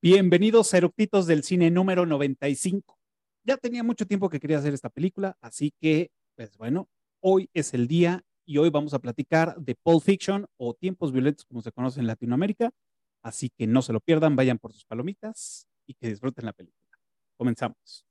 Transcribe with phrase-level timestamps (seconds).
[0.00, 0.80] Bienvenidos a
[1.26, 2.96] del Cine número 95.
[3.42, 6.88] Ya tenía mucho tiempo que quería hacer esta película, así que, pues bueno,
[7.20, 11.44] hoy es el día y hoy vamos a platicar de Pulp Fiction o Tiempos Violentos
[11.46, 12.70] como se conoce en Latinoamérica.
[13.24, 16.96] Así que no se lo pierdan, vayan por sus palomitas y que disfruten la película.
[17.36, 18.07] Comenzamos.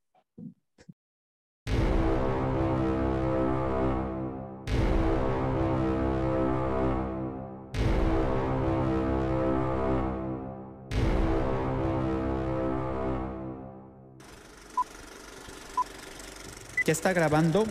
[16.87, 17.65] ¿Ya está grabando?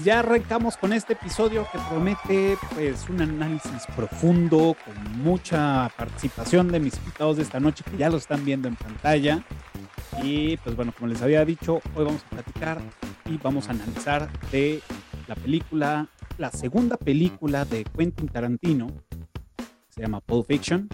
[0.00, 6.68] Pues ya arrancamos con este episodio que promete pues un análisis profundo con mucha participación
[6.68, 9.44] de mis invitados de esta noche que ya lo están viendo en pantalla.
[10.22, 12.80] Y pues bueno, como les había dicho, hoy vamos a platicar
[13.26, 14.80] y vamos a analizar de
[15.26, 18.86] la película, la segunda película de Quentin Tarantino,
[19.90, 20.88] se llama Pulp Fiction.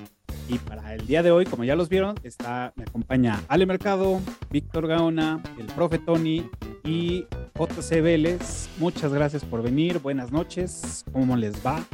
[0.48, 4.20] Y para el día de hoy, como ya los vieron, está, me acompaña Ale Mercado,
[4.50, 6.50] Víctor Gaona, el profe Tony
[6.82, 7.24] y
[7.58, 8.68] JC Vélez.
[8.78, 9.98] Muchas gracias por venir.
[10.00, 11.04] Buenas noches.
[11.12, 11.84] ¿Cómo les va?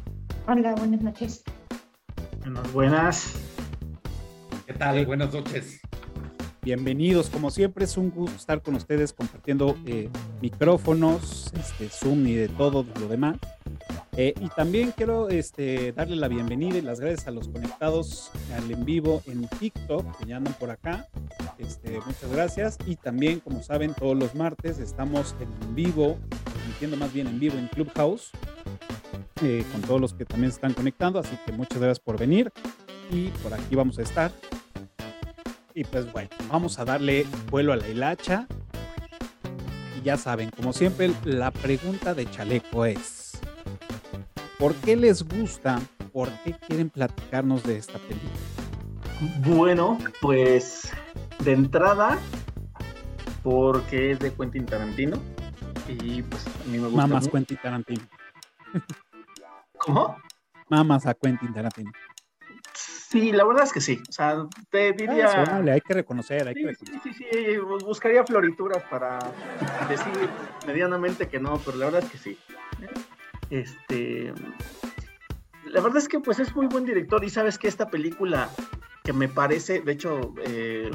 [0.48, 1.44] Hola, buenas noches.
[2.40, 3.34] Buenas, buenas.
[4.66, 5.06] ¿Qué tal?
[5.06, 5.80] Buenas noches.
[6.62, 10.08] Bienvenidos, como siempre es un gusto estar con ustedes compartiendo eh,
[10.40, 13.36] micrófonos, este, Zoom y de todo lo demás.
[14.14, 18.70] Eh, y también quiero este, darle la bienvenida y las gracias a los conectados al
[18.70, 21.08] en vivo en TikTok, que ya andan por acá.
[21.56, 22.78] Este, muchas gracias.
[22.86, 26.18] Y también, como saben, todos los martes estamos en vivo,
[26.66, 28.32] entiendo más bien en vivo en Clubhouse,
[29.42, 31.18] eh, con todos los que también se están conectando.
[31.18, 32.52] Así que muchas gracias por venir.
[33.10, 34.30] Y por aquí vamos a estar.
[35.74, 38.46] Y pues bueno, vamos a darle vuelo a la hilacha.
[39.98, 43.21] Y ya saben, como siempre, la pregunta de Chaleco es
[44.62, 45.80] ¿Por qué les gusta?
[46.12, 48.30] ¿Por qué quieren platicarnos de esta película?
[49.38, 50.92] Bueno, pues
[51.40, 52.16] de entrada,
[53.42, 55.20] porque es de Quentin Tarantino.
[55.88, 57.08] Y pues a mí me gusta.
[57.08, 58.04] Mamas Quentin Tarantino.
[59.78, 60.16] ¿Cómo?
[60.68, 61.90] Mamas a Quentin Tarantino.
[62.72, 64.00] Sí, la verdad es que sí.
[64.08, 65.42] O sea, te diría.
[65.42, 67.00] Ah, hay que reconocer, hay sí, que reconocer.
[67.02, 69.18] Sí, sí, sí, buscaría florituras para
[69.88, 70.30] decir
[70.68, 72.38] medianamente que no, pero la verdad es que sí.
[73.52, 74.32] Este,
[75.66, 78.48] la verdad es que pues es muy buen director y sabes que esta película
[79.04, 80.90] que me parece, de hecho, eh,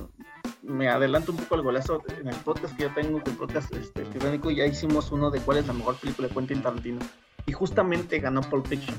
[0.63, 4.05] me adelanto un poco al golazo en el podcast que yo tengo, el podcast este,
[4.05, 6.99] tiránico, ya hicimos uno de cuál es la mejor película de Quentin Tarantino
[7.45, 8.97] y justamente ganó Pulp Fiction.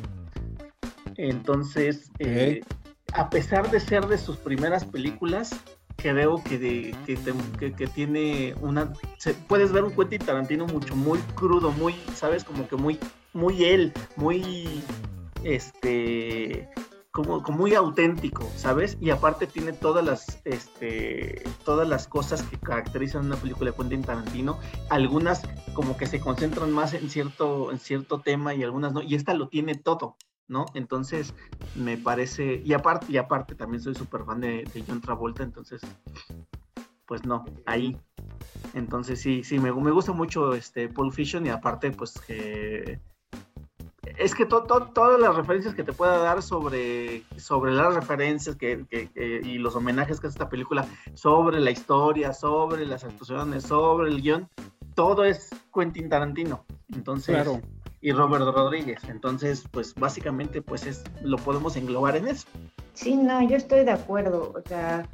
[1.17, 2.61] Entonces, eh,
[3.13, 5.51] a pesar de ser de sus primeras películas,
[5.97, 7.19] creo que, de, que,
[7.59, 8.93] que, que, tiene una...
[9.17, 12.45] Se, puedes ver un Quentin Tarantino mucho, muy crudo, muy, ¿sabes?
[12.45, 13.01] Como que muy
[13.33, 14.83] muy él, muy,
[15.45, 16.69] este,
[17.11, 18.97] como, muy auténtico, ¿sabes?
[19.01, 24.03] Y aparte tiene todas las, este, todas las cosas que caracterizan una película de Quentin
[24.03, 24.59] Tarantino.
[24.91, 25.43] Algunas
[25.75, 29.03] como que se concentran más en cierto, en cierto tema y algunas no.
[29.03, 30.17] Y esta lo tiene todo,
[30.47, 30.67] ¿no?
[30.75, 31.35] Entonces
[31.75, 35.81] me parece, y aparte, y aparte también soy súper fan de, de John Travolta, entonces,
[37.07, 37.97] pues no, ahí.
[38.75, 43.01] Entonces sí, sí, me, me gusta mucho este Pulp Fiction y aparte pues que
[44.19, 48.85] es que todas las referencias que te pueda dar sobre, sobre las referencias que,
[49.45, 54.21] y los homenajes que hace esta película, sobre la historia, sobre las actuaciones, sobre el
[54.21, 54.49] guion,
[54.95, 56.65] todo es Quentin Tarantino.
[56.93, 57.61] Entonces, claro.
[58.01, 59.03] y Robert Rodríguez.
[59.09, 62.49] Entonces, pues básicamente, pues es, lo podemos englobar en eso.
[62.95, 64.53] Sí, no, yo estoy de acuerdo.
[64.57, 65.09] O sea,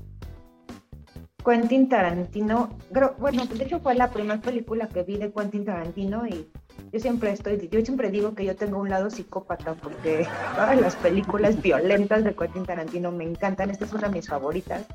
[1.45, 2.71] Quentin Tarantino,
[3.19, 6.51] bueno, de hecho fue la primera película que vi de Quentin Tarantino y
[6.95, 10.95] yo siempre estoy, yo siempre digo que yo tengo un lado psicópata porque todas las
[10.95, 14.87] películas violentas de Quentin Tarantino me encantan, esta es una de mis favoritas.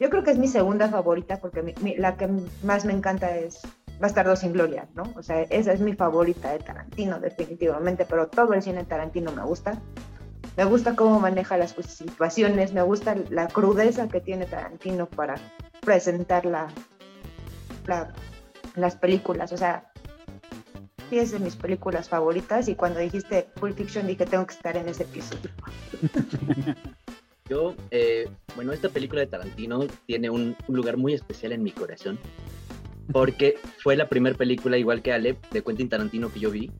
[0.00, 2.28] Yo creo que es mi segunda favorita porque mi, mi, la que
[2.64, 3.60] más me encanta es
[4.00, 5.04] Bastardo sin Gloria, ¿no?
[5.14, 9.30] O sea, esa es mi favorita de Tarantino definitivamente, pero todo el cine de Tarantino
[9.30, 9.80] me gusta.
[10.56, 15.36] Me gusta cómo maneja las situaciones, me gusta la crudeza que tiene Tarantino para
[15.80, 16.66] presentar la,
[18.74, 19.52] las películas.
[19.52, 19.92] O sea,
[21.18, 24.88] es de mis películas favoritas y cuando dijiste Pulp Fiction dije tengo que estar en
[24.88, 25.50] ese episodio.
[27.48, 31.72] Yo, eh, bueno, esta película de Tarantino tiene un, un, lugar muy especial en mi
[31.72, 32.18] corazón
[33.12, 36.72] porque fue la primera película, igual que Alep, de Quentin Tarantino que yo vi.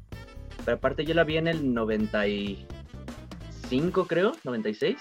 [0.64, 4.96] Pero aparte yo la vi en el 95, creo, 96.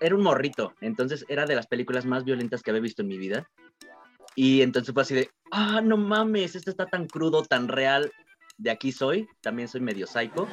[0.00, 3.18] era un morrito, entonces era de las películas más violentas que había visto en mi
[3.18, 3.48] vida.
[4.34, 8.12] Y entonces fue así de, ah, no mames, esto está tan crudo, tan real.
[8.58, 10.46] De aquí soy, también soy medio psycho.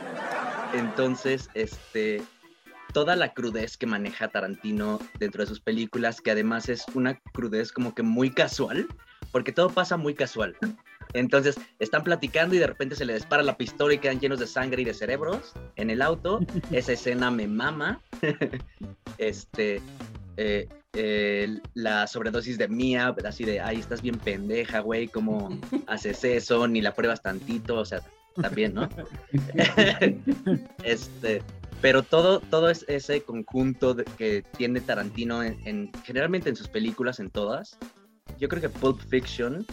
[0.73, 2.21] Entonces, este,
[2.93, 7.71] toda la crudez que maneja Tarantino dentro de sus películas, que además es una crudez
[7.71, 8.87] como que muy casual,
[9.31, 10.55] porque todo pasa muy casual.
[11.13, 14.47] Entonces, están platicando y de repente se le dispara la pistola y quedan llenos de
[14.47, 16.39] sangre y de cerebros en el auto.
[16.71, 18.01] Esa escena me mama.
[19.17, 19.81] este,
[20.37, 26.67] eh, la sobredosis de Mía, así de, ay, estás bien pendeja, güey, ¿cómo haces eso?
[26.67, 28.01] Ni la pruebas tantito, o sea,
[28.41, 28.89] también, ¿no?
[30.83, 31.43] este,
[31.81, 37.29] pero todo, todo es ese conjunto que tiene Tarantino en, generalmente en sus películas, en
[37.29, 37.77] todas.
[38.39, 39.65] Yo creo que Pulp Fiction,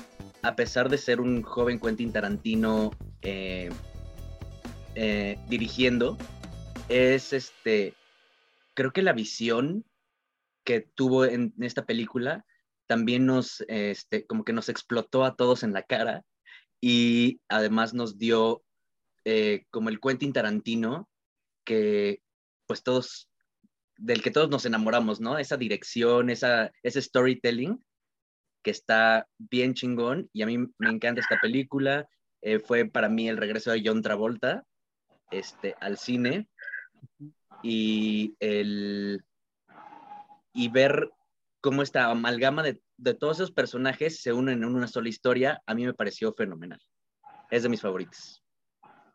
[0.42, 2.92] a pesar de ser un joven Quentin Tarantino
[3.22, 3.70] eh,
[4.94, 6.16] eh, dirigiendo,
[6.88, 7.94] es este,
[8.74, 9.84] creo que la visión
[10.66, 12.44] que tuvo en esta película
[12.86, 16.24] también nos, este, como que nos explotó a todos en la cara
[16.80, 18.62] y además nos dio
[19.24, 21.08] eh, como el Quentin Tarantino
[21.64, 22.20] que
[22.66, 23.28] pues todos,
[23.96, 25.38] del que todos nos enamoramos, ¿no?
[25.38, 27.82] Esa dirección, esa, ese storytelling
[28.62, 32.08] que está bien chingón y a mí me encanta esta película.
[32.42, 34.64] Eh, fue para mí el regreso de John Travolta
[35.30, 36.48] este, al cine
[37.62, 39.24] y, el,
[40.56, 41.10] y ver
[41.60, 45.74] cómo esta amalgama de, de todos esos personajes se unen en una sola historia, a
[45.74, 46.80] mí me pareció fenomenal.
[47.50, 48.42] Es de mis favoritos.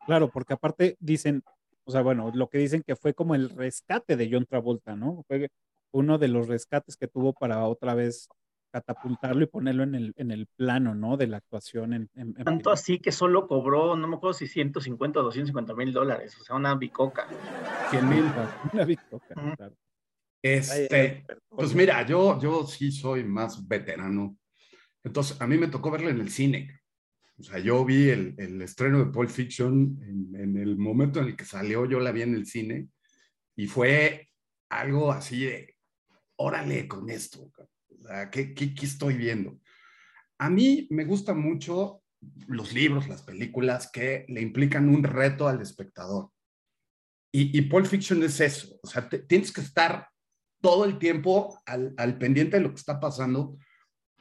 [0.05, 1.43] Claro, porque aparte dicen,
[1.83, 5.23] o sea, bueno, lo que dicen que fue como el rescate de John Travolta, ¿no?
[5.27, 5.49] Fue
[5.91, 8.29] uno de los rescates que tuvo para otra vez
[8.71, 11.17] catapultarlo y ponerlo en el, en el plano, ¿no?
[11.17, 12.09] De la actuación.
[12.15, 16.37] En, Tanto así que solo cobró, no me acuerdo si 150 o 250 mil dólares,
[16.39, 17.27] o sea, una bicoca.
[17.89, 18.23] 100 mil.
[18.73, 19.75] Una bicoca, claro.
[20.41, 24.37] Este, pues mira, yo, yo sí soy más veterano.
[25.03, 26.81] Entonces, a mí me tocó verlo en el cine.
[27.41, 29.99] O sea, yo vi el, el estreno de Pulp Fiction
[30.35, 32.89] en, el momento en el que salió, yo la vi en el cine
[33.55, 34.29] y fue
[34.69, 35.75] algo así de,
[36.35, 39.59] órale con esto, o sea, ¿qué, qué, qué estoy viendo?
[40.37, 42.03] A mí me gustan mucho
[42.47, 46.29] los libros, las películas que le implican un reto al espectador.
[47.33, 50.10] Y, y Pulp Fiction es eso, o sea, tienes que estar
[50.61, 53.57] todo el tiempo al, al pendiente de lo que está pasando,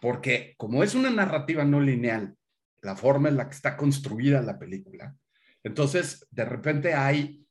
[0.00, 2.34] porque como es una narrativa no lineal,
[2.82, 5.14] la forma en la que está construida la película.
[5.62, 7.46] Entonces, de repente hay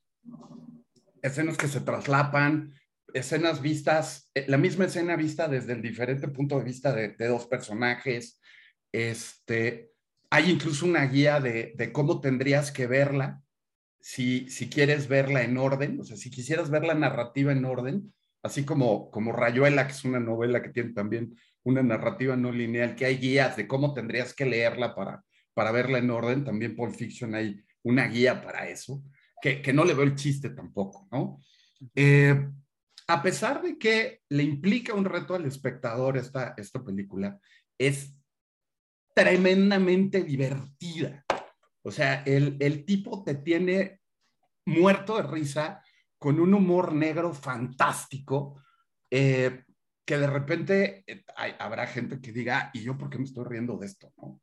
[1.22, 2.72] escenas que se traslapan,
[3.14, 7.46] escenas vistas, eh, la misma escena vista desde el diferente punto de vista de, dos
[7.46, 8.40] personajes.
[8.92, 9.92] Este,
[10.30, 13.42] hay incluso una guía de, cómo tendrías que verla
[14.00, 18.14] si, si quieres verla en orden, o sea, si quisieras ver la narrativa en orden,
[18.42, 22.96] así como, como Rayuela, que es una novela que tiene también una narrativa no lineal,
[22.96, 25.22] que hay guías de cómo tendrías que leerla para,
[25.54, 26.44] para verla en orden.
[26.44, 29.02] También Pulp Fiction hay una guía para eso,
[29.40, 31.38] que, que no le veo el chiste tampoco, ¿no?
[31.94, 32.48] Eh,
[33.06, 37.38] a pesar de que le implica un reto al espectador esta, esta película,
[37.76, 38.14] es
[39.14, 41.24] tremendamente divertida.
[41.82, 44.00] O sea, el, el tipo te tiene
[44.66, 45.82] muerto de risa
[46.20, 48.62] con un humor negro fantástico.
[49.10, 49.64] Eh,
[50.04, 51.24] que de repente eh,
[51.60, 54.12] habrá gente que diga, ¿y yo por qué me estoy riendo de esto?
[54.16, 54.40] ¿no?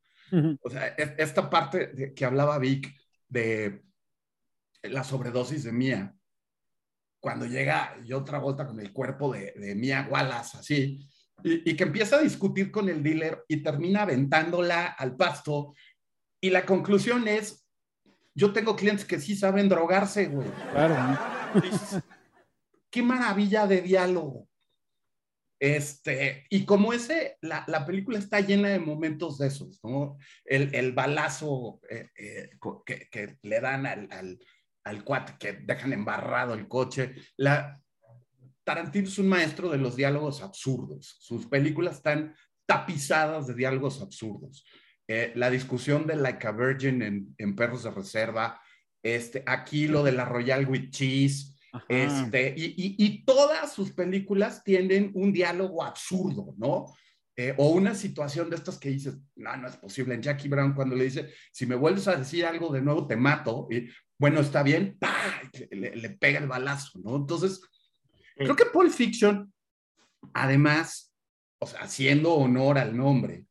[0.62, 2.94] O sea, esta parte de, que hablaba Vic
[3.28, 3.82] de
[4.82, 6.14] la sobredosis de Mía,
[7.20, 11.06] cuando llega y otra vuelta con el cuerpo de, de Mía Wallace, así,
[11.44, 15.74] y, y, que empieza a discutir con el dealer y termina aventándola al pasto.
[16.40, 17.68] Y la conclusión es,
[18.34, 20.48] yo tengo clientes que sí saben drogarse, güey.
[20.72, 21.37] Claro.
[22.90, 24.48] Qué maravilla de diálogo.
[25.60, 30.16] Este, y como ese, la, la, película está llena de momentos de esos, ¿no?
[30.44, 32.50] El, el balazo eh, eh,
[32.86, 34.38] que, que, le dan al, al,
[34.84, 37.16] al, cuate, que dejan embarrado el coche.
[37.36, 37.80] La,
[38.62, 41.16] Tarantino es un maestro de los diálogos absurdos.
[41.18, 42.36] Sus películas están
[42.66, 44.64] tapizadas de diálogos absurdos.
[45.08, 48.60] Eh, la discusión de Like a Virgin en, en Perros de Reserva,
[49.02, 51.54] este, aquí lo de la Royal with Cheese,
[51.88, 56.86] este, y, y, todas sus películas tienen un diálogo absurdo, ¿no?
[57.36, 60.14] Eh, o una situación de estas que dices, no, no es posible.
[60.14, 63.16] En Jackie Brown, cuando le dice, si me vuelves a decir algo de nuevo, te
[63.16, 63.68] mato.
[63.70, 63.88] Y,
[64.18, 64.98] bueno, está bien,
[65.70, 67.14] Le, le, pega el balazo, ¿no?
[67.14, 67.60] Entonces,
[68.34, 69.52] creo que Pulp Fiction,
[70.34, 71.14] además,
[71.60, 73.44] o sea, haciendo honor al nombre,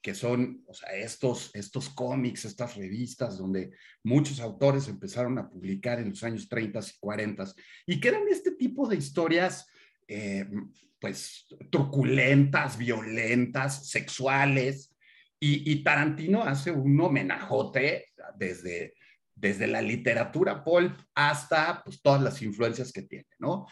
[0.00, 3.72] que son, o sea, estos, estos cómics, estas revistas donde
[4.04, 7.44] muchos autores empezaron a publicar en los años 30 y 40
[7.86, 9.66] y que eran este tipo de historias,
[10.06, 10.46] eh,
[11.00, 14.94] pues, truculentas, violentas, sexuales.
[15.40, 18.94] Y, y, Tarantino hace un homenajote desde,
[19.34, 23.66] desde la literatura pulp hasta pues, todas las influencias que tiene, ¿no?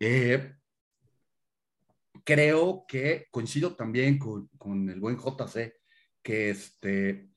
[0.00, 0.54] Eh,
[2.24, 5.74] creo que coincido también con, con, el buen JC,
[6.22, 7.28] que, este,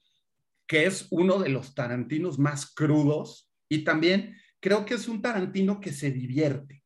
[0.65, 5.79] que es uno de los tarantinos más crudos y también creo que es un tarantino
[5.79, 6.83] que se divierte.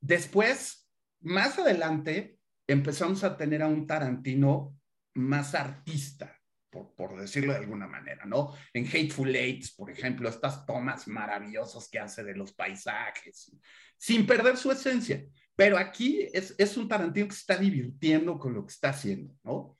[0.00, 0.88] Después,
[1.20, 4.76] más adelante, empezamos a tener a un tarantino
[5.14, 6.40] más artista,
[6.70, 8.54] por, por, decirlo de alguna manera, ¿no?
[8.72, 13.54] En Hateful Eight, por ejemplo, estas tomas maravillosas que hace de los paisajes,
[13.98, 15.22] sin perder su esencia.
[15.54, 19.76] Pero aquí es, un Tarantino que se está divirtiendo con lo que está haciendo, ¿no?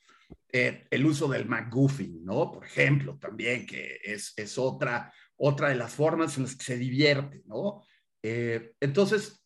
[0.52, 2.52] Eh, el uso del McGuffin, ¿no?
[2.52, 7.42] Por ejemplo, también, que es, otra, otra de las formas en las que se divierte,
[7.46, 7.82] ¿no?
[8.22, 9.42] Eh, entonces,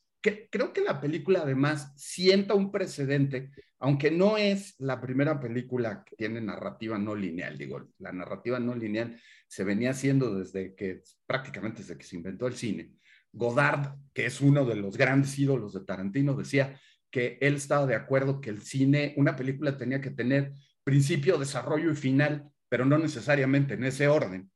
[0.50, 6.16] creo que la película además sienta un precedente, aunque no es la primera película que
[6.16, 11.82] tiene narrativa no lineal, digo, la narrativa no lineal se venía haciendo desde que, prácticamente
[11.82, 12.92] desde que se inventó el cine,
[13.36, 17.94] Godard, que es uno de los grandes ídolos de Tarantino, decía que él estaba de
[17.94, 20.52] acuerdo que el cine, una película tenía que tener
[20.82, 24.50] principio, desarrollo y final, pero no necesariamente en ese orden.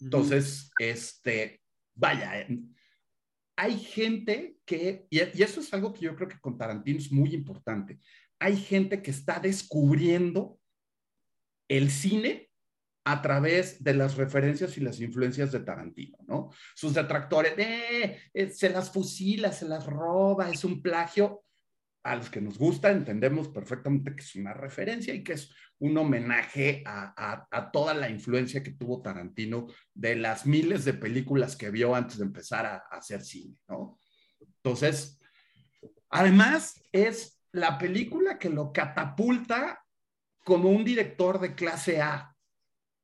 [0.00, 1.62] Entonces, este,
[1.94, 2.60] vaya, eh,
[3.56, 7.12] hay gente que, y, y eso es algo que yo creo que con Tarantino es
[7.12, 8.00] muy importante,
[8.38, 10.58] hay gente que está descubriendo
[11.68, 12.51] el cine
[13.04, 16.50] a través de las referencias y las influencias de Tarantino, ¿no?
[16.74, 21.44] Sus detractores, eh, eh, se las fusila, se las roba, es un plagio.
[22.04, 25.96] A los que nos gusta entendemos perfectamente que es una referencia y que es un
[25.96, 31.70] homenaje a, a, toda la influencia que tuvo Tarantino de las miles de películas que
[31.70, 33.98] vio antes de empezar a hacer cine, ¿no?
[34.40, 35.20] Entonces,
[36.08, 39.84] además es la película que lo catapulta
[40.44, 42.31] como un director de clase A,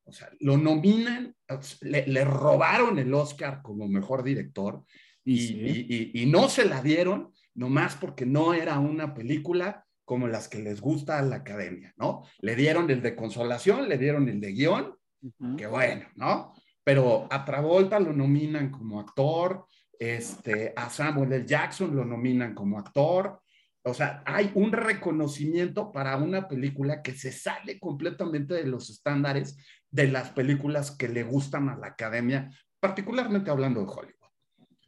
[0.08, 1.34] o sea, lo nominan,
[1.82, 4.82] le, le robaron el Oscar como mejor director
[5.22, 5.54] y, sí.
[5.88, 10.48] y, y, y, no se la dieron nomás porque no era una película como las
[10.48, 12.22] que les gusta a la academia, ¿no?
[12.38, 15.56] Le dieron el de consolación, le dieron el de guion, uh -huh.
[15.56, 16.54] que bueno, ¿no?
[16.82, 19.66] Pero a Travolta lo nominan como actor,
[19.98, 21.46] este, a Samuel L.
[21.46, 23.42] Jackson lo nominan como actor,
[23.90, 29.56] o sea, hay un reconocimiento para una película que se sale completamente de los estándares
[29.90, 34.30] de las películas que le gustan a la academia, particularmente hablando de Hollywood.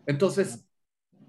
[0.06, 0.68] Entonces,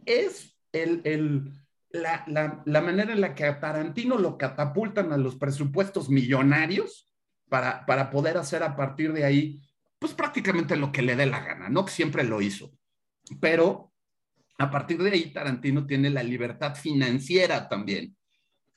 [0.06, 1.52] es el, el,
[1.90, 7.12] la, la, la, manera en la que a Tarantino lo catapultan a los presupuestos millonarios
[7.50, 9.62] para, para poder hacer a partir de ahí,
[10.00, 11.86] pues prácticamente lo que le dé la gana, ¿no?
[11.86, 12.72] Que siempre lo hizo.
[13.40, 13.91] Pero
[14.62, 18.16] a partir de ahí, Tarantino tiene la libertad financiera también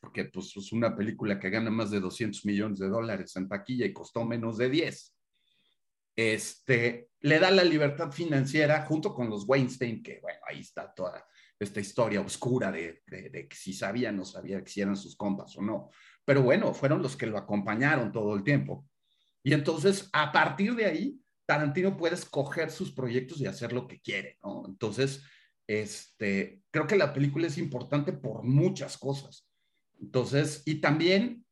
[0.05, 3.87] porque pues, es una película que gana más de 200 millones de dólares en taquilla
[3.87, 5.17] y costó menos de 10.
[6.15, 11.27] Este, le da la libertad financiera junto con los Weinstein, que bueno, ahí está toda
[11.59, 15.57] esta historia oscura de, de, que si sabía o no sabía que eran sus compas
[15.57, 15.91] o no.
[16.23, 18.87] Pero bueno, fueron los que lo acompañaron todo el tiempo.
[19.43, 24.01] Y entonces, a partir de ahí, Tarantino puede escoger sus proyectos y hacer lo que
[24.03, 24.39] quiere.
[24.67, 25.23] Entonces,
[25.67, 29.49] este, creo que la película es importante por muchas cosas.
[30.01, 31.45] Entonces, y también,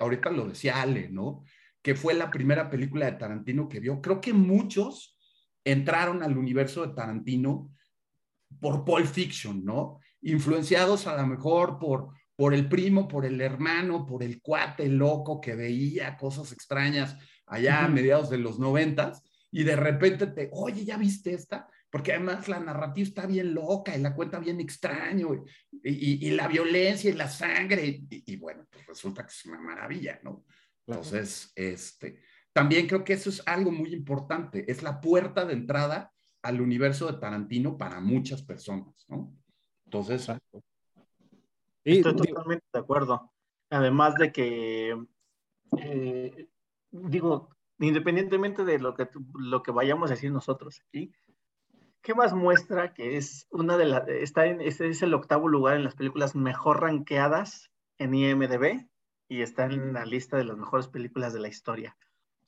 [0.00, 1.44] ahorita lo decía Ale, ¿no?
[1.82, 4.00] Que fue la primera película de Tarantino que vio.
[4.00, 5.18] Creo que muchos
[5.64, 7.70] entraron al universo de Tarantino
[8.60, 9.98] por Pulp Fiction, ¿no?
[10.22, 15.40] Influenciados a lo mejor por, por el primo, por el hermano, por el cuate loco
[15.40, 17.16] que veía cosas extrañas
[17.46, 21.68] allá a mediados de los noventas y de repente te, oye, ¿ya viste esta?
[21.92, 25.44] Porque además la narrativa está bien loca y la cuenta bien extraño,
[25.84, 29.44] y, y, y la violencia y la sangre, y, y, bueno, pues resulta que es
[29.44, 30.46] una maravilla, ¿no?
[30.86, 32.22] Entonces, este,
[32.54, 37.12] también creo que eso es algo muy importante, es la puerta de entrada al universo
[37.12, 39.36] de Tarantino para muchas personas, ¿no?
[39.84, 40.22] Entonces...
[40.22, 40.62] Exacto.
[41.84, 43.32] Estoy totalmente de acuerdo.
[43.68, 44.96] Además de que,
[45.78, 46.48] eh,
[46.90, 51.12] digo, independientemente de lo que, lo que vayamos a decir nosotros aquí,
[52.02, 55.76] ¿Qué más muestra que es una de las, está en, este es el octavo lugar
[55.76, 58.88] en las películas mejor rankeadas en IMDB
[59.28, 61.96] y está en la lista de las mejores películas de la historia?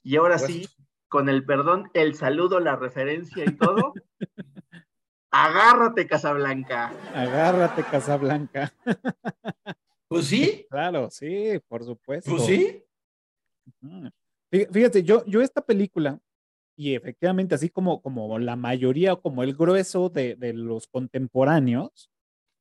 [0.02, 0.68] Y ahora pues, sí,
[1.08, 3.94] con el perdón, el saludo, la referencia y todo,
[5.30, 6.92] agárrate Casablanca.
[7.14, 8.72] Agárrate Casablanca.
[10.06, 10.66] Pues sí.
[10.70, 12.30] Claro, sí, por supuesto.
[12.30, 12.84] Pues sí.
[14.70, 16.20] Fíjate, yo, yo esta película,
[16.76, 22.10] y efectivamente, así como, como la mayoría, como el grueso de, de los contemporáneos,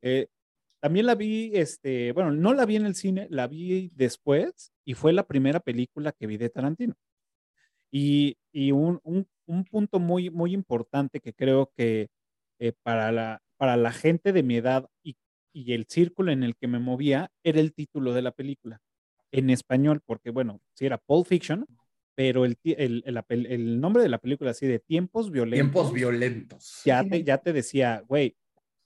[0.02, 0.28] eh,
[0.82, 4.94] también la vi, este, bueno, no la vi en el cine, la vi después y
[4.96, 6.96] fue la primera película que vi de Tarantino.
[7.92, 12.10] Y, y un, un, un, punto muy, muy importante que creo que
[12.60, 15.16] eh, para, la, para la gente de mi edad y,
[15.54, 18.82] y el círculo en el que me movía era el título de la película
[19.32, 21.66] en español, porque bueno, si era Pulp Fiction,
[22.16, 25.72] pero el, el, el, el, nombre de la película así de Tiempos Violentos.
[25.72, 26.82] Tiempos Violentos.
[26.86, 28.36] Ya te, ya te decía, güey,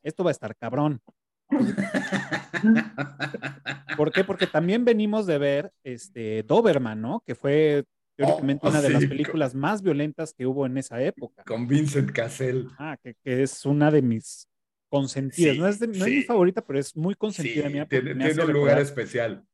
[0.03, 1.01] esto va a estar cabrón.
[3.97, 4.23] ¿Por qué?
[4.23, 7.23] Porque también venimos de ver este Doberman, ¿no?
[7.25, 7.83] Que fue
[8.15, 11.43] teóricamente oh, una de las películas más violentas que hubo en esa época.
[11.43, 12.67] Con Vincent Cassell.
[12.77, 14.47] Ah, que, que es una de mis
[14.89, 15.57] consentidas.
[15.57, 17.85] no es, de, no es mi favorita, pero es muy consentida mía.
[17.87, 19.45] Tiene, tiene un lugar especial.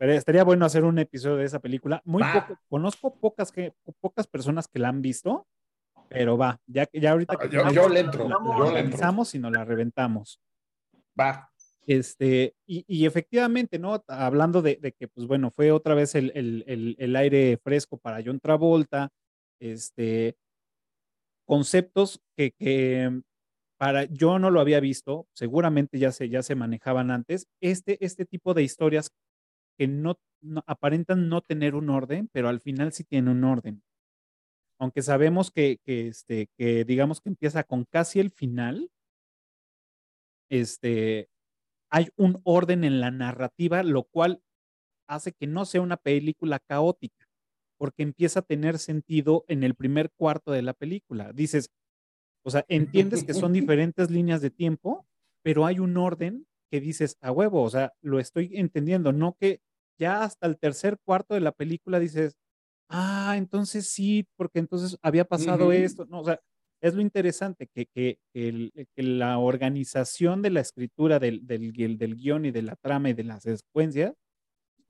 [0.00, 2.02] Estaría bueno hacer un episodio de esa película.
[2.04, 5.46] Muy poco, conozco pocas, que, pocas personas que la han visto,
[6.08, 9.38] pero va, ya, ya ahorita que yo, yo le entro, la, yo la revisamos y
[9.38, 10.40] nos la reventamos.
[11.18, 11.50] Va.
[11.86, 14.04] Este, y, y efectivamente, ¿no?
[14.06, 17.96] Hablando de, de, que, pues bueno, fue otra vez el, el, el, el, aire fresco
[17.96, 19.10] para John Travolta,
[19.58, 20.36] este,
[21.44, 23.22] conceptos que, que
[23.78, 28.26] para, yo no lo había visto, seguramente ya se, ya se manejaban antes, este, este
[28.26, 29.10] tipo de historias
[29.76, 33.82] que no, no, aparentan no tener un orden, pero al final sí tiene un orden.
[34.78, 38.90] Aunque sabemos que, que, este, que digamos que empieza con casi el final,
[40.50, 41.28] este,
[41.90, 44.42] hay un orden en la narrativa, lo cual
[45.08, 47.26] hace que no sea una película caótica,
[47.78, 51.32] porque empieza a tener sentido en el primer cuarto de la película.
[51.32, 51.70] Dices,
[52.44, 55.06] o sea, entiendes que son diferentes líneas de tiempo,
[55.42, 59.60] pero hay un orden que dices a huevo, o sea, lo estoy entendiendo, no que
[59.98, 62.34] ya hasta el tercer cuarto de la película dices,
[62.88, 65.84] ah, entonces sí, porque entonces había pasado uh -huh.
[65.84, 66.40] esto, no, o sea,
[66.80, 72.16] es lo interesante que, que, el, que la organización de la escritura del, del, del,
[72.16, 74.14] guion y de la trama y de las secuencias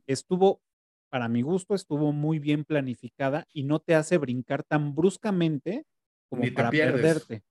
[0.06, 0.62] estuvo,
[1.10, 5.84] para mi gusto, estuvo muy bien planificada y no te hace brincar tan bruscamente
[6.30, 7.02] como para pierdes.
[7.02, 7.42] perderte.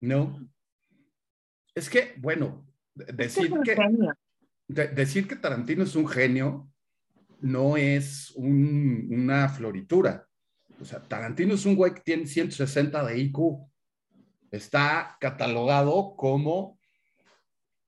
[0.00, 0.48] No.
[1.74, 2.64] Es que, bueno,
[3.14, 3.76] decir que,
[4.68, 6.70] de, decir que Tarantino es un genio
[7.40, 10.26] no es un, una floritura.
[10.80, 13.38] O sea, Tarantino es un güey que tiene 160 de IQ.
[14.50, 16.78] Está catalogado como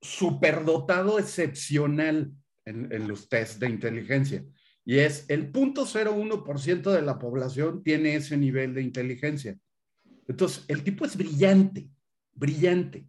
[0.01, 2.33] superdotado excepcional
[2.65, 4.45] en, en los test de inteligencia.
[4.85, 9.59] Y es el 0.01% de la población tiene ese nivel de inteligencia.
[10.27, 11.89] Entonces, el tipo es brillante,
[12.33, 13.07] brillante.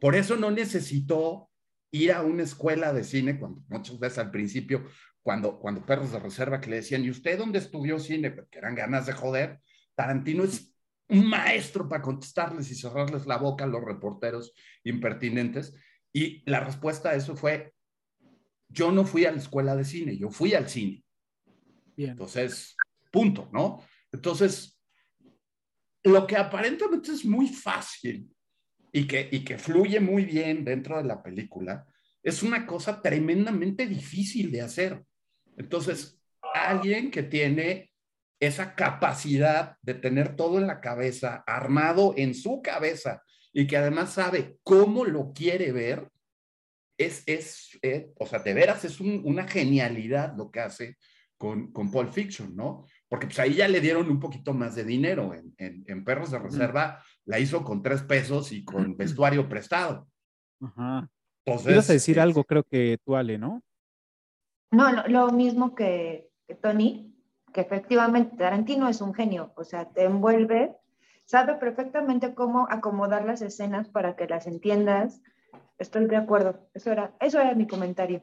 [0.00, 1.50] Por eso no necesitó
[1.92, 4.86] ir a una escuela de cine, cuando muchas veces al principio,
[5.22, 8.30] cuando, cuando perros de reserva que le decían, ¿y usted dónde estudió cine?
[8.30, 9.60] Porque eran ganas de joder.
[9.94, 10.74] Tarantino es
[11.08, 14.52] un maestro para contestarles y cerrarles la boca a los reporteros
[14.84, 15.74] impertinentes.
[16.12, 17.74] Y la respuesta a eso fue,
[18.68, 21.04] yo no fui a la escuela de cine, yo fui al cine.
[21.96, 22.10] Bien.
[22.10, 22.76] Entonces,
[23.10, 23.84] punto, ¿no?
[24.12, 24.80] Entonces,
[26.02, 28.30] lo que aparentemente es muy fácil
[28.92, 31.86] y que, y que fluye muy bien dentro de la película,
[32.22, 35.02] es una cosa tremendamente difícil de hacer.
[35.56, 36.20] Entonces,
[36.54, 37.92] alguien que tiene
[38.40, 43.22] esa capacidad de tener todo en la cabeza, armado en su cabeza,
[43.52, 46.08] y que además sabe cómo lo quiere ver,
[46.96, 50.96] es, es eh, o sea, de veras es un, una genialidad lo que hace
[51.36, 52.86] con, con Pulp Fiction, ¿no?
[53.10, 55.34] Porque pues ahí ya le dieron un poquito más de dinero.
[55.34, 60.08] En, en, en Perros de Reserva la hizo con tres pesos y con vestuario prestado.
[60.62, 61.10] Ajá.
[61.44, 62.22] Entonces, Ibas a decir es...
[62.22, 63.62] algo, creo que tú, Ale, ¿no?
[64.70, 67.12] No, lo, lo mismo que, que, Tony,
[67.52, 70.76] que efectivamente Tarantino es un genio, o sea, te envuelve,
[71.24, 75.22] sabe perfectamente cómo acomodar las escenas para que las entiendas.
[75.78, 78.22] Estoy de acuerdo, eso era, eso era mi comentario,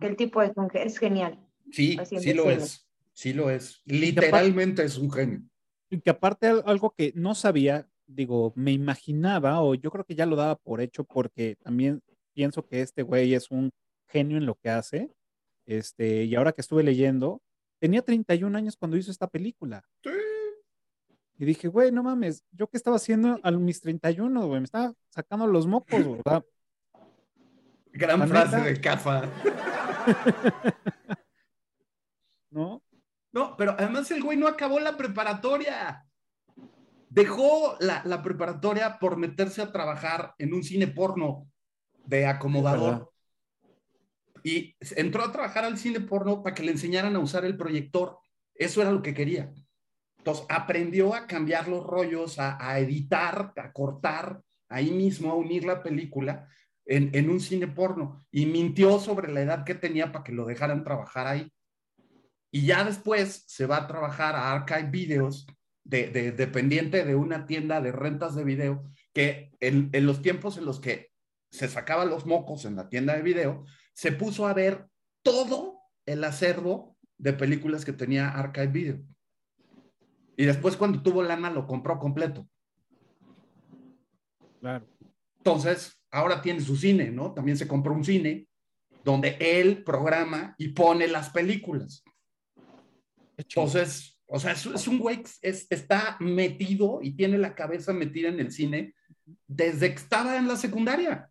[0.00, 1.38] que el tipo es, un, es genial.
[1.70, 3.80] Sí, sí lo es, sí lo es.
[3.86, 5.42] Literalmente aparte, es un genio.
[5.90, 10.26] Y que aparte algo que no sabía, digo, me imaginaba, o yo creo que ya
[10.26, 12.02] lo daba por hecho, porque también
[12.34, 13.70] pienso que este güey es un
[14.08, 15.10] genio en lo que hace.
[15.66, 17.40] Este, y ahora que estuve leyendo,
[17.80, 19.84] tenía 31 años cuando hizo esta película.
[20.02, 20.10] Sí.
[21.36, 24.60] Y dije, güey, no mames, ¿yo qué estaba haciendo a mis 31, güey?
[24.60, 25.88] Me estaba sacando los mocos,
[26.24, 26.44] ¿verdad?
[27.92, 28.68] Gran ¿La frase neta?
[28.68, 29.30] de Cafa.
[32.50, 32.83] ¿No?
[33.34, 36.06] No, pero además el güey no acabó la preparatoria.
[37.08, 41.48] Dejó la, la preparatoria por meterse a trabajar en un cine porno
[42.04, 43.10] de acomodador.
[44.44, 48.18] Y entró a trabajar al cine porno para que le enseñaran a usar el proyector.
[48.54, 49.52] Eso era lo que quería.
[50.18, 55.82] Entonces aprendió a cambiar los rollos, a, editar, a cortar, ahí mismo, a unir la
[55.82, 56.46] película
[56.86, 58.24] en, en, un cine porno.
[58.30, 61.50] Y mintió sobre la edad que tenía para que lo dejaran trabajar ahí.
[62.54, 65.44] Y ya después se va a trabajar a Archive Videos,
[65.82, 70.56] de, de, dependiente de una tienda de rentas de video, que en, en los tiempos
[70.56, 71.10] en los que
[71.50, 74.86] se sacaba los mocos en la tienda de video, se puso a ver
[75.24, 79.00] todo el acervo de películas que tenía Archive Video.
[80.36, 82.48] Y después cuando tuvo lana lo compró completo.
[84.60, 84.86] Claro.
[85.38, 87.34] Entonces, ahora tiene su cine, ¿no?
[87.34, 88.46] También se compró un cine
[89.02, 92.04] donde él programa y pone las películas.
[93.36, 98.40] Entonces, o sea, es, un güey que está metido y tiene la cabeza metida en
[98.40, 98.94] el cine
[99.46, 101.30] desde que estaba en la secundaria.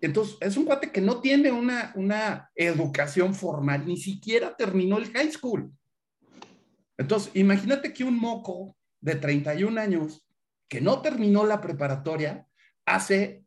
[0.00, 5.10] Entonces, es un cuate que no tiene una, una educación formal, ni siquiera terminó el
[5.12, 5.72] high school.
[6.98, 10.26] Entonces, imagínate que un moco de 31 años
[10.68, 12.46] que no terminó la preparatoria
[12.84, 13.44] hace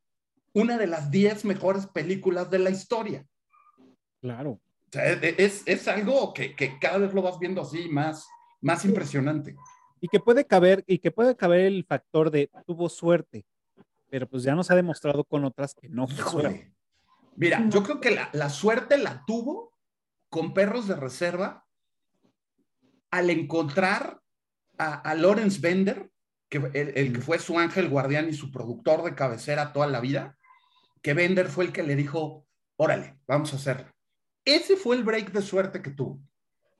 [0.54, 3.26] una de las 10 mejores películas de la historia.
[4.22, 4.60] Claro.
[4.92, 8.28] Es, es, algo que, que, cada vez lo vas viendo así más,
[8.62, 9.56] más impresionante.
[10.02, 13.46] Y que puede caber, y que puede caber el factor de tuvo suerte,
[14.10, 16.74] pero pues ya nos ha demostrado con otras que no fue
[17.36, 19.74] Mira, yo creo que la, la suerte la tuvo
[20.30, 21.66] con perros de reserva
[23.12, 24.22] al encontrar
[24.78, 26.12] a, a Lawrence Bender,
[26.50, 30.38] que el, que fue su ángel guardián y su productor de cabecera toda la vida,
[31.02, 33.90] que Bender fue el que le dijo, órale, vamos a hacerlo.
[34.50, 36.20] Ese fue el break de suerte que tuvo.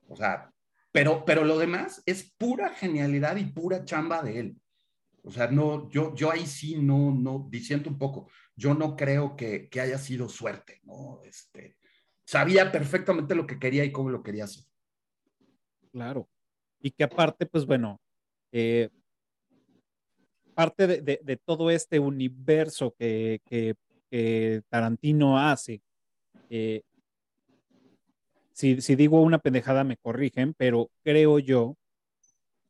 [0.08, 0.52] O sea,
[0.90, 4.56] pero, pero lo demás es pura genialidad y pura chamba de él.
[5.22, 9.36] O sea, no, yo, yo ahí sí no, no, diciendo un poco, yo no creo
[9.36, 11.20] que, que haya sido suerte, ¿no?
[11.22, 11.76] Este,
[12.24, 14.64] sabía perfectamente lo que quería y cómo lo quería hacer.
[15.92, 16.28] Claro.
[16.80, 18.00] Y que aparte, pues bueno,
[18.50, 18.88] eh,
[20.54, 23.76] parte de, todo este universo que,
[24.68, 25.80] Tarantino hace,
[26.48, 26.82] eh,
[28.60, 31.76] si, digo una pendejada me corrigen, pero creo yo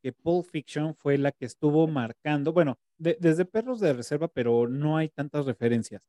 [0.01, 4.97] que Pulp Fiction fue la que estuvo marcando, bueno, desde Perros de Reserva, pero no
[4.97, 6.01] hay tantas referencias.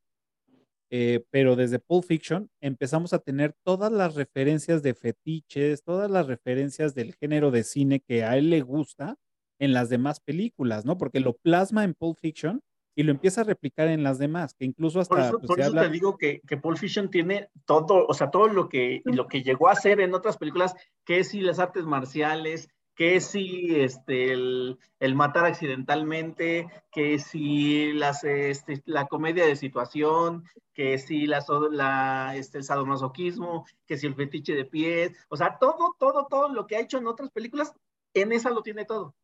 [0.91, 6.27] Eh, pero desde Pulp Fiction empezamos a tener todas las referencias de fetiches, todas las
[6.27, 9.17] referencias del género de cine que a él le gusta
[9.59, 10.99] en las demás películas, ¿no?
[10.99, 12.61] Porque lo plasma en Pulp Fiction
[12.95, 15.15] y lo empieza a replicar en las demás, que incluso hasta...
[15.15, 18.69] Por eso, pues, te digo que, que Pulp Fiction tiene todo, o sea, todo lo
[18.69, 20.75] que, lo que llegó a hacer en otras películas,
[21.05, 24.79] que es si las artes marciales, que si este, el,
[25.15, 32.59] matar accidentalmente, que si las, este, la comedia de situación, que si la, la, este,
[32.59, 36.77] el sadomasoquismo, que si el fetiche de pies, o sea, todo, todo, todo lo que
[36.77, 37.73] ha hecho en otras películas,
[38.15, 39.15] en esa lo tiene todo.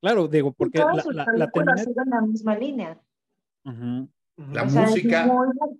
[0.00, 3.00] Claro, digo, porque la, la, la, en la misma línea.
[3.64, 5.28] La música.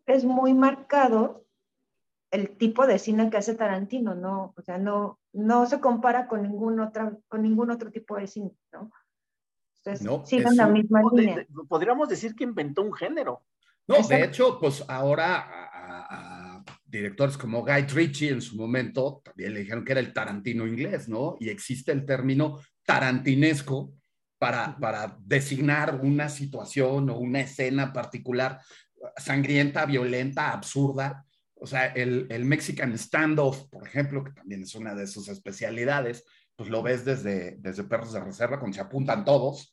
[0.07, 1.47] es muy marcado
[2.31, 4.53] el tipo de cine que hace Tarantino, ¿no?
[4.57, 8.53] O sea, no, no se compara con ningún, otra, con ningún otro tipo de cine,
[8.73, 8.91] ¿no?
[9.79, 11.47] Entonces, no, siguen la misma línea.
[11.69, 13.45] podríamos decir que inventó un género.
[13.87, 19.61] No, de hecho, pues ahora a, directores como Guy Ritchie en su momento también le
[19.61, 21.37] dijeron que era el Tarantino inglés, ¿no?
[21.41, 23.93] Y existe el término tarantinesco
[24.39, 28.61] para, para designar una situación o una escena particular
[29.17, 31.25] sangrienta, violenta, absurda,
[31.61, 36.25] o sea, el, el Mexican Standoff, por ejemplo, que también es una de sus especialidades,
[36.55, 39.73] pues lo ves desde, desde Perros de Reserva, cuando se apuntan todos.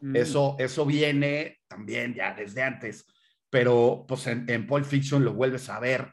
[0.00, 0.16] Mm.
[0.16, 3.06] Eso, eso viene también ya desde antes,
[3.50, 6.12] pero pues en, en Pulp Fiction lo vuelves a ver.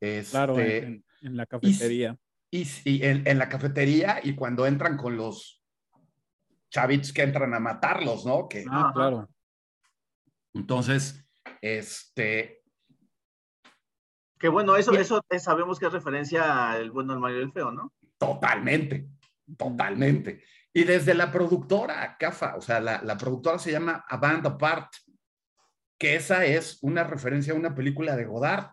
[0.00, 2.16] Este, claro, en, la cafetería.
[2.50, 5.61] Y, y, en, en, la cafetería y cuando entran con los
[6.72, 8.48] chavitos que entran a matarlos, ¿no?
[8.48, 9.28] Que, ah, claro.
[10.54, 11.24] Entonces,
[11.60, 12.62] este,
[14.38, 17.70] que bueno, eso, eso sabemos que es referencia al bueno, al Mario y el feo,
[17.70, 17.92] ¿no?
[18.18, 19.08] Totalmente,
[19.56, 20.42] totalmente.
[20.72, 24.90] Y desde la productora, CAFA, o sea, la, la productora se llama A Band Apart,
[25.98, 28.72] que esa es una referencia a una película de Godard,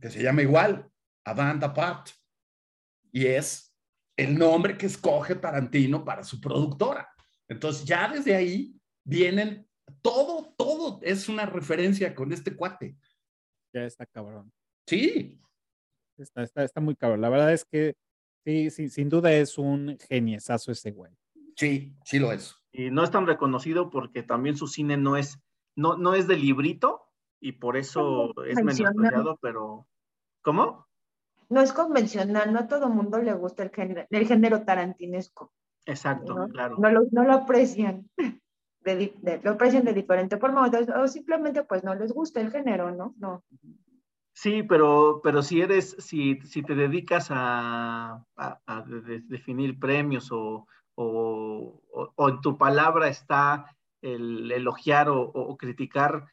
[0.00, 0.90] que se llama igual,
[1.24, 2.08] A Band Apart.
[3.12, 3.65] Y es
[4.16, 7.08] el nombre que escoge Tarantino para su productora.
[7.48, 8.74] Entonces, ya desde ahí
[9.04, 9.68] vienen,
[10.02, 12.96] todo, todo es una referencia con este cuate
[13.76, 14.52] ya está cabrón.
[14.86, 15.38] Sí.
[16.16, 17.20] Está, está, está muy cabrón.
[17.20, 17.94] La verdad es que
[18.44, 21.12] sí, sí, sin duda es un geniesazo ese güey.
[21.56, 22.56] Sí, sí lo es.
[22.72, 25.38] Y no es tan reconocido porque también su cine no es,
[25.74, 29.86] no, no es de librito y por eso es menospreciado, pero
[30.42, 30.85] ¿cómo?
[31.48, 35.52] No es convencional, no a todo mundo le gusta el género, el género tarantinesco.
[35.84, 36.48] Exacto, ¿no?
[36.48, 36.76] claro.
[36.78, 38.08] No lo, no lo aprecian.
[38.80, 42.40] De, di- de- lo aprecian de diferente forma o, o simplemente pues no les gusta
[42.40, 43.16] el género, ¿no?
[43.18, 43.42] No.
[44.32, 49.80] Sí, pero, pero si eres, si, si te dedicas a, a- a de- de- definir
[49.80, 56.28] premios o, o, o- o en tu palabra está el elogiar o, criticar,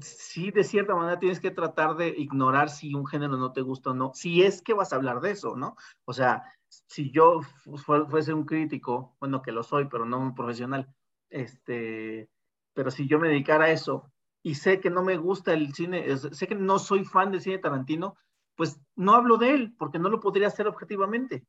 [0.00, 3.90] sí, de cierta manera tienes que tratar de ignorar si un género no te gusta
[3.90, 5.76] o no, si es que vas a hablar de eso, ¿no?
[6.04, 10.18] O sea, si yo fu- fu- fuese un crítico, bueno, que lo soy, pero no
[10.18, 10.92] un profesional,
[11.30, 12.28] este,
[12.74, 16.16] pero si yo me dedicara a eso y sé que no me gusta el cine,
[16.16, 18.16] sé que no soy fan del cine Tarantino,
[18.54, 21.44] pues no hablo de él, porque no lo podría hacer objetivamente.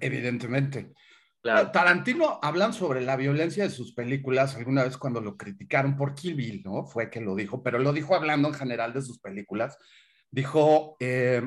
[0.00, 0.92] Evidentemente.
[1.42, 1.72] Claro.
[1.72, 6.36] Tarantino hablan sobre la violencia de sus películas alguna vez cuando lo criticaron por Kill
[6.36, 6.84] Bill, ¿no?
[6.84, 9.76] Fue que lo dijo, pero lo dijo hablando en general de sus películas.
[10.30, 11.42] Dijo, eh,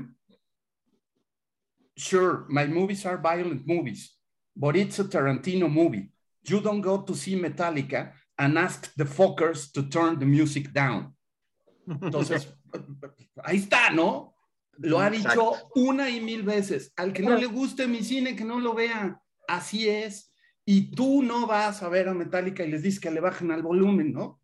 [1.96, 4.20] sure, my movies are violent movies,
[4.54, 6.12] but it's a Tarantino movie.
[6.44, 11.16] You don't go to see Metallica and ask the fuckers to turn the music down.
[11.88, 12.54] Entonces,
[13.44, 14.36] ahí está, ¿no?
[14.80, 15.70] Lo ha dicho Exacto.
[15.76, 16.92] una y mil veces.
[16.98, 19.22] Al que no le guste mi cine, que no lo vea.
[19.48, 20.32] Así es.
[20.66, 23.62] Y tú no vas a ver a Metallica y les dices que le bajen al
[23.62, 24.42] volumen, ¿no?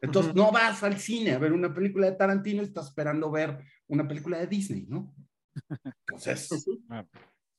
[0.00, 0.42] Entonces, Ujú.
[0.42, 4.06] no vas al cine a ver una película de Tarantino y estás esperando ver una
[4.06, 5.14] película de Disney, ¿no?
[6.08, 6.84] Entonces, Sí.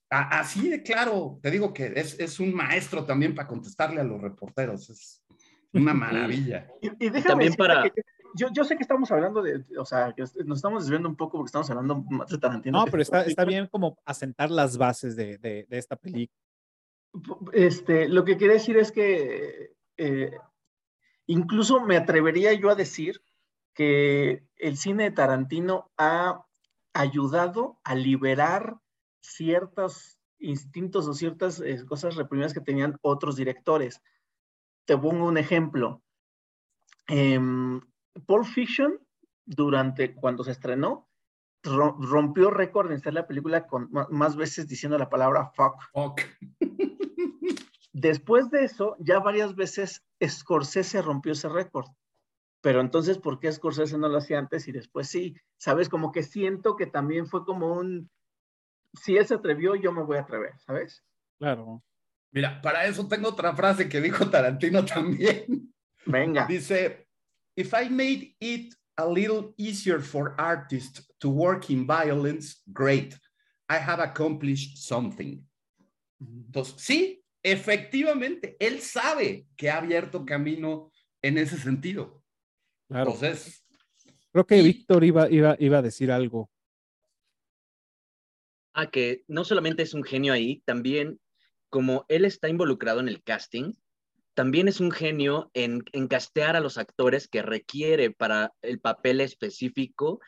[0.09, 4.03] a- así de claro, te digo que es, es un maestro también para contestarle a
[4.03, 4.89] los reporteros.
[4.89, 5.23] Es
[5.71, 6.67] una maravilla.
[6.81, 8.01] Y, y déjame también para- que
[8.35, 11.37] yo, yo sé que estamos hablando de, o sea, que nos estamos desviando un poco
[11.37, 12.79] porque estamos hablando más de Tarantino.
[12.79, 16.37] No, pero está, está bien como asentar las bases de, de- de esta película.
[17.51, 20.37] Este, lo que quería decir es que eh,
[21.27, 23.21] incluso me atrevería yo a decir
[23.73, 26.45] que el cine de Tarantino ha
[26.93, 28.77] ayudado a liberar
[29.21, 34.01] ciertos instintos o ciertas eh, cosas reprimidas que tenían otros directores.
[34.85, 36.03] Te pongo un ejemplo.
[37.07, 37.81] Em,
[38.25, 38.99] Pulp Fiction,
[39.45, 41.09] durante cuando se estrenó,
[41.63, 45.75] ro- rompió récord en ser la película con más veces diciendo la palabra fuck.
[47.93, 51.87] Después de eso, ya varias veces Scorsese rompió ese récord.
[52.61, 55.35] Pero entonces, ¿por qué Scorsese no lo hacía antes y después sí?
[55.57, 55.89] ¿Sabes?
[55.89, 58.09] Como que siento que también fue como un,
[58.93, 61.03] si él se atrevió, yo me voy a atrever, ¿sabes?
[61.37, 61.83] Claro.
[62.31, 65.71] Mira, para eso tengo otra frase que dijo Tarantino también.
[66.05, 66.47] Venga.
[66.47, 67.07] Dice,
[67.55, 73.15] if I made it a little easier for artists to work in violence, great.
[73.69, 75.45] I have accomplished something.
[76.19, 82.23] Entonces, sí, efectivamente, él sabe que ha abierto camino en ese sentido.
[82.87, 83.11] Claro.
[83.11, 83.63] Entonces,
[84.33, 86.49] Creo que Víctor iba, iba, iba a decir algo.
[88.73, 91.19] Ah, que no solamente es un genio ahí, también
[91.69, 93.73] como él está involucrado en el casting,
[94.33, 99.21] también es un genio en, en castear a los actores que requiere para el papel
[99.21, 100.19] específico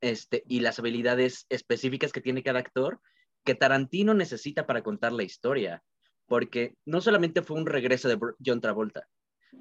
[0.00, 3.00] este, y las habilidades específicas que tiene cada actor
[3.44, 5.82] que Tarantino necesita para contar la historia.
[6.28, 9.08] Porque no solamente fue un regreso de John Travolta,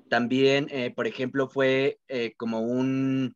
[0.09, 3.33] también, eh, por ejemplo, fue eh, como un...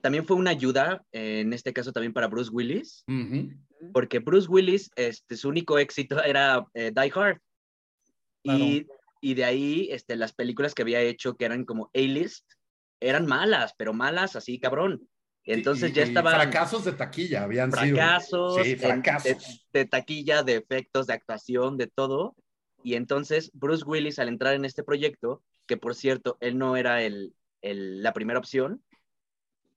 [0.00, 3.04] También fue una ayuda, eh, en este caso también para Bruce Willis,
[3.92, 7.38] porque Bruce Willis, este, su único éxito era Die Hard.
[8.42, 8.86] Y,
[9.20, 12.44] y de ahí, este, las películas que había hecho, que eran como A-list,
[13.00, 15.08] eran malas, pero malas así, cabrón.
[15.44, 18.64] Entonces y- ya estaban Fracasos de taquilla habían fracasos, sido.
[18.64, 19.62] Sí, en- fracasos.
[19.72, 22.34] de, de taquilla, de efectos, de actuación, de todo.
[22.82, 27.02] Y entonces Bruce Willis, al entrar en este proyecto, que por cierto, él no era
[27.02, 28.82] el, la primera opción,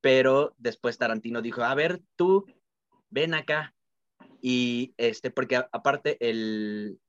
[0.01, 2.45] pero después Tarantino dijo, a ver, tú,
[3.09, 3.73] ven acá.
[4.41, 6.99] Y este, porque aparte el,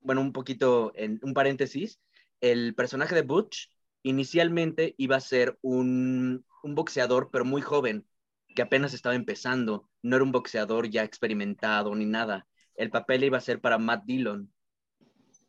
[0.00, 2.00] bueno, un poquito, en un paréntesis,
[2.40, 3.70] el personaje de Butch
[4.02, 8.06] inicialmente iba a ser un, un boxeador, pero muy joven,
[8.54, 12.46] que apenas estaba empezando, no era un boxeador ya experimentado ni nada.
[12.76, 14.52] El papel iba a ser para Matt Dillon,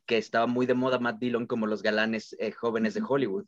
[0.06, 3.46] que estaba muy de moda Matt Dillon como los galanes eh, jóvenes de Hollywood.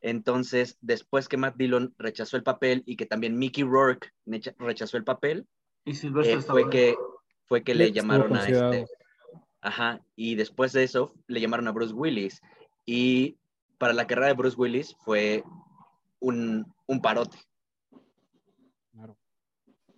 [0.00, 4.10] Entonces, después que Matt Dillon rechazó el papel y que también Mickey Rourke
[4.58, 5.46] rechazó el papel,
[5.84, 6.96] Y eh, fue que
[7.46, 8.86] fue que le llamaron a este.
[9.60, 12.40] Ajá, y después de eso le llamaron a Bruce Willis.
[12.86, 13.36] Y
[13.76, 15.44] para la carrera de Bruce Willis fue
[16.18, 17.36] un, un parote.
[18.92, 19.16] Claro.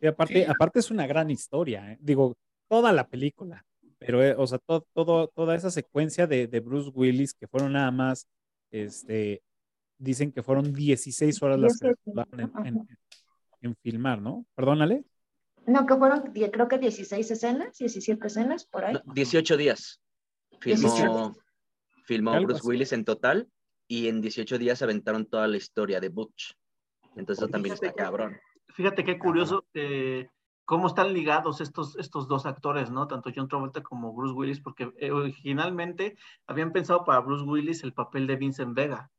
[0.00, 0.50] Y aparte, Sí.
[0.50, 1.98] aparte es una gran historia, ¿eh?
[2.00, 2.36] digo,
[2.68, 3.64] toda la película,
[4.06, 7.72] pero, eh, o sea, to- todo, toda esa secuencia de, de Bruce Willis, que fueron
[7.72, 8.26] nada más,
[8.70, 9.42] este,
[9.98, 12.88] dicen que fueron 16 horas las que 18, tardaron en, en-
[13.62, 14.44] en filmar, ¿no?
[14.54, 15.04] Perdónale.
[15.66, 18.94] No, que fueron, die- creo que 16 escenas, 17 escenas por ahí.
[18.94, 20.00] No, 18 días.
[20.60, 21.32] Filmó, 18.
[22.04, 22.66] filmó Bruce así.
[22.68, 23.48] Willis en total
[23.86, 26.54] y en 18 días aventaron toda la historia de Butch.
[27.16, 28.36] Entonces eso también fíjate está que- cabrón.
[28.74, 30.28] Fíjate qué curioso eh,
[30.72, 33.06] cómo están ligados estos, estos dos actores, ¿no?
[33.06, 37.92] Tanto John Travolta como Bruce Willis, porque eh, originalmente habían pensado para Bruce Willis el
[37.92, 39.10] papel de Vincent Vega.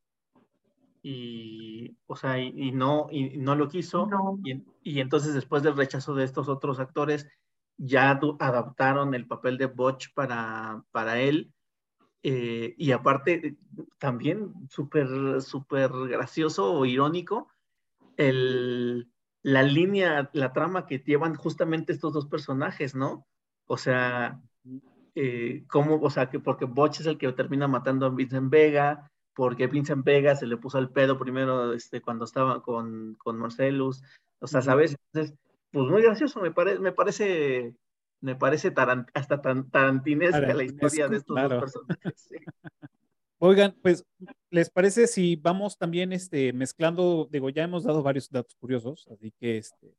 [1.03, 4.07] Y, o sea, y, y no, y no lo quiso.
[4.07, 4.39] No.
[4.43, 7.29] Y, y entonces después del rechazo de estos otros actores,
[7.77, 11.53] ya adaptaron el papel de Butch para, para él.
[12.23, 13.57] Eh, y aparte,
[13.99, 17.47] también súper, súper gracioso o irónico,
[18.17, 19.12] el,
[19.43, 23.27] la línea, la trama que llevan justamente estos dos personajes, ¿no?
[23.67, 24.41] O sea,
[25.15, 29.11] eh, cómo, o sea, que porque Butch es el que termina matando a Vincent Vega,
[29.35, 34.01] porque Vincent Vega se le puso el pedo primero este, cuando estaba con, con Marcellus,
[34.39, 34.61] o sea.
[34.61, 34.95] ¿sabes?
[35.11, 35.37] Entonces,
[35.71, 37.75] pues muy gracioso, me, pare, me parece,
[38.21, 41.55] me parece taran- hasta tan, tarantinesca la historia de estos Claro.
[41.55, 42.13] dos personajes.
[42.15, 42.35] sí.
[43.45, 44.05] Oigan, pues,
[44.51, 47.27] ¿les parece si vamos también este, mezclando?
[47.29, 49.93] Digo, ya hemos dado varios datos curiosos, así que este,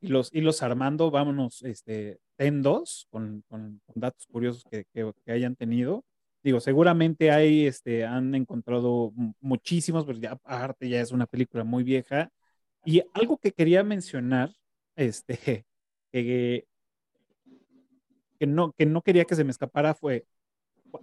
[0.00, 4.84] y los, y los armando, vámonos este, en dos con, con- con datos curiosos que,
[4.94, 6.04] que- hayan tenido.
[6.44, 11.64] Digo, seguramente hay, este, han encontrado mu- muchísimos, pero ya aparte ya es una película
[11.64, 12.30] muy vieja.
[12.84, 14.52] Y algo que quería mencionar,
[14.94, 15.66] este,
[18.38, 20.24] que no, que no quería que se me escapara fue,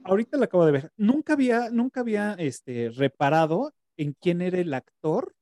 [0.04, 4.74] ahorita lo acabo de ver, nunca había, nunca había este, reparado en quién era el
[4.74, 5.34] actor,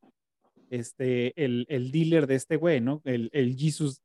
[0.69, 3.01] este, el, el dealer de este güey, ¿no?
[3.03, 4.01] El, el Jesus,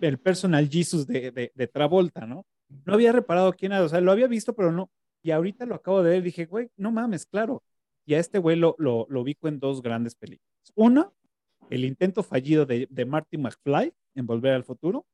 [0.00, 2.44] el personal Jesus de, de, de Travolta, ¿no?
[2.84, 4.90] No había reparado quién era, o sea, lo había visto, pero no.
[5.22, 7.62] Y ahorita lo acabo de ver, dije, güey, no mames, claro.
[8.04, 10.72] Y a este güey lo, lo, lo ubico en dos grandes películas.
[10.74, 11.12] Una,
[11.70, 15.06] el intento fallido de, de Marty McFly en Volver al Futuro,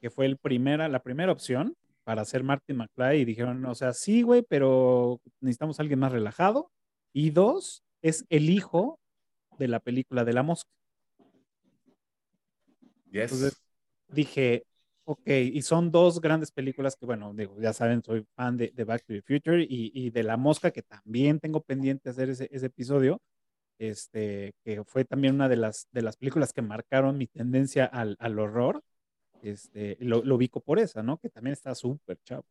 [0.00, 3.92] que fue el primera, la primera opción para hacer Marty McFly y dijeron, o sea,
[3.92, 6.70] sí, güey, pero necesitamos a alguien más relajado.
[7.12, 9.00] Y dos, es el hijo
[9.58, 10.70] de la película de la mosca.
[13.10, 13.32] Yes.
[13.32, 13.60] Entonces
[14.06, 14.62] dije,
[15.02, 18.84] ok, y son dos grandes películas que, bueno, digo, ya saben, soy fan de, de
[18.84, 22.48] Back to the Future y, y de La Mosca, que también tengo pendiente hacer ese,
[22.52, 23.20] ese episodio,
[23.80, 28.14] este, que fue también una de las, de las películas que marcaron mi tendencia al,
[28.20, 28.80] al horror.
[29.42, 31.18] Este, lo, lo ubico por esa, ¿no?
[31.18, 32.44] Que también está súper chavo.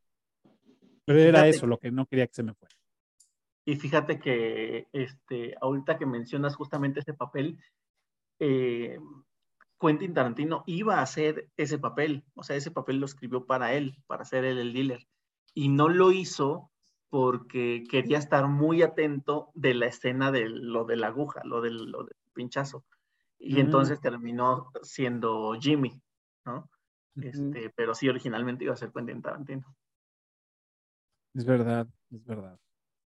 [1.05, 2.75] Pero era Fíjate- eso lo que no quería que se me fuera.
[3.65, 7.57] Y fíjate que este, ahorita que mencionas justamente ese papel,
[8.39, 8.99] eh,
[9.79, 13.97] Quentin Tarantino iba a hacer ese papel, o sea, ese papel lo escribió para él,
[14.07, 15.07] para ser él el dealer,
[15.53, 16.71] y no lo hizo
[17.09, 21.91] porque quería estar muy atento de la escena de lo de la aguja, lo del,
[21.91, 22.83] lo del pinchazo,
[23.39, 23.59] y Mm.
[23.59, 25.99] entonces terminó siendo Jimmy,
[26.45, 26.69] ¿no?
[27.15, 29.75] Este, pero sí, originalmente iba a ser Quentin Tarantino.
[31.33, 32.57] Es verdad, es verdad.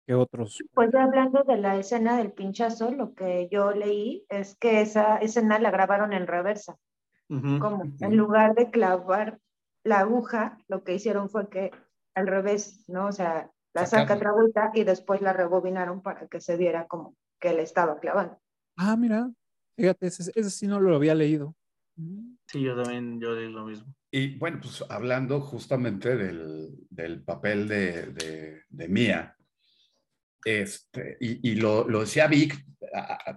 [0.06, 0.62] ¿Qué otros?
[0.72, 5.18] Pues ya hablando de la escena del pinchazo, lo que yo leí es que esa
[5.18, 6.78] escena la grabaron en reversa.
[7.28, 9.38] Como en lugar de clavar
[9.84, 11.70] la aguja, lo que hicieron fue que
[12.14, 13.06] al revés, ¿no?
[13.06, 17.14] O sea, la saca otra vuelta y después la rebobinaron para que se viera como
[17.38, 18.40] que le estaba clavando.
[18.76, 19.30] Ah, mira,
[19.76, 21.54] fíjate, ese, ese sí no lo había leído.
[22.46, 23.94] Sí, yo también, yo digo lo mismo.
[24.10, 29.28] Y bueno, pues hablando justamente del, del papel de, de, de
[30.44, 32.64] este, y, y lo, lo decía Vic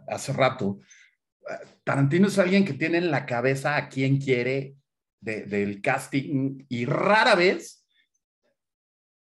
[0.08, 0.80] hace rato,
[1.84, 4.76] Tarantino es alguien que tiene en la cabeza a quien quiere
[5.20, 7.86] de- del casting y rara vez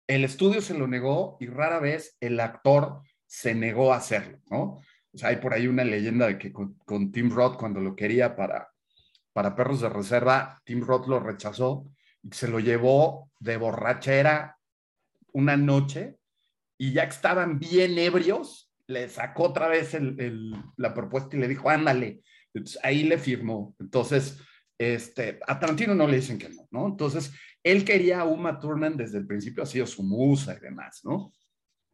[0.08, 4.82] el estudio se lo negó y rara vez el actor se negó a hacerlo, ¿no?
[5.12, 7.96] O sea, hay por ahí una leyenda de que con, con Tim Roth cuando lo
[7.96, 8.69] quería para,
[9.40, 11.90] para Perros de Reserva, Tim Roth lo rechazó
[12.22, 14.58] y se lo llevó de borrachera
[15.32, 16.18] una noche
[16.78, 19.96] y ya que estaban bien ebrios, le sacó otra vez
[20.76, 22.22] la propuesta y le dijo, ándale.
[22.84, 23.78] Ahí le firmó.
[23.80, 24.42] Entonces,
[24.78, 26.88] este, a Tarantino no le dicen que no, ¿no?
[26.88, 27.32] Entonces,
[27.64, 31.32] él quería a Uma Thurman desde el principio, ha sido su musa y demás, ¿no?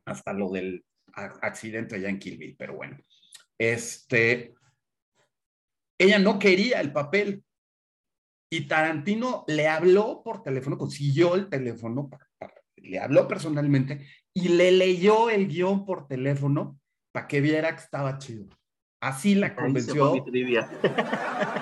[0.06, 2.98] Hasta lo del accidente allá en Kill Bill, pero bueno.
[3.56, 4.56] Este,
[5.98, 7.44] ella no quería el papel
[8.50, 14.50] y Tarantino le habló por teléfono, consiguió el teléfono, para- para- le habló personalmente y
[14.50, 16.80] le leyó el guion por teléfono
[17.12, 18.48] para que viera que estaba chido.
[19.02, 20.14] Así la convenció.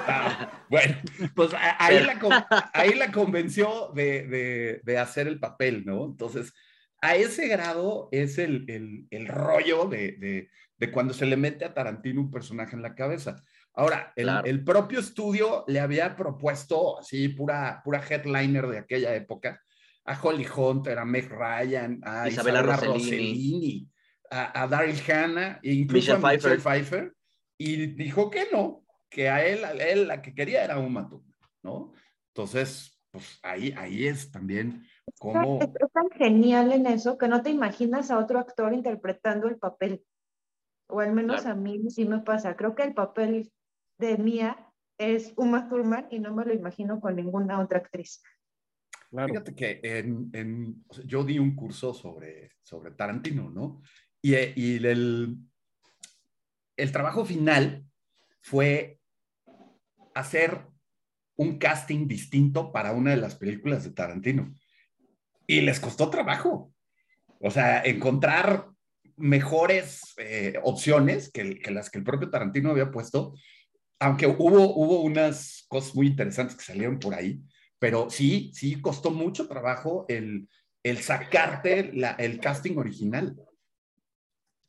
[0.07, 0.95] Ah, bueno,
[1.35, 6.05] pues ahí, la, ahí la convenció de, de- de hacer el papel, ¿no?
[6.05, 6.53] Entonces,
[7.01, 11.65] a ese grado es el, el- el rollo de, de- de cuando se le mete
[11.65, 13.41] a Tarantino un personaje en la cabeza.
[13.75, 14.45] Ahora, el, Claro.
[14.47, 19.61] el propio estudio le había propuesto, así, pura, pura headliner de aquella época,
[20.05, 22.99] a Holly Hunter, a Meg Ryan, a Isabella Isabella, Rossellini.
[23.03, 23.89] Rossellini,
[24.29, 26.59] a, a Daryl Hannah, e incluso Michelle a Michelle Pfeiffer.
[26.59, 27.13] Pfeiffer,
[27.57, 31.33] y dijo que no, que a él, a él la que quería era Uma Thurman,
[31.63, 31.93] ¿no?
[32.35, 34.85] Entonces, pues ahí, ahí es también
[35.19, 35.59] como...
[35.61, 39.57] Es, es tan genial en eso que no te imaginas a otro actor interpretando el
[39.57, 40.03] papel.
[40.89, 41.57] O al menos Claro.
[41.57, 42.55] a mí sí me pasa.
[42.55, 43.51] Creo que el papel
[44.07, 44.57] de Mia
[44.97, 48.21] es Uma Thurman y no me lo imagino con ninguna otra actriz.
[49.09, 49.27] Claro.
[49.29, 53.81] Fíjate que en, en- o sea, yo di un curso sobre, sobre Tarantino, ¿no?
[54.21, 55.37] Y, eh, y el,
[56.77, 57.85] el trabajo final
[58.41, 58.99] fue
[60.15, 60.67] hacer
[61.35, 64.53] un casting distinto para una de las películas de Tarantino.
[65.47, 66.73] Y les costó trabajo.
[67.39, 68.69] O sea, encontrar
[69.17, 73.35] mejores eh, opciones que, que las que el propio Tarantino había puesto,
[73.99, 77.41] aunque hubo, hubo unas cosas muy interesantes que salieron por ahí,
[77.79, 80.47] pero sí, sí costó mucho trabajo el,
[80.83, 83.35] el sacarte la- el casting original.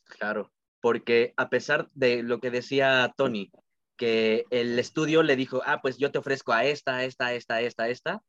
[0.04, 3.50] Claro, porque a pesar de lo que decía Tony,
[3.96, 7.88] que el estudio le dijo, ah, pues yo te ofrezco a esta, esta, esta, esta,
[7.88, 8.22] esta,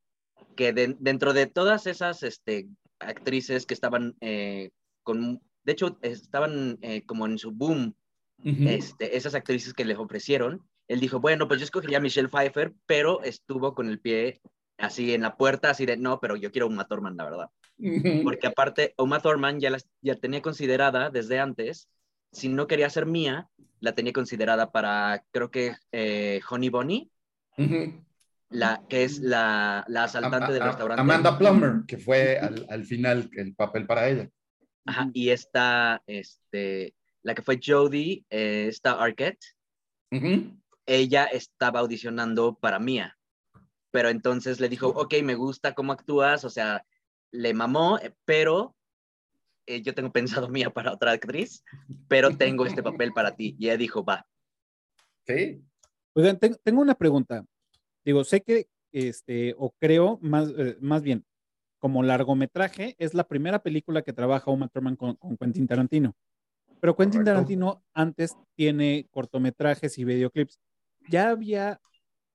[0.55, 2.67] que de- dentro de todas esas este,
[2.99, 4.71] actrices que estaban eh,
[5.03, 7.95] con, de hecho, estaban eh, como en su boom,
[8.43, 12.73] este, esas actrices que les ofrecieron, él dijo, bueno, pues yo escogería a Michelle Pfeiffer,
[12.85, 14.41] pero estuvo con el pie
[14.77, 17.49] así en la puerta, así de, no, pero yo quiero Uma Thurman, la verdad.
[18.23, 21.89] Porque aparte, Uma Thurman ya la ya tenía considerada desde antes,
[22.31, 27.11] si no quería ser mía, la tenía considerada para, creo que eh, Honey Bunny,
[27.57, 28.03] Ujú.
[28.49, 31.01] la, que es la, la asaltante A- del restaurante.
[31.01, 34.29] Amanda Plummer, que fue al, al final el papel para ella.
[34.85, 39.43] Ajá, y esta, este, la que fue Jodie, eh, esta Arquette,
[40.11, 40.55] Ujú.
[40.85, 43.17] Ella estaba audicionando para Mía.
[43.91, 46.85] Pero entonces le dijo, ok, me gusta cómo actúas, o sea,
[47.31, 48.75] le mamó, eh, pero
[49.65, 50.11] eh, yo tengo
[50.47, 51.63] pensado Mía para otra actriz,
[52.07, 53.55] pero tengo este papel para ti.
[53.57, 54.27] Y ella dijo, va.
[55.25, 55.61] Sí.
[56.13, 57.43] Oigan, ten- tengo una pregunta.
[58.03, 61.25] Digo, sé que, este, o creo, más, eh, más bien,
[61.79, 66.15] como largometraje, es la primera película que trabaja Uma Thurman con, con Quentin Tarantino.
[66.79, 67.31] Pero Quentin Correcto.
[67.31, 70.59] Tarantino antes tiene cortometrajes y videoclips.
[71.09, 71.79] ¿Ya había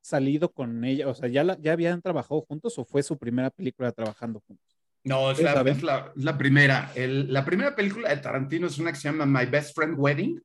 [0.00, 1.08] salido con ella?
[1.08, 4.66] O sea, ¿ya, la- ya habían trabajado juntos o fue su primera película trabajando juntos?
[5.04, 5.76] No, es la, saben.
[5.76, 6.92] es la- es la primera.
[6.94, 10.42] El- la primera película de Tarantino es una que se llama My Best Friend Wedding,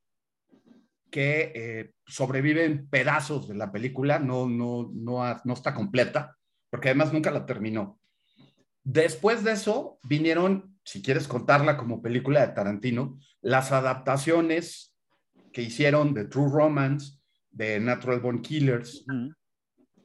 [1.10, 6.36] que eh, sobrevive en pedazos de la película, no, no, no, no está completa,
[6.70, 8.00] porque además nunca la terminó.
[8.84, 14.94] Después de eso vinieron, si quieres contarla como película de Tarantino, las adaptaciones
[15.54, 17.15] que hicieron de True Romance,
[17.56, 19.34] de Natural Born Killers, Ujú.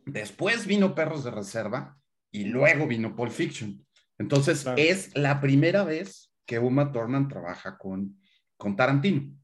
[0.06, 1.96] Después vino Perros de Reserva
[2.32, 3.84] y luego vino Pulp Fiction.
[4.18, 4.78] Entonces Claro.
[4.80, 8.18] es la primera vez que Uma Thurman trabaja con,
[8.56, 9.36] con Tarantino.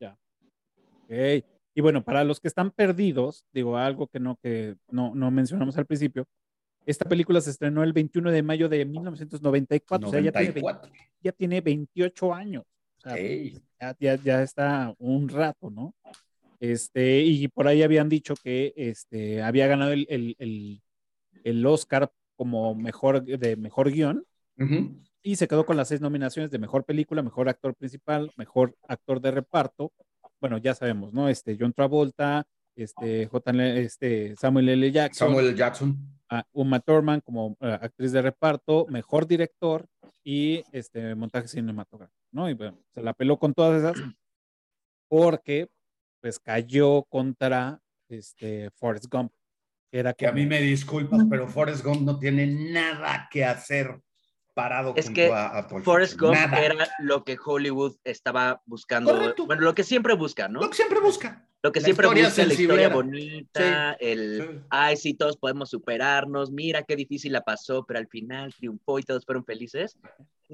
[0.00, 1.44] Ok.
[1.74, 5.76] Y bueno, para los que están perdidos, digo algo que no, que no, no mencionamos
[5.78, 6.26] al principio,
[6.84, 10.92] esta película se estrenó el 21 de mayo de 1994, o sea, ya tiene, 94.
[11.22, 12.64] ya tiene 28 años.
[12.96, 15.94] O sea, Ey, ya, ya, ya está un rato, ¿no?
[16.60, 20.82] Este, y por ahí habían dicho que este, había ganado el, el, el,
[21.44, 24.24] el Oscar como mejor, de mejor guion
[25.22, 29.20] y se quedó con las seis nominaciones de mejor película, mejor actor principal, mejor actor
[29.20, 29.92] de reparto.
[30.40, 31.28] Bueno, ya sabemos, ¿no?
[31.28, 32.44] Este, John Travolta,
[32.76, 33.50] este, J.
[33.50, 34.90] L- este, Samuel L.
[34.92, 35.56] Jackson, Samuel L.
[35.56, 35.96] Jackson.
[36.28, 39.86] a Uma Thurman como eh, actriz de reparto, mejor director
[40.24, 42.48] y este montaje cinematográfico, ¿no?
[42.50, 43.96] Y bueno, se la peló con todas esas
[45.08, 45.68] porque
[46.20, 49.32] pues cayó contra este Forrest Gump,
[49.90, 54.00] que era Que a mí me disculpas, pero Forrest Gump no tiene nada que hacer
[54.58, 56.18] parado Es junto que a, a Pulp Forrest.
[56.18, 56.58] Gump Nada.
[56.64, 59.46] era lo que Hollywood estaba buscando, Correcto.
[59.46, 60.60] bueno, lo que siempre busca, ¿no?
[60.60, 61.44] Lo que siempre busca.
[61.62, 64.60] Lo que la siempre historia busca, la historia bonita, el, Sí.
[64.70, 69.02] ay, sí, todos podemos superarnos, mira qué difícil la pasó, pero al final triunfó y
[69.02, 69.96] todos fueron felices.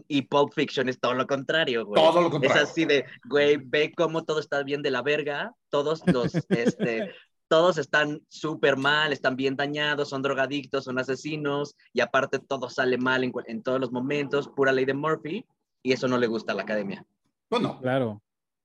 [0.09, 2.03] Y Pulp Fiction es todo lo contrario, güey.
[2.03, 2.63] Todo lo Es contrario.
[2.63, 7.13] así de, güey, ve cómo todo está bien de la verga, todos los, este,
[7.55, 12.99] todos están súper mal, están bien dañados, son drogadictos, son asesinos, y aparte todo sale
[12.99, 15.47] mal en, en todos los momentos, pura ley de Murphy,
[15.81, 17.07] y eso no le gusta a la academia.
[17.49, 18.21] Bueno, claro.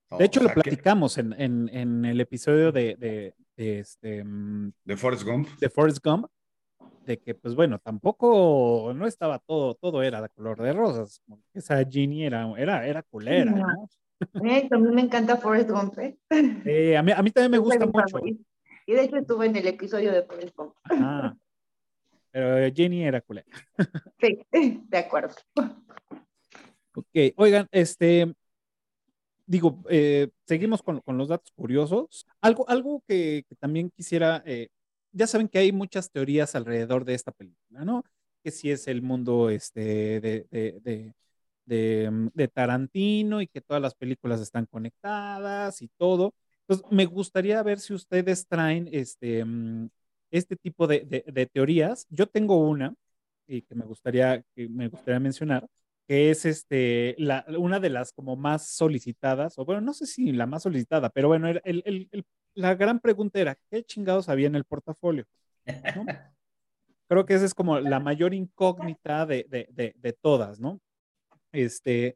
[0.10, 3.36] no, De hecho, o lo sea, que- platicamos en, en, en el episodio de, de,
[3.56, 5.48] de este, mm, de Forrest Gump.
[5.60, 6.26] de Forrest Gump,
[7.06, 11.22] de que, pues bueno, tampoco no estaba todo, todo era de color de rosas.
[11.54, 13.68] Esa Ginny era, era, era culera, ¿no?
[14.44, 15.98] Eh, a mí me encanta Forrest Gump.
[16.00, 16.18] ¿eh?
[16.66, 18.18] Eh, a, mí, a mí también me gusta mucho.
[18.90, 20.74] Y de hecho estuve en el episodio de Bob Esponja.
[20.90, 21.38] Ah,
[22.32, 23.46] pero Jenny era culera.
[24.20, 24.40] Sí,
[24.88, 25.36] de acuerdo.
[26.96, 28.34] Ok, oigan, este,
[29.46, 32.26] digo, eh, seguimos con, con, los datos curiosos.
[32.42, 34.70] Algo, algo que, que también quisiera, eh,
[35.12, 38.04] ya saben que hay muchas teorías alrededor de esta película, ¿no?
[38.44, 41.14] Que si es el mundo este, de, de, de,
[41.66, 46.34] de, mm, de Tarantino y que todas las películas están conectadas y todo.
[46.70, 49.90] Entonces, me gustaría ver si ustedes traen este, mm,
[50.30, 52.06] este tipo de, de, de, teorías.
[52.12, 52.94] Yo tengo una
[53.48, 55.68] y que me gustaría, que me gustaría mencionar,
[56.08, 60.32] que es este, la, una de las como más solicitadas, o bueno, no sé si
[60.32, 64.46] la más solicitada, pero bueno, el, el, el, la gran pregunta era, ¿qué chingados había
[64.46, 65.26] en el portafolio?
[65.66, 66.06] ¿No?
[67.08, 70.80] Creo que esa es como la mayor incógnita de, de, de, todas, ¿no?
[71.52, 72.16] Este,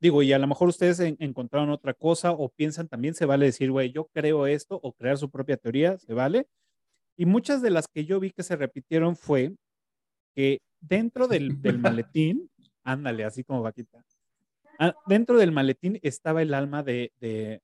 [0.00, 3.46] digo, y a lo mejor ustedes en, encontraron otra cosa o piensan también se vale
[3.46, 6.48] decir, güey, yo creo esto o crear su propia teoría, se vale.
[7.16, 9.54] Y muchas de las que yo vi que se repitieron fue
[10.34, 12.50] que dentro del, del maletín,
[12.82, 14.02] ándale, así como vaquita,
[14.78, 17.60] ah, dentro del maletín estaba el alma de, de,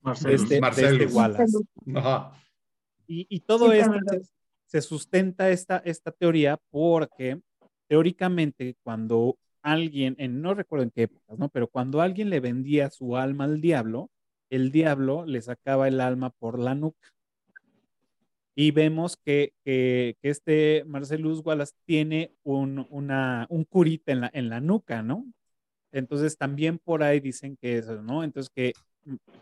[0.00, 1.58] Marcelus, de, este, de este Wallace.
[1.94, 2.40] Ajá.
[3.06, 4.22] Y, y todo Sí, esto se,
[4.66, 7.40] se sustenta esta, esta teoría porque
[7.86, 11.48] teóricamente cuando alguien, en, no recuerdo en qué épocas, ¿no?
[11.48, 14.10] Pero cuando alguien le vendía su alma al diablo,
[14.50, 17.08] el diablo le sacaba el alma por la nuca.
[18.54, 24.30] Y vemos que, que, que este Marcelus Wallace tiene un, una, un curita en la,
[24.32, 25.26] en la nuca, ¿no?
[25.90, 28.22] Entonces también por ahí dicen que eso, ¿no?
[28.22, 28.74] Entonces que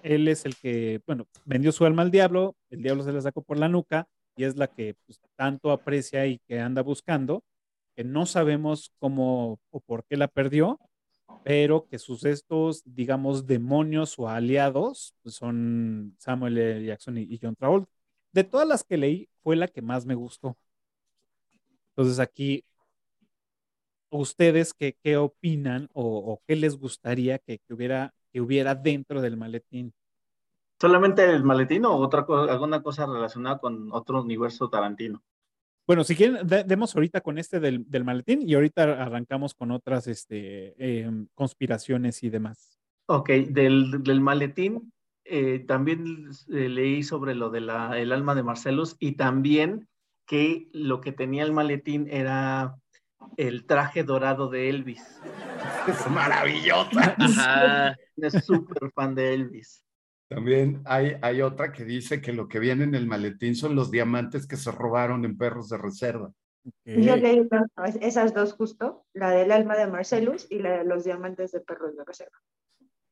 [0.03, 3.43] él es el que, bueno, vendió su alma al diablo, el diablo se la sacó
[3.43, 7.45] por la nuca y es la que pues, tanto aprecia y que anda buscando,
[7.95, 10.81] que no sabemos cómo o por qué la perdió,
[11.45, 16.87] pero que sus estos, digamos, demonios o aliados pues, son Samuel L.
[16.87, 17.91] Jackson y, y John Travolta.
[18.33, 20.57] De todas las que leí, fue la que más me gustó.
[21.91, 22.65] Entonces aquí,
[24.11, 29.37] ¿ustedes qué, qué opinan o, qué les gustaría que, que, hubiera, que hubiera dentro del
[29.37, 29.93] maletín?
[30.81, 35.23] ¿Solamente el maletín o otra cosa, alguna cosa relacionada con otro universo Tarantino?
[35.87, 39.73] Bueno, si quieren, de, demos ahorita con este del, del, maletín y ahorita arrancamos con
[39.73, 42.79] otras este, eh, conspiraciones y demás.
[43.07, 44.93] Ok, del, del maletín
[45.25, 49.89] eh, también eh, leí sobre lo del de alma de Marcelus y también
[50.27, 52.77] que lo que tenía el maletín era
[53.37, 55.03] el traje dorado de Elvis.
[55.89, 57.17] Es maravillosa.
[57.19, 57.97] Ajá.
[58.17, 59.85] Es súper fan de Elvis.
[60.35, 63.91] También hay, hay otra que dice que lo que viene en el maletín son los
[63.91, 66.33] diamantes que se robaron en perros de reserva.
[66.65, 67.05] Okay.
[67.05, 67.49] Yo leí
[68.01, 71.97] esas dos justo, la del alma de Marcelus y la de los diamantes de perros
[71.97, 72.39] de reserva.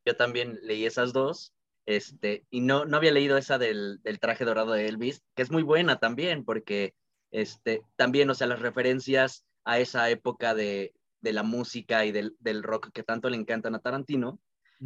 [0.04, 1.52] Yo también leí esas dos.
[1.86, 5.50] Este, y no, no había leído esa del, del, traje dorado de Elvis, que es
[5.50, 6.94] muy buena también, porque
[7.32, 12.36] este, también, o sea, las referencias a esa época de, de la música y del,
[12.38, 14.38] del, rock que tanto le encantan a Tarantino,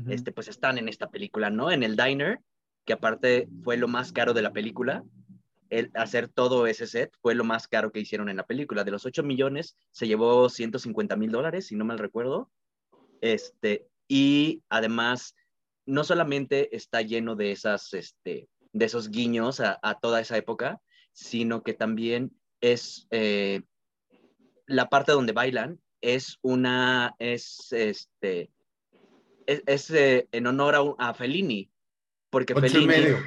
[0.09, 1.71] este, pues están en esta película, ¿no?
[1.71, 2.41] En el diner,
[2.85, 5.05] que aparte fue lo más caro de la película,
[5.71, 8.85] el hacer todo ese set fue lo más caro que hicieron en la película.
[8.85, 12.51] De los 8 millones se llevó 150 mil dólares, si no mal recuerdo.
[13.21, 15.35] Este, y además
[15.87, 20.81] no solamente está lleno de, esas, este, de esos guiños a, a, toda esa época,
[21.13, 23.63] sino que también es eh,
[24.67, 28.51] la parte donde bailan, es una, es este,
[29.47, 31.71] es, es eh, en honor a, a, Fellini,
[32.31, 33.19] porque ocho Fellini, y medio.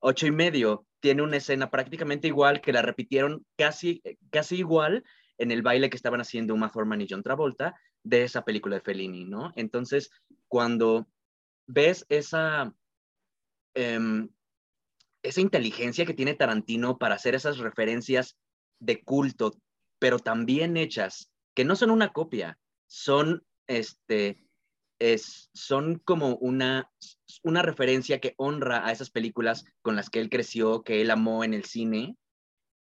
[0.00, 5.04] ocho y medio, tiene una escena prácticamente igual que la repitieron casi, casi igual
[5.38, 8.82] en el baile que estaban haciendo Uma Thurman y John Travolta de esa película de
[8.82, 9.52] Fellini, ¿no?
[9.56, 10.10] Entonces,
[10.48, 11.08] cuando
[11.66, 12.74] ves esa,
[13.76, 14.28] um,
[15.22, 18.36] esa inteligencia que tiene Tarantino para hacer esas referencias
[18.80, 19.60] de culto,
[19.98, 24.47] pero también hechas, que no son una copia, son, este,
[24.98, 26.90] es, son como una,
[27.42, 31.44] una referencia que honra a esas películas con las que él creció, que él amó
[31.44, 32.16] en el cine,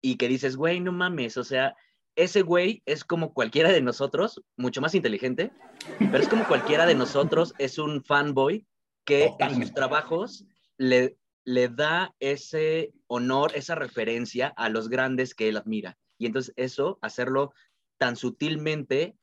[0.02, 1.76] y que dices, güey, no mames, o sea,
[2.16, 5.52] ese güey es como cualquiera de nosotros, mucho más inteligente,
[5.98, 8.66] pero es como cualquiera de nosotros, es un fanboy
[9.04, 9.62] que Totalmente.
[9.62, 10.44] en sus trabajos
[10.76, 15.96] le, le da ese honor, esa referencia a los grandes que él admira.
[16.18, 17.52] Y entonces eso, hacerlo
[17.98, 19.16] tan sutilmente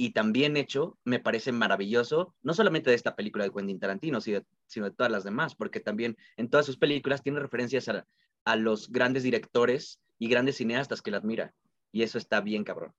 [0.00, 4.22] y tan bien hecho, me parece maravilloso, no solamente de esta película de Quentin Tarantino,
[4.22, 7.86] sino de, sino de todas las demás, porque también en todas sus películas tiene referencias
[7.90, 8.06] a,
[8.46, 11.52] a los grandes directores y grandes cineastas que él admira.
[11.92, 12.94] Y eso está bien cabrón.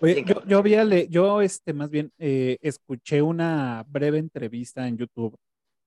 [0.00, 0.46] Oye, bien, cabrón.
[0.46, 5.34] Yo, yo, yo este, más bien eh, escuché una breve entrevista en YouTube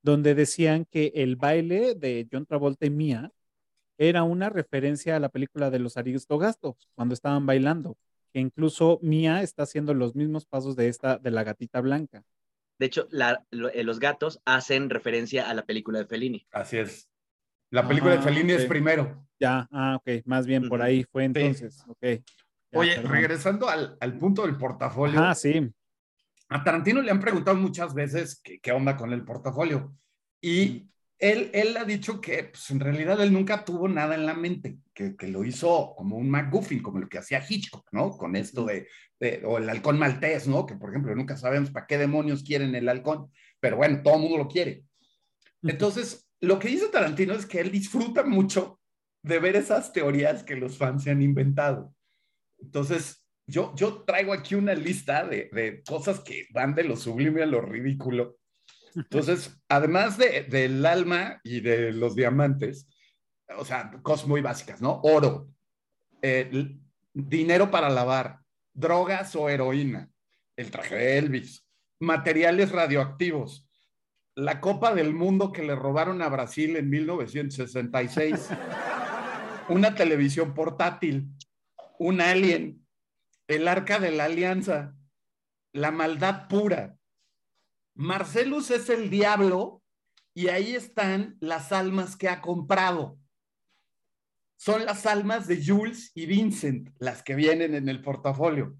[0.01, 3.32] donde decían que el baile de John Travolta y Mia
[3.99, 7.95] era una referencia a la película de los Aristogastos, cuando estaban bailando,
[8.34, 12.23] que incluso Mia está haciendo los mismos pasos de esta, de la gatita blanca.
[12.80, 16.45] De hecho, la- lo- eh, los gatos hacen referencia a la película de Fellini.
[16.51, 17.09] Así es.
[17.71, 19.25] La película de Ah, Fellini es primero.
[19.39, 21.97] Ya, ah, ok, más bien por ahí fue entonces, ok.
[22.01, 23.11] Ya, Oye, perdón.
[23.11, 25.71] regresando al, al punto del portafolio, Ah, sí.
[26.49, 29.93] a Tarantino le han preguntado muchas veces qué, qué onda con el portafolio.
[30.41, 30.88] Y
[31.20, 34.78] él, él ha dicho que pues, en realidad él nunca tuvo nada en la mente,
[34.93, 38.11] que, que lo hizo como un MacGuffin, como lo que hacía Hitchcock, ¿no?
[38.11, 38.88] Con esto de,
[39.20, 40.65] de- o el halcón maltés, ¿no?
[40.65, 44.22] Que por ejemplo nunca sabemos para qué demonios quieren el halcón, pero bueno, todo el
[44.22, 44.84] mundo lo quiere.
[45.63, 48.80] Entonces, lo que dice Tarantino es que él disfruta mucho
[49.24, 51.93] de ver esas teorías que los fans se han inventado.
[52.59, 57.43] Entonces, yo, yo traigo aquí una lista de, de cosas que van de lo sublime
[57.43, 58.38] a lo ridículo.
[58.98, 62.88] Entonces, además de, del alma y de los diamantes,
[63.58, 65.00] o sea, cosas muy básicas, ¿no?
[65.04, 65.50] Oro,
[66.22, 66.78] eh,
[67.14, 68.39] dinero para lavar,
[68.74, 70.10] drogas o heroína,
[70.56, 71.66] el traje de Elvis,
[72.00, 73.68] materiales radioactivos,
[74.36, 78.50] la Copa del Mundo que le robaron a Brasil en 1966,
[79.70, 81.30] una televisión portátil,
[82.00, 82.86] un alien,
[83.48, 84.95] el arca de la alianza,
[85.74, 86.97] la maldad pura.
[87.98, 89.82] Marcelus es el diablo
[90.36, 93.18] y ahí están las almas que ha comprado.
[94.56, 98.78] Son las almas de Jules y Vincent, las que vienen en el portafolio.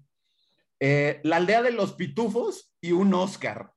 [0.78, 3.72] Eh, la aldea de los pitufos y un Oscar,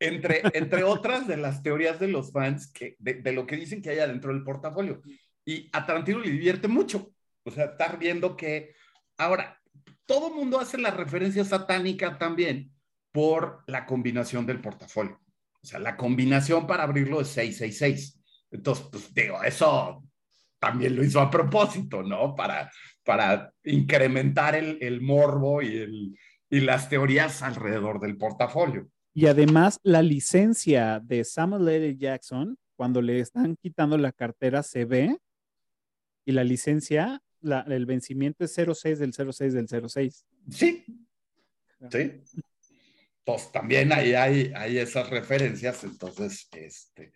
[0.00, 3.82] entre, entre otras de las teorías de los fans que, de, de lo que dicen
[3.82, 5.02] que hay adentro del portafolio.
[5.44, 7.12] Y a Tarantino le divierte mucho.
[7.44, 8.74] O sea, estar viendo que
[9.18, 9.60] ahora
[10.06, 12.73] todo mundo hace la referencia satánica también
[13.14, 15.20] por la combinación del portafolio.
[15.62, 18.20] O sea, la combinación para abrirlo es 666.
[18.50, 20.04] Entonces, pues digo, eso
[20.58, 22.34] también lo hizo a propósito, ¿no?
[22.34, 22.72] Para,
[23.04, 26.18] para incrementar el, el morbo y, el,
[26.50, 28.88] y las teorías alrededor del portafolio.
[29.14, 31.96] Y además, la licencia de Samuel L.
[31.96, 35.16] Jackson, cuando le están quitando la cartera, se ve.
[36.24, 40.26] Y la licencia, la- el vencimiento es 06 del 06 del 06.
[40.50, 40.84] Sí,
[41.92, 42.12] sí.
[43.24, 47.12] Pues también ahí hay, hay esas referencias, entonces este,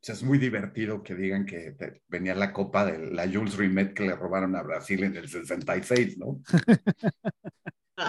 [0.00, 3.94] pues es muy divertido que digan que te- venía la copa de la Jules Rimet
[3.94, 6.40] que le robaron a Brasil en el 66, ¿no?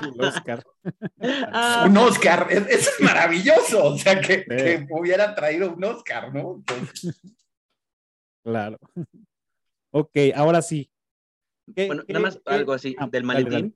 [0.01, 0.63] El Oscar.
[1.21, 4.45] Ah, Un Oscar, es- eso es maravilloso, o sea, que, Sí.
[4.47, 6.55] que hubiera traído un Oscar, ¿no?
[6.57, 7.21] Entonces,
[8.43, 8.77] Claro.
[9.91, 10.89] Ok, ahora sí.
[11.75, 13.51] ¿Qué- bueno, nada más algo así Ah, del dale, maletín.
[13.51, 13.73] dale.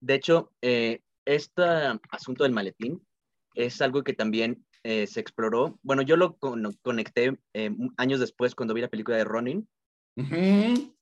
[0.00, 1.62] De hecho, eh, este
[2.10, 3.06] asunto del maletín
[3.54, 5.78] es algo que también eh, se exploró.
[5.82, 9.68] Bueno, yo lo con- conecté eh, años después cuando vi la película de Ronin,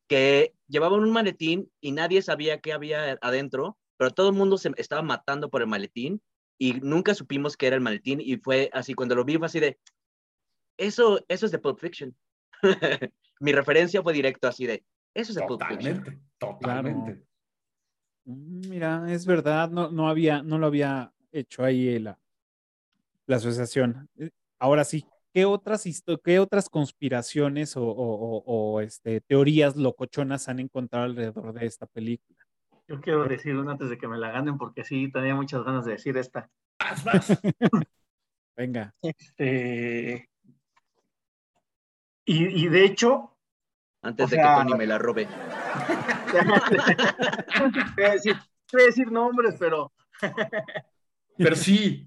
[0.08, 4.72] que llevaban un maletín y nadie sabía qué había adentro, pero todo el mundo se
[4.76, 6.20] estaba matando por el maletín
[6.58, 9.60] y nunca supimos qué era el maletín y fue así, cuando lo vi fue así
[9.60, 9.78] de,
[10.76, 12.14] eso, eso es de Pulp Fiction.
[13.40, 16.02] Mi referencia fue directo así de, eso es de Pulp Fiction.
[16.02, 17.26] totalmente, totalmente.
[18.24, 22.18] Mm, Mira, es verdad, no, no había, no lo había hecho ahí la,
[23.26, 24.08] la asociación.
[24.16, 25.84] Eh, Ahora sí, ¿qué otras,
[26.22, 27.92] qué otras conspiraciones o, o-
[28.38, 32.38] o- o, este, teorías locochonas han encontrado alrededor de esta película?
[32.86, 35.86] Yo quiero decir una antes de que me la ganen, porque sí, tenía muchas ganas
[35.86, 36.50] de decir esta.
[38.56, 40.28] Venga, Este,
[42.26, 43.34] y, y de hecho,
[44.02, 45.26] Antes de sea- que Tony me la robe.
[47.96, 48.36] voy a decir,
[48.72, 49.92] voy a decir nombres, pero
[51.36, 52.04] Pero sí,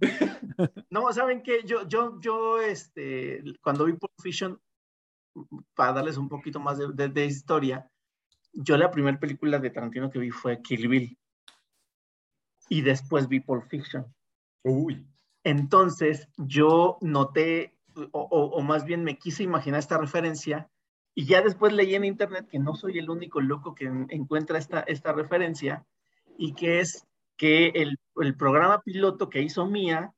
[0.92, 1.64] no, ¿saben qué?
[1.66, 4.60] Yo, yo, yo, este, cuando vi Pulp Fiction,
[5.74, 7.90] para darles un poquito más de, de- de historia,
[8.54, 11.18] yo la primera película de Tarantino que vi fue Kill Bill.
[12.70, 14.06] Y después vi Pulp Fiction.
[14.64, 15.06] uy,
[15.44, 20.70] Entonces, yo noté, o, o- o más bien me quise imaginar esta referencia,
[21.16, 24.58] y ya después leí en internet que no soy el único loco que en- encuentra
[24.58, 25.86] esta, esta referencia,
[26.38, 27.06] y que es
[27.38, 30.14] que el, el programa piloto que hizo Mía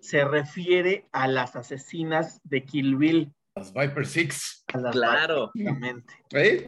[0.00, 3.32] se refiere a las asesinas de Kill Bill.
[3.56, 4.64] las Viper Six.
[4.74, 5.50] a las Claro.
[5.54, 6.14] Exactamente.
[6.32, 6.66] ¿eh?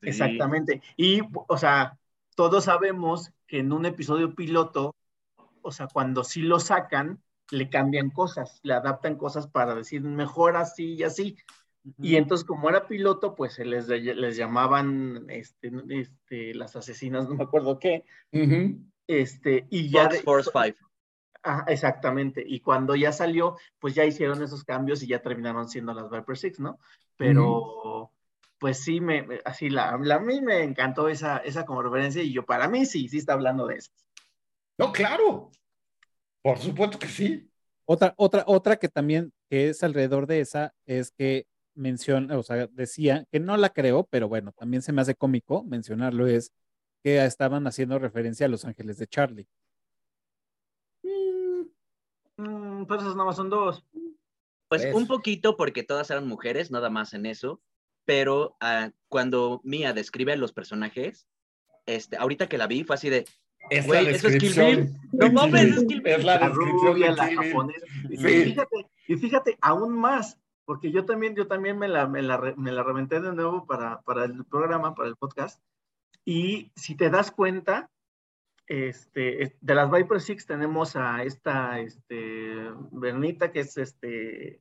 [0.00, 0.82] Exactamente.
[0.96, 1.96] Y, o sea,
[2.34, 4.96] todos sabemos que en un episodio piloto,
[5.60, 10.56] o sea, cuando sí lo sacan, le cambian cosas, le adaptan cosas para decir mejor
[10.56, 11.36] así y así.
[12.00, 17.34] Y entonces, como era piloto, pues se les, les llamaban este, este, las asesinas, no
[17.34, 18.04] me acuerdo qué.
[18.32, 18.78] Ujú.
[19.06, 20.04] Este, y ya.
[20.04, 20.90] Fox de- Force 5.
[21.42, 22.44] Ah, exactamente.
[22.46, 26.38] Y cuando ya salió, pues ya hicieron esos cambios y ya terminaron siendo las Viper
[26.38, 26.78] Six, ¿no?
[27.16, 28.12] Pero,
[28.58, 32.44] pues sí, me, así la, a mí me encantó esa, esa como referencia y yo
[32.44, 33.90] para mí sí, sí está hablando de eso.
[34.78, 35.50] No, claro.
[36.42, 37.50] Por supuesto que sí.
[37.86, 42.66] Otra, otra, otra que también que es alrededor de esa es que menciona, o sea,
[42.68, 46.52] decía que no la creo, pero bueno, también se me hace cómico mencionarlo, es
[47.02, 49.48] que estaban haciendo referencia a Los Ángeles de Charlie.
[52.36, 53.84] Mm, pues esos nada más son dos.
[54.68, 54.94] Pues Pues.
[54.94, 57.60] un poquito porque todas eran mujeres, nada más en eso,
[58.04, 61.26] pero ah, cuando Mia describe a los personajes,
[61.86, 63.24] este, ahorita que la vi fue así de,
[63.70, 65.00] Es Güey, la eso es Kill descripción.
[65.12, 65.86] No mames, es Bill.
[65.86, 66.12] Kill Bill.
[66.14, 67.48] Es la La descripción rubia, de la Kill Bill.
[67.50, 67.86] japonesa.
[67.86, 68.08] Sí.
[68.10, 72.54] y fíjate, y fíjate, aún más, porque yo también, yo también me la, me la,
[72.56, 75.62] me la reventé de nuevo para, para el programa, para el podcast.
[76.24, 77.90] Y si te das cuenta,
[78.66, 84.60] este, es- de las Viper Six tenemos a esta, este, Bernita, que es este,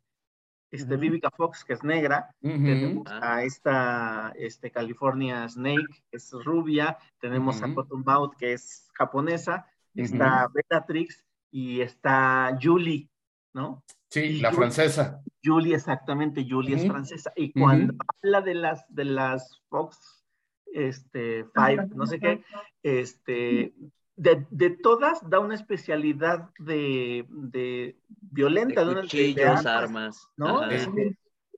[0.71, 1.01] este, Ujú.
[1.01, 2.33] Vivica Fox, que es negra.
[2.41, 2.53] Ujú.
[2.63, 3.35] Tenemos Ah.
[3.35, 6.97] a esta este, California Snake, que es rubia.
[7.19, 7.73] Tenemos a.
[7.73, 9.67] Cottonmouth, que es japonesa.
[9.93, 13.09] Está Bellatrix y está Julie,
[13.53, 13.83] ¿no?
[14.09, 15.21] Sí, Y la francesa.
[15.43, 17.31] Julie, exactamente, Julie es francesa.
[17.35, 20.25] Y cuando habla de las, de las Fox,
[20.73, 22.43] este, Five, no sé qué,
[22.83, 23.73] este,
[24.15, 30.27] de, de todas da una especialidad de, de violenta, de una- de- cuchillos, armas, armas.
[30.37, 30.61] ¿no?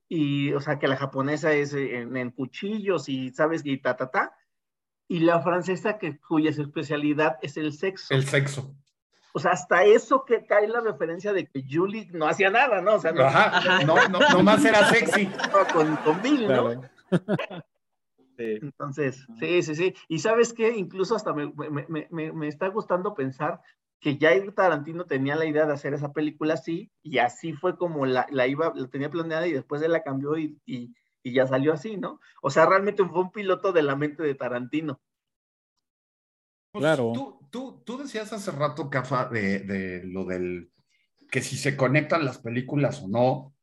[0.10, 3.62] Y, o sea, que la japonesa es en, en cuchillos y, ¿sabes?
[3.66, 4.36] Y ta, ta, ta.
[5.08, 8.14] Y la francesa, que, cuya especialidad es el sexo.
[8.14, 8.76] El sexo.
[9.36, 12.96] O sea, hasta eso que cae la referencia de que Julie no hacía nada, ¿no?
[12.96, 13.60] O sea, no Ajá.
[13.86, 15.28] No, no, nomás era sexy.
[15.74, 16.82] con, con Bill, ¿no?
[18.38, 18.60] Sí.
[18.62, 19.94] Entonces, sí, sí, sí.
[20.08, 23.62] Y sabes qué, incluso hasta me, me, me- me- me está gustando pensar
[24.00, 28.06] que ya Tarantino tenía la idea de hacer esa película así, y así fue como
[28.06, 31.48] la, la iba, la tenía planeada y después él la cambió y, y, y ya
[31.48, 32.20] salió así, ¿no?
[32.42, 35.00] O sea, realmente fue un piloto de la mente de Tarantino.
[36.72, 37.12] Pues Claro.
[37.14, 40.72] Tú, tú, tú decías hace rato, Cafa, de, de lo del
[41.30, 43.56] que si se conectan las películas o no.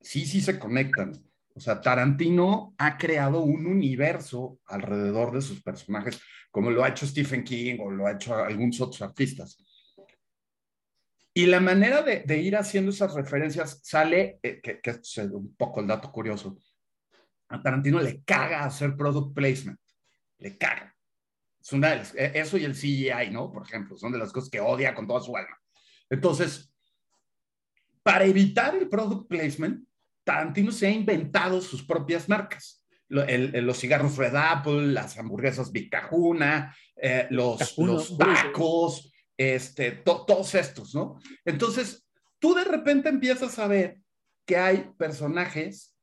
[0.00, 1.12] Sí, sí se conectan.
[1.54, 6.20] O sea, Tarantino ha creado un universo alrededor de sus personajes,
[6.52, 9.58] como lo ha hecho Stephen King o lo ha hecho algunos otros artistas.
[11.34, 15.54] Y la manera de, de ir haciendo esas referencias sale, eh, que, que es un
[15.56, 16.56] poco el dato curioso,
[17.48, 19.80] a Tarantino le caga hacer product placement,
[20.38, 20.94] le caga.
[21.62, 23.52] Es una eh, eso y el CGI, ¿no?
[23.52, 25.56] Por ejemplo, son de las cosas que odia con toda su alma.
[26.10, 26.72] Entonces,
[28.02, 29.86] para evitar el product placement,
[30.24, 32.84] Tarantino se ha inventado sus propias marcas.
[33.08, 39.92] El- el- los cigarros Red Apple, las hamburguesas Big Cajuna, eh, los, los tacos, este,
[39.92, 41.18] to- todos estos, ¿no?
[41.44, 42.08] Entonces,
[42.38, 43.98] tú de repente empiezas a ver
[44.46, 45.94] que hay personajes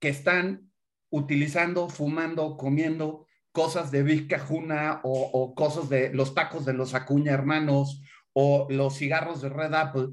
[0.00, 0.70] que están
[1.10, 6.92] utilizando, fumando, comiendo cosas de Big Cajuna o, o cosas de los tacos de los
[6.92, 8.02] Acuña hermanos
[8.32, 10.08] o los cigarros de Red Apple.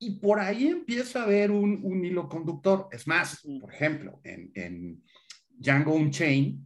[0.00, 2.88] Y por ahí empieza a haber un, un hilo conductor.
[2.90, 5.04] Es más, por ejemplo, en, en
[5.50, 6.56] Django Unchained,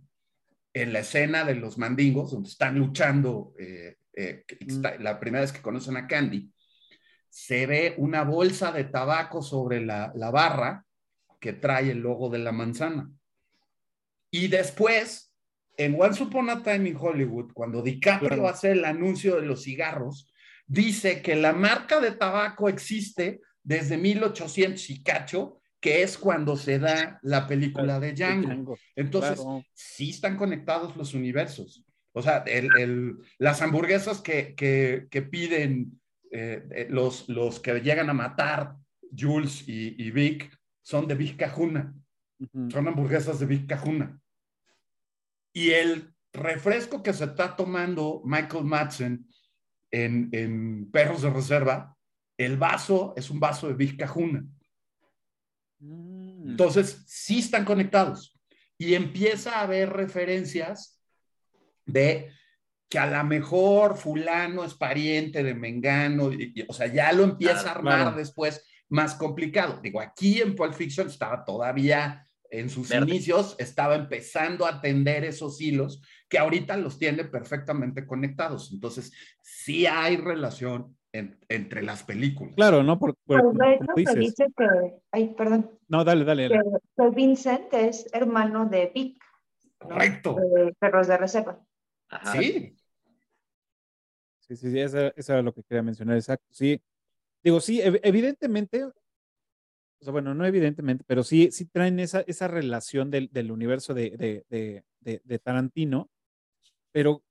[0.73, 5.53] en la escena de los mandingos, donde están luchando, eh, eh, está- la primera vez
[5.53, 6.51] que conocen a Candy,
[7.29, 10.87] se ve una bolsa de tabaco sobre la, la barra
[11.39, 13.11] que trae el logo de la manzana.
[14.31, 15.32] Y después,
[15.77, 18.49] en Once Upon a Time in Hollywood, cuando DiCaprio Claro.
[18.49, 20.33] hace el anuncio de los cigarros,
[20.67, 26.79] dice que la marca de tabaco existe desde 1800 y cacho, que es cuando se
[26.79, 28.77] da la película de Django.
[28.95, 29.65] Entonces, claro.
[29.73, 31.85] sí están conectados los universos.
[32.13, 35.99] O sea, el- el- las hamburguesas que, que- que piden
[36.35, 38.75] eh, eh, los, los que llegan a matar
[39.15, 40.51] Jules y, y Vic
[40.83, 41.95] son de Vic Cajuna.
[42.71, 44.19] Son hamburguesas de Vic Cajuna.
[45.53, 49.27] Y el refresco que se está tomando Michael Madsen
[49.91, 51.97] en, en Perros de Reserva,
[52.39, 54.45] el vaso es un vaso de Vic Cajuna.
[55.79, 56.51] Mm.
[56.51, 58.39] Entonces, sí están conectados.
[58.79, 61.01] Y empieza a haber referencias
[61.85, 62.31] de
[62.89, 67.25] que a lo mejor fulano es pariente de Mengano, y- y- o sea, ya lo
[67.25, 68.17] empieza a Claro, armar claro.
[68.17, 69.81] después más complicado.
[69.83, 73.11] Digo, aquí en Pulp Fiction estaba todavía en sus Verde.
[73.11, 78.71] inicios, estaba empezando a atender esos hilos que ahorita los tiene perfectamente conectados.
[78.73, 82.55] Entonces, sí hay relación en- entre las películas.
[82.55, 82.99] Claro, ¿no?
[82.99, 84.19] Por, por- Pues de como hecho tú se dices.
[84.19, 84.67] dice que,
[85.13, 86.49] ay, perdón, No, dale, dale.
[86.49, 86.79] que, dale.
[86.97, 89.23] que Vincent es hermano de Vic,
[89.81, 89.89] ¿no?
[89.89, 90.35] Correcto.
[90.37, 91.59] de Perros de Reserva.
[92.11, 92.33] Ajá.
[92.33, 92.77] Sí.
[94.41, 96.45] Sí, sí, sí, eso, eso era lo que quería mencionar, exacto.
[96.51, 96.81] Sí,
[97.43, 98.85] digo, sí, ev- evidentemente,
[100.03, 103.95] o sea, bueno, no evidentemente, pero sí, sí traen esa, esa relación del, del universo
[103.95, 106.11] de, de, de, Tarantino,
[106.91, 107.23] pero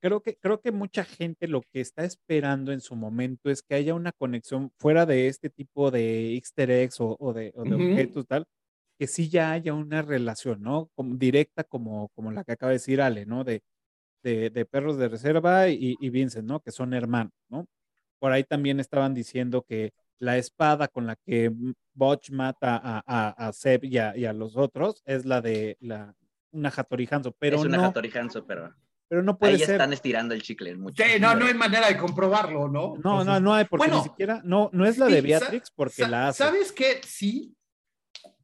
[0.00, 3.74] creo que, creo que mucha gente lo que está esperando en su momento es que
[3.74, 8.28] haya una conexión fuera de este tipo de easter eggs o, o de, o objetos
[8.28, 8.46] tal,
[8.96, 10.88] que sí ya haya una relación, ¿no?
[10.94, 13.42] Como, directa como, como la que acaba de decir Ale, ¿no?
[13.42, 13.62] De,
[14.22, 16.60] de, de Perros de Reserva y, y Vincent, ¿no?
[16.60, 17.66] Que son hermanos, ¿no?
[18.20, 21.52] Por ahí también estaban diciendo que la espada con la que
[21.94, 25.76] Butch mata a, a, a Seb y a, y a los otros es la de
[25.80, 26.14] la,
[26.52, 28.74] una Hattori Hanzo, pero es una no, Hattori Hanzo, pero
[29.08, 29.72] pero no puede ahí ser.
[29.72, 31.02] están estirando el chicle mucho.
[31.04, 32.96] Sí, no, no hay manera de comprobarlo, ¿no?
[32.96, 35.70] No, no, Entonces, no hay, porque bueno, ni siquiera, no, no es la de Beatrix
[35.70, 36.42] porque sa- la hace.
[36.42, 37.00] ¿Sabes qué?
[37.06, 37.54] Sí,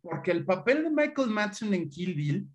[0.01, 2.49] porque el papel de Michael Madsen en Kill Bill,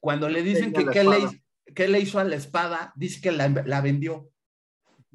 [0.00, 1.42] cuando le dicen que qué le,
[1.74, 4.30] qué le hizo a la espada, dice que la, la vendió.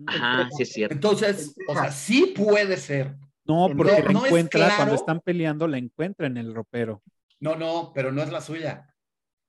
[0.07, 0.95] Ajá, sí es cierto.
[0.95, 3.15] Entonces, o sea, sí puede ser.
[3.45, 7.01] No, No, porque la no es encuentra, cuando están peleando, la encuentra en el ropero.
[7.39, 8.93] No, no, pero no es la suya.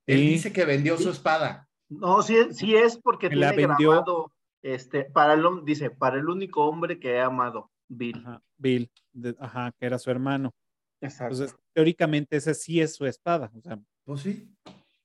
[0.07, 1.69] Él dice que vendió su espada.
[1.89, 3.91] No, sí, es- sí es porque Que la tiene vendió.
[3.93, 4.33] grabado,
[4.63, 8.17] este, para el, dice, para el único hombre que he amado, Bill.
[8.27, 10.53] Ajá, Bill, de- ajá, que era su hermano.
[11.01, 11.35] Exacto.
[11.35, 13.51] Entonces, teóricamente, esa sí es su espada.
[13.57, 14.49] O sea, Pues sí.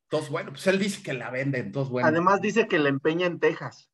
[0.03, 2.07] Entonces, bueno, pues él dice que la vende, entonces, bueno.
[2.07, 3.89] Además dice que la empeña en Texas.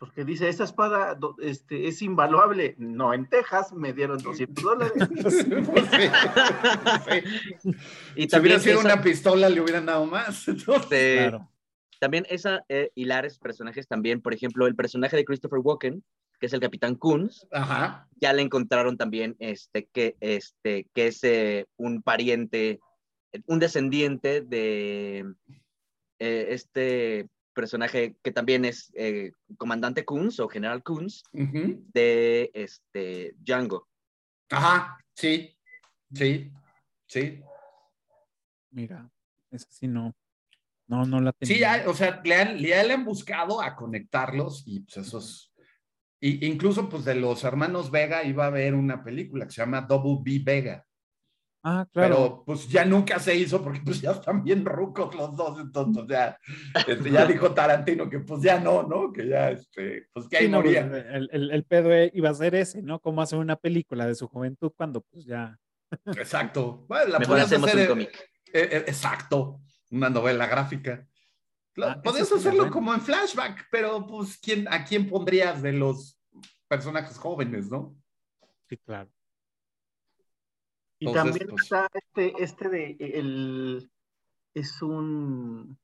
[0.00, 2.74] Porque dice, esa espada este, es invaluable.
[2.78, 4.94] No, en Texas me dieron 200 dólares.
[5.22, 5.90] Pues sí, pues.
[8.16, 10.48] Y Si también hubiera sido esa- una pistola, le hubieran dado más.
[10.48, 11.50] Entonces, claro.
[11.98, 16.02] También esa eh, hilares personajes también, por ejemplo, el personaje de Christopher Walken,
[16.40, 18.08] que es el Capitán Kunz, ajá.
[18.16, 22.80] ya le encontraron también este que este que es eh, un pariente,
[23.44, 25.26] un descendiente de
[26.18, 27.28] eh, este
[27.60, 33.86] personaje que también es eh, comandante Kunz o general Kunz de este Django.
[34.48, 35.54] Ajá, sí,
[36.14, 36.50] sí,
[37.06, 37.42] sí.
[38.70, 39.10] Mira,
[39.50, 40.14] esa sí no.
[40.86, 41.54] No, no la tenía.
[41.54, 45.52] Sí, ya, o sea, le han, le han buscado a conectarlos y pues esos.
[46.18, 49.82] Y, incluso pues de los hermanos Vega iba a haber una película que se llama
[49.82, 50.86] Double B Vega,
[51.62, 52.14] Ah, claro.
[52.14, 56.04] pero pues ya nunca se hizo porque pues ya están bien rucos los dos, entonces
[56.08, 56.38] ya,
[56.88, 59.12] este, ya dijo Tarantino que pues ya no, ¿no?
[59.12, 61.00] Que ya, este, pues que ahí Sí, no, pues, moría.
[61.10, 62.98] el, el, el pedo e- iba a ser ese, ¿no?
[63.00, 65.58] Cómo hacer una película de su juventud cuando pues ya.
[66.16, 66.86] Exacto.
[66.88, 68.30] Bueno, la Mejor podías hacemos hacer, un eh, cómic.
[68.54, 71.06] eh, eh, exacto, una novela gráfica.
[71.82, 76.18] Ah, la hacerlo como en flashback, pero pues ¿quién, ¿a quién pondrías de los
[76.68, 77.94] personajes jóvenes, no?
[78.68, 79.10] Sí, claro.
[81.00, 83.90] Y Entonces, también pues- está este, este de el
[84.54, 85.78] es un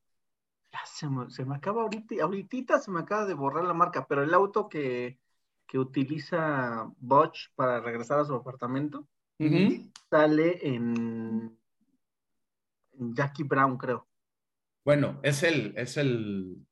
[0.71, 4.05] ya se me, se me acaba ahorita, ahorita se me acaba de borrar la marca,
[4.07, 5.17] pero el auto que,
[5.65, 9.07] que utiliza Butch para regresar a su apartamento
[10.09, 11.57] sale en,
[12.99, 14.07] en Jackie Brown, creo.
[14.85, 16.65] Bueno, es el, es el,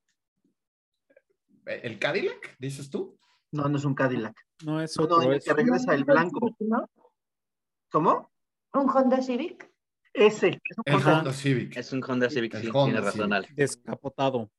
[1.65, 3.17] el Cadillac, dices tú.
[3.51, 4.35] No, no es un Cadillac.
[4.65, 5.21] No es No, otro.
[5.23, 6.55] en el es- que regresa el blanco.
[6.59, 6.89] ¿No?
[7.91, 8.31] ¿Cómo?
[8.75, 9.71] ¿Un Honda Civic?
[10.13, 10.47] Ese.
[10.63, 11.17] es un El Honda.
[11.19, 11.75] Honda Civic.
[11.77, 13.55] Es un Honda Civic, El sí, Honda tiene razón, Civic.
[13.57, 14.51] Descapotado.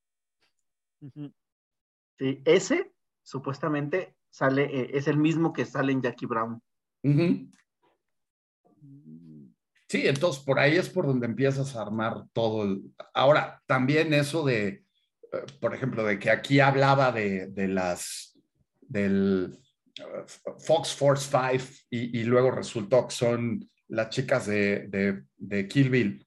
[2.19, 2.93] Sí, ese
[3.23, 6.61] supuestamente sale, eh, es el mismo que sale en Jackie Brown.
[9.89, 12.65] Sí, entonces por ahí es por donde empiezas a armar todo.
[12.65, 12.83] el-
[13.15, 14.85] Ahora, también eso de, eh,
[15.61, 18.37] por ejemplo, de que aquí hablaba de, de las,
[18.81, 19.57] del
[19.99, 20.25] eh,
[20.59, 25.91] Fox Force 5 y, y luego resultó que son las chicas de, de, de Kill
[25.91, 26.27] Bill.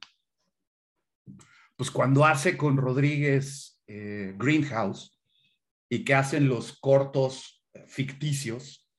[1.76, 5.18] Pues cuando hace con Rodríguez eh, Greenhouse
[5.90, 8.90] y que hacen los cortos ficticios,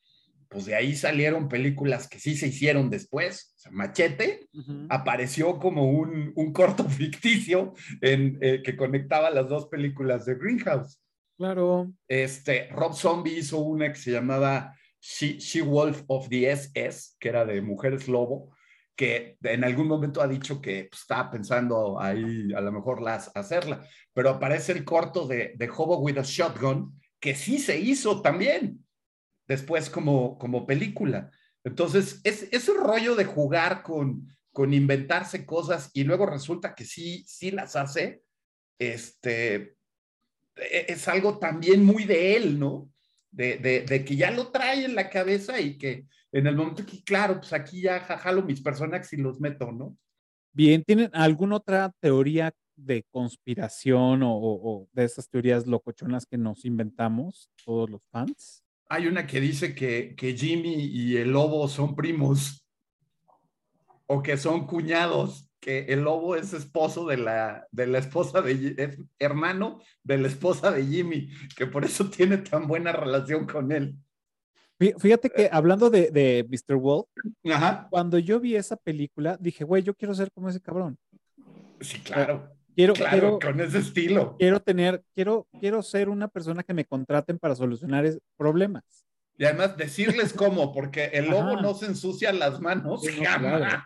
[0.50, 3.54] pues de ahí salieron películas que sí se hicieron después.
[3.56, 4.48] O sea, Machete
[4.88, 11.00] apareció como un, un corto ficticio en, eh, que conectaba las dos películas de Greenhouse.
[11.36, 11.92] Claro.
[12.08, 17.44] Este, Rob Zombie hizo una que se llamaba She, Wolf of the SS, que era
[17.44, 18.54] de Mujeres Lobo,
[18.94, 23.86] que en algún momento ha dicho que pues, pensando ahí a lo mejor las, hacerla,
[24.12, 28.84] pero aparece el corto de, de Hobo with a Shotgun, que sí se hizo también
[29.48, 31.30] después como, como película.
[31.64, 37.24] Entonces, es, ese rollo de jugar con, con inventarse cosas y luego resulta que sí,
[37.26, 38.22] sí las hace,
[38.78, 39.76] este,
[40.56, 42.90] e- es algo también muy de él, ¿no?
[43.32, 46.84] De, de, de que ya lo trae en la cabeza y que en el momento
[46.84, 49.96] que, claro, pues aquí ya ja- jalo mis personajes y los meto, ¿no?
[50.52, 56.38] Bien, ¿tienen alguna otra teoría de conspiración o, o- o de esas teorías locochonas que
[56.38, 58.64] nos inventamos todos los fans?
[58.88, 62.66] Hay una que dice que, que Jimmy y el lobo son primos
[64.06, 68.74] o que son cuñados, que el lobo es esposo de la, de la esposa de,
[68.78, 73.70] es hermano de la esposa de Jimmy, que por eso tiene tan buena relación con
[73.70, 73.94] él.
[74.78, 76.76] Fí- Fíjate que hablando de, de Mr.
[76.76, 77.06] Wolf,
[77.52, 77.86] Ajá.
[77.90, 80.96] cuando yo vi esa película, dije, güey, yo quiero ser como ese cabrón.
[81.80, 84.36] Sí, claro, Quiero, claro, quiero, con ese estilo.
[84.38, 88.06] quiero tener, quiero, quiero ser una persona que me contraten para solucionar
[88.38, 89.04] problemas.
[89.36, 91.62] Y además decirles cómo, porque el lobo Ajá.
[91.62, 93.56] no se ensucia las manos Sí, no, jamás.
[93.58, 93.82] claro.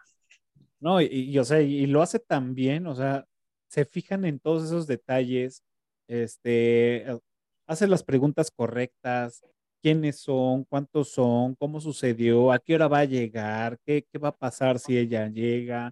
[0.85, 3.25] No, y, y, o sea, y lo hace tan bien, o sea,
[3.69, 5.63] se fijan en todos esos detalles,
[6.09, 7.19] este, eh,
[7.67, 9.43] hace las preguntas correctas,
[9.81, 14.29] quiénes son, cuántos son, cómo sucedió, a qué hora va a llegar, qué, qué va
[14.29, 15.91] a pasar si ella llega,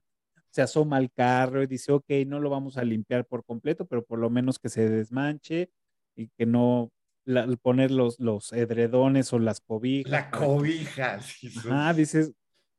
[0.51, 4.05] se asoma al carro y dice, ok, no lo vamos a limpiar por completo, pero
[4.05, 5.70] por lo menos que se desmanche
[6.14, 6.90] y que no
[7.24, 10.12] la- poner los, los edredones o las cobijas.
[10.12, 11.18] La cobija.
[11.22, 11.61] sí, sí.
[11.66, 12.34] Ajá, dices,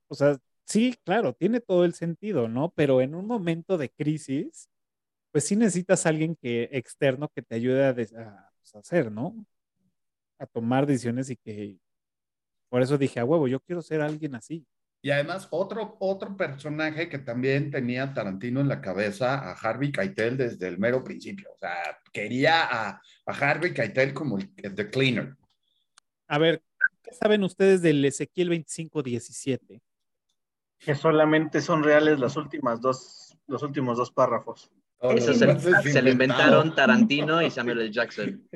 [0.08, 2.72] o sea, sí, claro, tiene todo el sentido, ¿no?
[2.76, 4.70] Pero en un momento de crisis,
[5.32, 8.80] pues sí necesitas a alguien que externo que te ayude a, des- a, pues, a
[8.80, 9.46] hacer, ¿no?
[10.40, 11.78] A tomar decisiones y que
[12.70, 14.66] por eso dije, a huevo, yo quiero ser alguien así.
[15.02, 20.38] Y además, otro, otro personaje que también tenía Tarantino en la cabeza, a Harvey Keitel
[20.38, 21.52] desde el mero principio.
[21.54, 22.90] O sea, quería a,
[23.26, 25.36] a Harvey Keitel como el, el The Cleaner.
[26.28, 26.62] A ver,
[27.04, 29.82] ¿qué saben ustedes del Ezequiel 2517?
[30.86, 34.72] Que solamente son reales las últimas dos, los últimos dos párrafos.
[35.00, 37.92] Todo Eso Eso se, se lo inventaron Tarantino y Samuel L.
[37.92, 38.48] Jackson.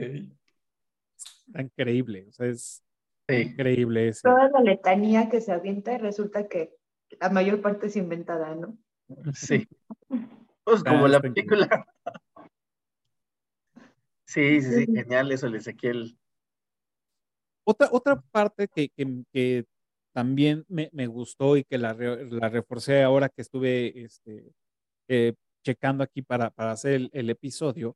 [1.58, 2.84] Increíble, o sea, es
[3.30, 3.36] Sí.
[3.36, 4.22] increíble ese.
[4.24, 6.74] Toda la letanía que se avienta y resulta que
[7.20, 8.78] la mayor parte es inventada, ¿no?
[9.34, 9.68] Sí.
[10.64, 11.68] Pues como Ah, la está increíble.
[11.68, 11.88] película.
[14.30, 16.18] Sí, sí, sí, genial eso, el Ezequiel.
[17.66, 19.66] Otra, otra parte que, que- que
[20.18, 24.52] también me, me gustó y que la, re- la reforcé ahora que estuve este,
[25.08, 27.96] eh, checando aquí para, para hacer el, el episodio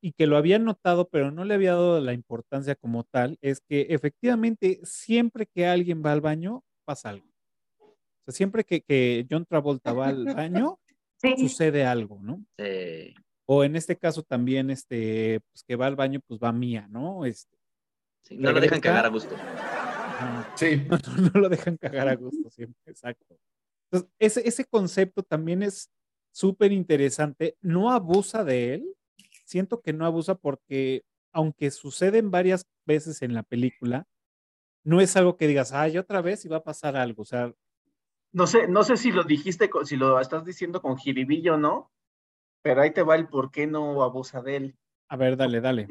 [0.00, 3.60] y que lo había notado pero no le había dado la importancia como tal, es
[3.60, 7.26] que efectivamente siempre que alguien va al baño pasa algo.
[7.80, 10.78] O sea, siempre que, que John Travolta va al baño
[11.16, 12.46] Sí, sucede algo, ¿no?
[12.56, 13.14] Eh,
[13.46, 17.24] O en este caso también, este, pues que va al baño, pues va Mía, ¿no?
[17.26, 17.58] Este,
[18.22, 19.34] sí, no lo dejan cagar a gusto.
[20.20, 20.52] Ajá.
[20.56, 23.36] Sí, no, no- no lo dejan cagar a gusto siempre, exacto.
[23.90, 25.90] Entonces, ese, ese concepto también es
[26.32, 27.56] súper interesante.
[27.60, 28.94] No abusa de él.
[29.44, 31.02] Siento que no abusa porque,
[31.32, 34.06] aunque suceden varias veces en la película,
[34.84, 37.22] no es algo que digas, ay, otra vez y va a pasar algo.
[37.22, 37.52] O sea,
[38.32, 41.58] No sé, no sé si lo dijiste, con- si lo estás diciendo con jiribillo o
[41.58, 41.90] no,
[42.62, 44.76] pero ahí te va el por qué no abusa de él.
[45.08, 45.88] a ver, dale, dale.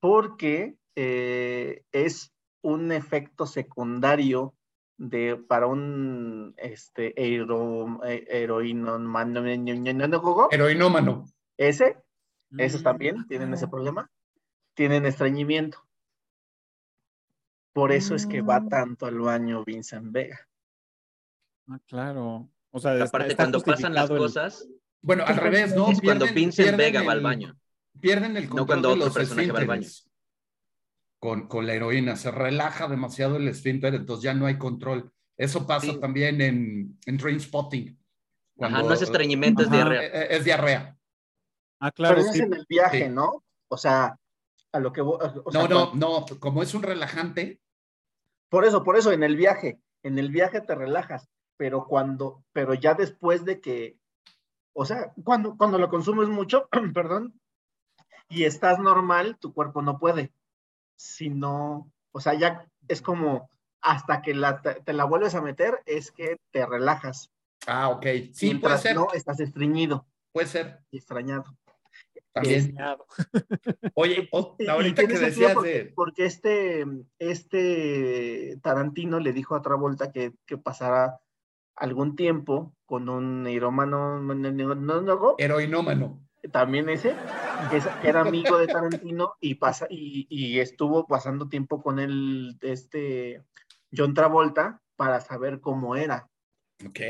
[0.00, 2.32] Porque eh, es
[2.64, 4.54] un efecto secundario
[4.96, 8.96] de, para un este, hero, eh, heroíno,
[10.50, 11.24] heroinómano.
[11.56, 11.98] ese,
[12.56, 14.10] esos Mm, también tienen ese problema,
[14.74, 15.78] tienen estreñimiento.
[17.72, 18.68] Por eso es que va Mm.
[18.68, 20.38] tanto al baño Vincent Vega.
[21.68, 22.48] Ah, claro.
[22.70, 24.68] O sea, Aparte, está cuando pasan las el- cosas,
[25.02, 25.90] Bueno, al revés, ¿no?
[25.90, 27.56] es cuando Pierden- Vincent pierden Vega va al el- baño.
[28.00, 29.88] Pierden el control cuando de otro los personaje va al baño.
[31.24, 32.16] Con, con la heroína.
[32.16, 35.10] Se relaja demasiado el esfínter, entonces ya no hay control.
[35.38, 35.98] Eso pasa Sí.
[35.98, 37.98] también en, en Train Spotting.
[38.60, 40.02] Ajá, no es estreñimiento, es diarrea.
[40.02, 40.98] Es diarrea.
[41.80, 42.40] Ah, claro, Pero sí.
[42.40, 43.08] es en el viaje, Sí.
[43.08, 43.42] ¿no?
[43.68, 44.18] O sea,
[44.72, 45.16] a lo que vo-
[45.46, 46.38] o sea, No, no, cuando- no.
[46.38, 47.58] Como es un relajante,
[48.50, 52.74] Por eso, por eso, en el viaje, en el viaje te relajas, pero cuando, pero
[52.74, 53.96] ya después de que,
[54.74, 57.40] o sea, cuando, cuando lo consumes mucho, perdón,
[58.28, 60.34] y estás normal, tu cuerpo no puede.
[60.96, 65.42] Si no, o sea, ya es como hasta que la, te, te la vuelves a
[65.42, 67.30] meter, es que te relajas.
[67.66, 68.02] Ah, ok.
[68.32, 68.94] Sí, puede Mientras ser.
[68.96, 70.78] No, estás estreñido Puede ser.
[70.90, 71.44] y extrañado.
[72.32, 72.76] También.
[73.94, 75.92] Oye, o- Y- y ahorita que decías porque, de.
[75.94, 76.84] porque este,
[77.18, 81.20] este Tarantino le dijo a Travolta que, que pasara
[81.76, 86.20] algún tiempo con un irómano monólogo, Heroinómano.
[86.50, 87.14] También ese,
[87.70, 93.42] que, era amigo de Tarantino y, pasa, y, y estuvo pasando tiempo con el, este,
[93.96, 96.28] John Travolta para saber cómo era.
[96.86, 97.00] Ok.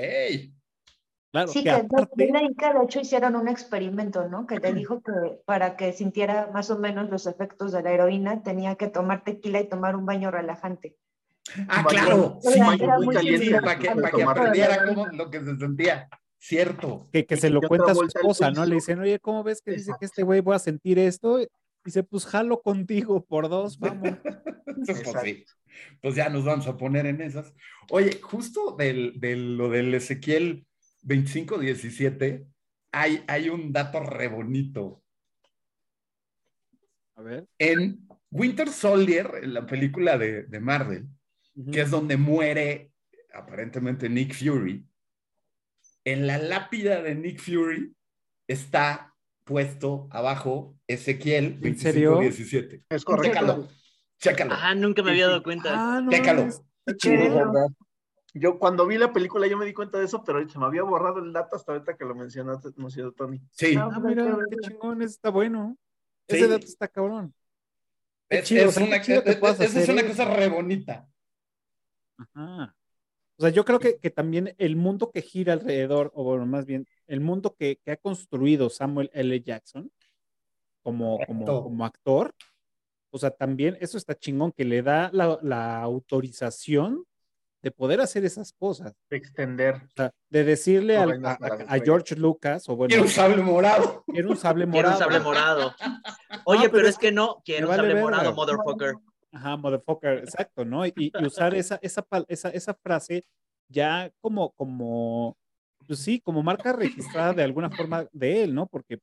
[1.32, 4.46] Claro, Sí, que que aparte, que de hecho hicieron un experimento, ¿no?
[4.46, 8.44] Que le dijo que para que sintiera más o menos los efectos de la heroína
[8.44, 10.96] tenía que tomar tequila y tomar un baño relajante.
[11.68, 12.38] Ah, Baño- claro.
[12.40, 16.08] Sí, para que, para que aprendiera cómo, lo que se sentía.
[16.46, 17.08] Cierto.
[17.10, 18.66] que, que y se lo cuenta a su esposa, ¿no?
[18.66, 21.38] Le dicen, oye, ¿cómo ves que dice que este güey voy a sentir esto?
[21.82, 24.18] Dice, pues jalo contigo por dos, vamos.
[24.22, 24.42] Pues,
[24.86, 25.44] pues, sí.
[26.02, 27.54] Pues ya nos vamos a poner en esas.
[27.90, 30.66] Oye, justo del, del- lo del Ezequiel
[31.04, 32.44] 25-17,
[32.92, 35.02] hay, hay un dato re bonito.
[37.16, 37.48] A ver.
[37.58, 41.06] En Winter Soldier, en la película de, de Marvel,
[41.72, 42.90] que es donde muere
[43.32, 44.84] aparentemente Nick Fury,
[46.04, 47.94] en la lápida de Nick Fury
[48.48, 52.18] está puesto abajo Ezequiel ¿En serio?
[52.20, 52.84] 25-17.
[52.88, 53.28] Es correcto.
[53.38, 53.68] Chécalo,
[54.18, 54.54] chécalo.
[54.56, 55.70] Ah, nunca me había dado cuenta.
[55.96, 56.10] Ah, no.
[56.10, 56.42] Chécalo.
[56.42, 56.62] es.
[58.36, 60.82] Yo cuando vi la película yo me di cuenta de eso, pero se me había
[60.82, 63.40] borrado el dato hasta ahorita que lo mencionaste, mencionó Tony.
[63.52, 63.90] Sí, No.
[63.92, 65.78] Ah, mira, qué chingón, ese está bueno.
[66.28, 66.36] Sí.
[66.36, 67.32] Ese dato está cabrón.
[68.28, 70.48] es, chido, es o sea, qué una, es- puedas esa es hacer una cosa re
[70.48, 71.08] bonita.
[72.18, 72.74] Ajá.
[73.36, 76.66] O sea, yo creo que, que también el mundo que gira alrededor, o bueno, más
[76.66, 79.40] bien, el mundo que, que ha construido Samuel L.
[79.42, 79.90] Jackson
[80.82, 82.34] como, como, actor,
[83.10, 87.04] o sea, también eso está chingón, que le da la, la autorización
[87.62, 88.92] de poder hacer esas cosas.
[89.08, 89.76] De extender.
[89.76, 93.42] O sea, de decirle No al- vengas a, George Lucas, o bueno, Quiero un sable
[93.42, 94.04] morado.
[94.06, 94.94] quiero un sable Quiero morado.
[94.98, 95.74] un sable morado.
[96.44, 98.06] Oye, pero pero, es es que no, quiero un vale sable verga.
[98.06, 98.94] morado, motherfucker.
[99.34, 100.86] Ajá, motherfucker, exacto, ¿no?
[100.86, 103.24] Y, y usar esa, esa, esa, esa frase
[103.68, 105.36] ya como, como,
[105.86, 108.66] pues sí, como marca registrada de alguna forma de él, ¿no?
[108.66, 109.00] Porque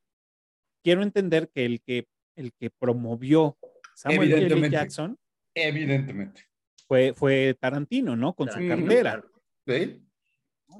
[0.83, 3.57] quiero entender que el que, el que promovió
[3.95, 4.69] Samuel L.
[4.69, 5.17] Jackson
[5.53, 6.47] Evidentemente.
[6.87, 8.33] fue, fue Tarantino, ¿no?
[8.33, 9.23] Con su cartera.
[9.67, 10.01] ¿Sí?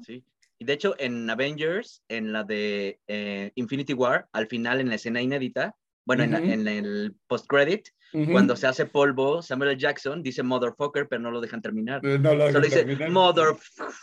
[0.02, 0.24] Sí.
[0.58, 4.94] Y de hecho, en Avengers, en la de eh, Infinity War, al final, en la
[4.94, 6.50] escena inédita, bueno, en la- Ujú.
[6.50, 7.88] en, el post-credit,
[8.30, 9.80] cuando se hace polvo, Samuel L.
[9.80, 12.04] Jackson dice motherfucker, pero no lo dejan terminar.
[12.04, 13.10] Eh, No lo Solo dejo dice terminar.
[13.10, 13.46] mother,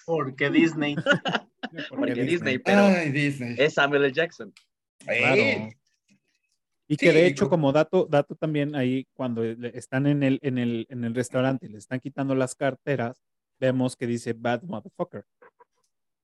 [0.06, 0.96] Porque Disney.
[1.90, 3.56] porque Disney, pero Ay, Disney.
[3.60, 4.14] es Samuel L.
[4.14, 4.52] Jackson.
[5.06, 5.70] Claro.
[6.88, 10.58] Y que de hecho, co- como dato, dato también ahí, cuando están en el, en
[10.58, 13.22] el, en el restaurante y le están quitando las carteras,
[13.60, 15.24] vemos que dice bad motherfucker.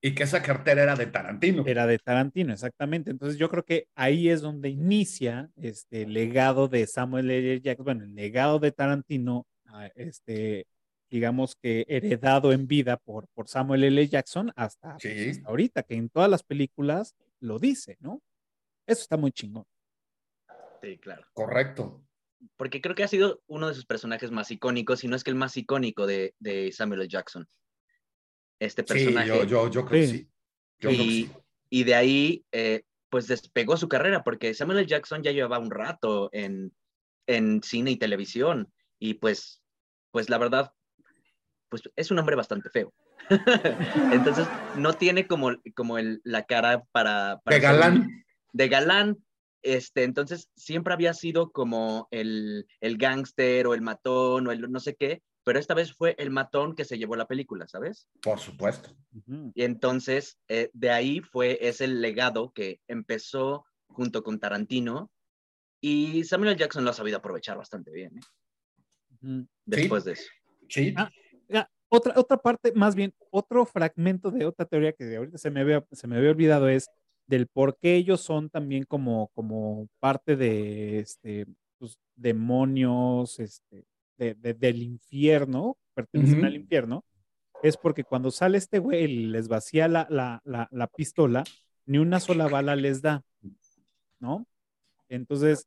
[0.06, 1.64] Y que esa cartera era de Tarantino.
[1.66, 3.10] Era de Tarantino, exactamente.
[3.10, 7.60] Entonces yo creo que ahí es donde inicia este legado de Samuel L.
[7.60, 10.68] Jackson, bueno, el legado de Tarantino, ah, este,
[11.10, 14.06] digamos que heredado en vida por, por Samuel L.
[14.06, 15.30] Jackson hasta, pues, Sí.
[15.30, 18.22] hasta ahorita, que en todas las películas lo dice, ¿no?
[18.86, 19.64] Eso está muy chingón.
[20.82, 21.26] Sí, claro.
[21.32, 22.00] Correcto.
[22.56, 25.30] Porque creo que ha sido uno de sus personajes más icónicos, si no es que
[25.30, 27.08] el más icónico de, de Samuel L.
[27.08, 27.48] Jackson.
[28.58, 29.28] Este Sí, personaje.
[29.28, 30.18] yo, yo, yo creo que Sí.
[30.18, 30.28] sí.
[30.78, 31.32] Yo creo que y, sí.
[31.70, 34.86] y de ahí, eh, pues despegó su carrera, porque Samuel L.
[34.86, 36.72] Jackson ya llevaba un rato en,
[37.26, 39.62] en cine y televisión, y pues,
[40.10, 40.72] pues la verdad,
[41.68, 42.92] pues es un hombre bastante feo.
[44.12, 44.46] Entonces,
[44.76, 47.40] no tiene como, como el, la cara para...
[47.44, 48.24] para De ser galán.
[48.52, 49.18] de galán.
[49.62, 54.78] Este, entonces siempre había sido como el, el gángster o el matón o el no
[54.78, 58.08] sé qué, pero esta vez fue el matón que se llevó la película, ¿sabes?
[58.20, 58.90] Por supuesto.
[59.54, 65.12] Y entonces eh, de ahí fue ese legado que empezó junto con Tarantino
[65.80, 66.58] y Samuel L.
[66.58, 69.46] Jackson lo ha sabido aprovechar bastante bien ¿eh?
[69.64, 70.28] Después de eso.
[70.68, 70.92] Sí.
[70.96, 71.12] Ah,
[71.90, 75.86] otra, otra parte, más bien, otro fragmento de otra teoría que ahorita se me había,
[75.92, 76.88] se me había olvidado es
[77.28, 81.46] del por qué ellos son también como, como parte de este,
[81.78, 83.84] pues, demonios este,
[84.16, 87.04] de- de- del infierno, pertenecen al infierno,
[87.62, 91.44] es porque cuando sale este güey y les vacía la, la, la, la pistola,
[91.86, 93.22] ni una sola bala les da,
[94.18, 94.46] ¿no?
[95.08, 95.66] Entonces,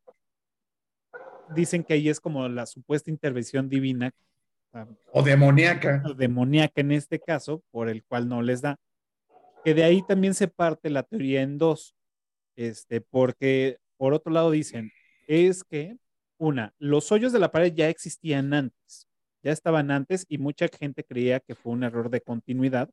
[1.56, 4.12] dicen que ahí es como la supuesta intervención divina
[4.74, 6.04] ah, O demoníaca.
[6.16, 8.78] demoníaca en este caso, por el cual no les da.
[9.64, 11.96] Que de ahí también se parte la teoría en dos,
[12.56, 14.92] este, porque por otro lado dicen,
[15.28, 15.98] es que,
[16.40, 19.08] una, los hoyos de la pared ya existían antes,
[19.44, 22.90] ya estaban antes y mucha gente creía que fue un error de continuidad,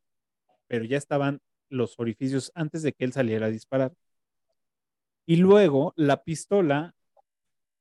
[0.67, 1.41] pero ya estaban
[1.71, 3.95] los orificios antes de que él saliera a disparar.
[5.27, 6.95] Y luego la pistola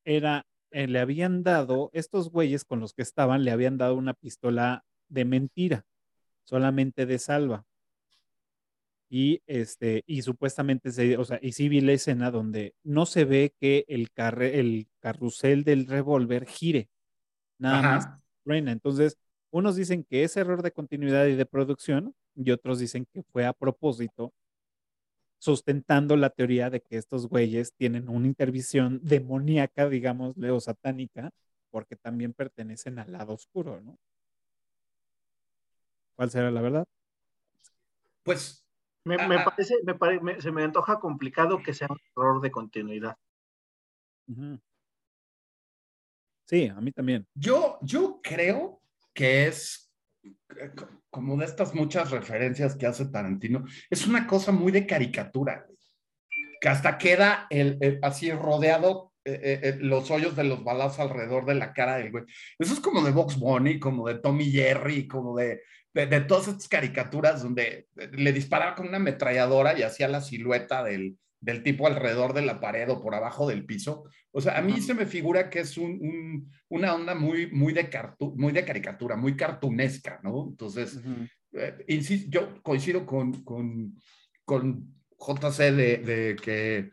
[0.04, 4.14] era, eh, le habían dado, estos güeyes con los que estaban, le habían dado una
[4.14, 5.86] pistola de mentira,
[6.44, 7.66] solamente de salva.
[9.10, 13.23] Y este, y supuestamente se, o sea, y sí vi la escena donde no se
[13.23, 16.90] ve que el carre, el carrusel del revólver gire.
[17.57, 18.10] Nada más
[18.44, 18.72] truena.
[18.72, 19.18] Entonces,
[19.52, 23.45] unos dicen que es error de continuidad y de producción, y otros dicen que fue
[23.45, 24.34] a propósito,
[25.38, 31.32] sustentando la teoría de que estos güeyes tienen una intervención demoníaca, digamos, o satánica,
[31.69, 33.98] porque también pertenecen al lado oscuro, ¿no?
[36.15, 36.86] ¿Cuál será la verdad?
[38.23, 38.65] Pues
[39.06, 39.45] Me, Ah, me ah.
[39.45, 43.15] parece, me pare- me- se me antoja complicado que sea un error de continuidad.
[46.48, 47.26] Sí, a mí también.
[47.36, 48.82] Yo, yo creo
[49.14, 49.91] que es
[50.23, 50.72] eh,
[51.10, 55.68] como de estas muchas referencias que hace Tarantino, es una cosa muy de caricatura,
[56.60, 61.56] que hasta queda el, así rodeado eh, eh, los hoyos de los balazos alrededor de
[61.56, 62.26] la cara del güey.
[62.60, 65.61] Eso es como de Box Bunny, como de Tommy Jerry, como de,
[65.96, 70.84] de, de, todas estas caricaturas donde le disparaba con una ametralladora y hacía la silueta
[70.84, 74.04] del, del tipo alrededor de la pared o por abajo del piso.
[74.32, 77.72] O sea, a mí se me figura que es un, un, una onda muy, muy,
[77.72, 77.90] de
[78.36, 80.48] muy de caricatura, muy cartunesca, ¿no?
[80.50, 81.30] Entonces, uh -huh.
[81.54, 83.96] eh, insisto, yo coincido con, con,
[84.44, 86.90] con JC de, de, que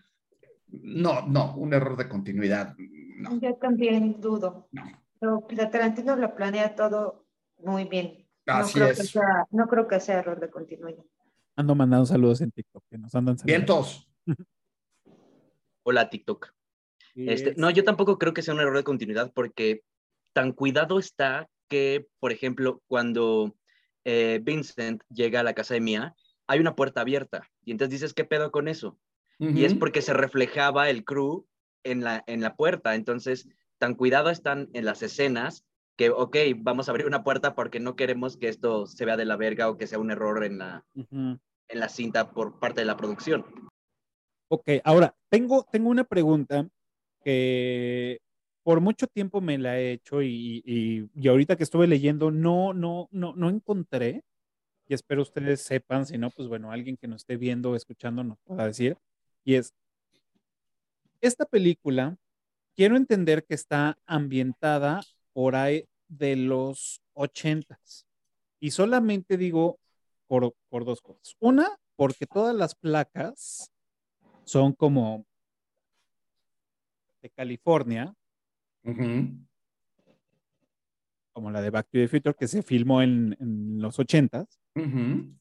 [0.68, 2.76] no, no, un error de continuidad.
[3.18, 3.40] No.
[3.40, 4.68] Yo también dudo.
[4.70, 4.84] No.
[5.18, 7.26] Pero la Tarantino lo planea todo
[7.58, 8.21] muy bien.
[8.46, 9.00] Así no creo es.
[9.00, 11.04] Que sea, no creo que sea error de continuidad.
[11.56, 13.74] Ando mandando saludos en TikTok, que nos andan saludando.
[13.74, 14.08] Vientos.
[15.84, 16.52] Hola, TikTok.
[17.14, 19.82] Este, no, yo tampoco creo que sea un error de continuidad porque
[20.32, 23.54] tan cuidado está que, por ejemplo, cuando
[24.04, 26.14] eh, Vincent llega a la casa de Mia,
[26.46, 28.98] hay una puerta abierta y entonces dices, ¿qué pedo con eso?
[29.38, 29.58] Uh -huh.
[29.58, 31.46] Y es porque se reflejaba el crew
[31.84, 33.48] en la, en la puerta, entonces
[33.78, 35.64] tan cuidado están en las escenas
[35.96, 39.24] que, ok, vamos a abrir una puerta porque no queremos que esto se vea de
[39.24, 41.40] la verga o que sea un error en la, uh -huh.
[41.68, 43.44] en la cinta por parte de la producción.
[44.48, 46.68] Ok, ahora, tengo, tengo una pregunta
[47.22, 48.20] que
[48.62, 52.72] por mucho tiempo me la he hecho y, y, y, ahorita que estuve leyendo no,
[52.72, 54.22] no, no, no encontré,
[54.86, 58.22] y espero ustedes sepan, si no, pues bueno, alguien que nos esté viendo o escuchando
[58.22, 58.96] nos pueda decir,
[59.44, 59.74] y es,
[61.20, 62.16] esta película,
[62.76, 65.00] quiero entender que está ambientada
[65.32, 68.06] por ahí de los ochentas,
[68.60, 69.78] y solamente digo
[70.26, 71.34] por, por dos cosas.
[71.40, 73.70] Una, porque todas las placas
[74.44, 75.26] son como
[77.22, 78.14] de California,
[78.84, 79.46] uh -huh.
[81.32, 84.60] como la de Back to the Future, que se filmó en, en los ochentas.
[84.74, 85.38] Uh -huh.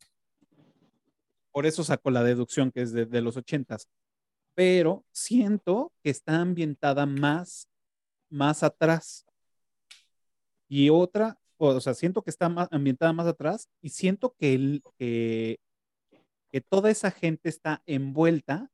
[1.51, 3.87] Por eso sacó la deducción que es de, de, los ochentas.
[4.53, 7.67] Pero siento que está ambientada más,
[8.29, 9.25] más atrás.
[10.73, 14.83] Y otra, o sea, siento que está más, ambientada más atrás y siento que, el,
[14.97, 15.59] que,
[16.49, 18.71] que toda esa gente está envuelta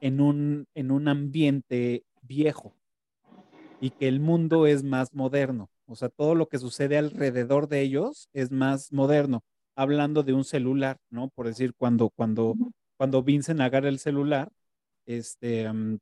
[0.00, 2.74] en un, en un ambiente viejo
[3.80, 5.70] y que el mundo es más moderno.
[5.86, 9.44] O sea, todo lo que sucede alrededor de ellos es más moderno.
[9.76, 11.28] Hablando de un celular, ¿no?
[11.28, 12.56] Por decir, cuando, cuando,
[12.96, 14.50] cuando Vincent agarra el celular,
[15.06, 16.00] este, um,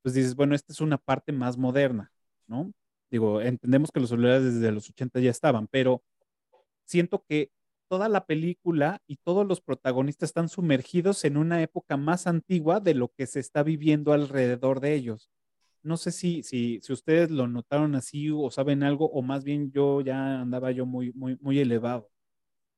[0.00, 2.10] pues dices, bueno, esta es una parte más moderna,
[2.46, 2.72] ¿no?
[3.12, 6.02] Digo, entendemos que los celulares desde los 80 ya estaban, pero
[6.86, 7.52] siento que
[7.88, 12.94] toda la película y todos los protagonistas están sumergidos en una época más antigua de
[12.94, 15.30] lo que se está viviendo alrededor de ellos.
[15.82, 19.70] No sé si, si, si ustedes lo notaron así o saben algo, o más bien
[19.72, 22.08] yo ya andaba yo muy, muy, muy elevado.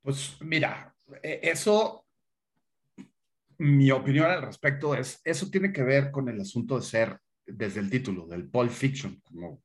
[0.02, 2.04] Pues mira, e, eso,
[3.58, 7.78] mi opinión al respecto es, eso tiene que ver con el asunto de ser, desde
[7.78, 9.20] el título, del Pulp Fiction.
[9.20, 9.62] Como,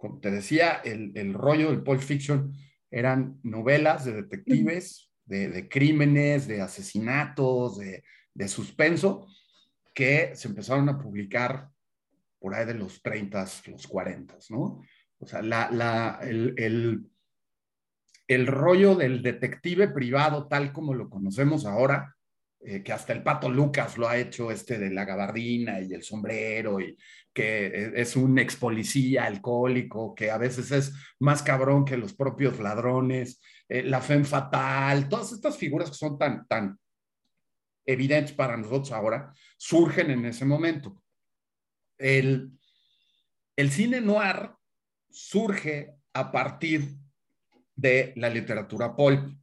[0.00, 2.54] como te decía, el, el rollo del Pulp Fiction
[2.90, 8.02] eran novelas de detectives, de, de crímenes, de asesinatos, de,
[8.32, 9.28] de, suspenso,
[9.94, 11.68] que se empezaron a publicar
[12.38, 14.80] por ahí de los 30, los 40, ¿no?
[15.18, 17.06] O sea, la, la, el, el,
[18.26, 22.16] el, rollo del detective privado tal como lo conocemos ahora,
[22.60, 26.02] eh, que hasta el Pato Lucas lo ha hecho, este de la gabardina y el
[26.02, 26.96] sombrero, y
[27.32, 32.58] que es un ex policía alcohólico, que a veces es más cabrón que los propios
[32.58, 36.78] ladrones, eh, la fe fatal, todas estas figuras que son tan, tan
[37.86, 41.02] evidentes para nosotros ahora, surgen en ese momento.
[41.96, 42.52] El,
[43.56, 44.50] el cine noir
[45.08, 46.96] surge a partir
[47.74, 49.39] de la literatura pulp.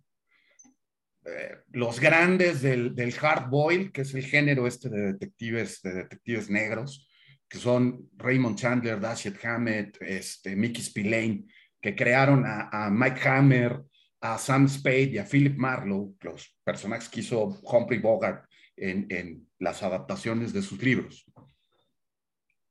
[1.27, 5.93] Eh, los grandes del, del hard boil, que es el género este de detectives, de
[5.93, 7.09] detectives negros,
[7.49, 11.45] que son Raymond Chandler, Dashiell Hammett, este, Mickey Spillane,
[11.81, 13.81] que crearon a, Mike Hammer,
[14.21, 18.45] a Sam Spade y a Philip Marlowe, los personajes que hizo Humphrey Bogart
[18.75, 21.25] en, en las adaptaciones de sus libros.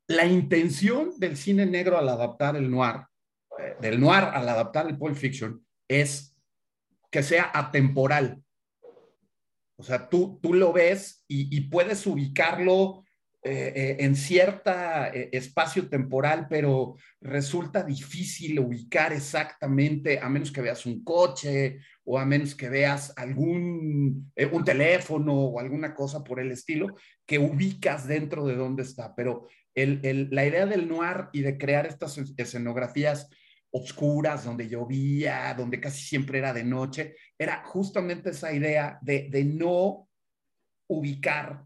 [0.09, 3.03] La intención del cine negro al adaptar el noir,
[3.59, 6.37] eh, del noir al adaptar el Pulp Fiction, es
[7.11, 8.43] que sea atemporal.
[9.77, 13.05] O sea, tú, tú lo ves y, puedes ubicarlo
[13.43, 20.63] eh, eh, en cierta eh, espacio temporal, pero resulta difícil ubicar exactamente, a menos que
[20.63, 26.41] veas un coche o a menos que veas algún, un teléfono o alguna cosa por
[26.41, 26.97] el estilo,
[27.27, 29.15] que ubicas dentro de dónde está.
[29.15, 33.29] Pero la idea del noir y de crear estas escenografías
[33.77, 39.45] oscuras, donde llovía, donde casi siempre era de noche, era justamente esa idea de, de
[39.45, 40.09] no
[40.89, 41.65] ubicar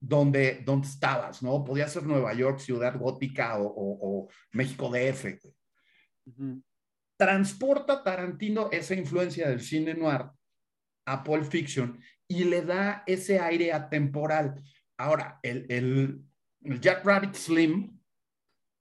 [0.00, 1.64] donde, donde estabas, ¿no?
[1.64, 5.38] Podía ser Nueva York, Ciudad Gótica o, México DF.
[7.18, 10.26] Transporta Tarantino esa influencia del cine noir
[11.06, 14.62] a Pulp Fiction y le da ese aire atemporal.
[14.98, 16.22] Ahora, el, el,
[16.62, 17.98] el Jack Rabbit Slim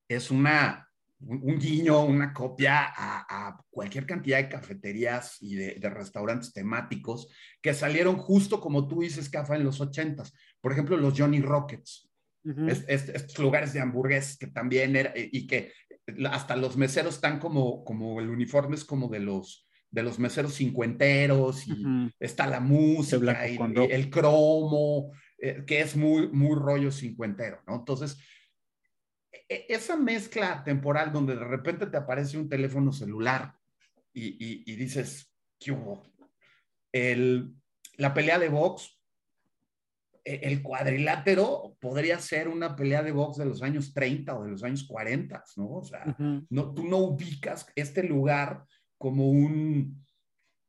[0.10, 0.85] es una
[1.20, 7.30] un, guiño, una copia a, cualquier cantidad de cafeterías y de, restaurantes temáticos
[7.62, 10.34] que salieron justo como tú dices, Cafa, en los ochentas.
[10.62, 12.10] Por ejemplo, los Johnny Rockets.
[12.88, 15.72] estos lugares de hamburguesas que también era, y que
[16.30, 20.56] hasta los meseros están como, como el uniforme es como de los, de los meseros
[20.56, 23.58] cincuenteros y está la música y,
[23.90, 27.78] el cromo, eh, que es muy, muy rollo cincuentero, ¿no?
[27.78, 28.20] Entonces,
[29.48, 33.54] esa mezcla temporal donde de repente te aparece un teléfono celular
[34.14, 36.04] y, dices, ¿qué hubo?
[37.98, 38.98] la pelea de box,
[40.24, 44.52] e, el cuadrilátero podría ser una pelea de box de los años 30 o de
[44.52, 45.70] los años 40, ¿no?
[45.72, 46.16] O sea,
[46.50, 48.66] no, tú no ubicas este lugar
[48.98, 50.06] como un,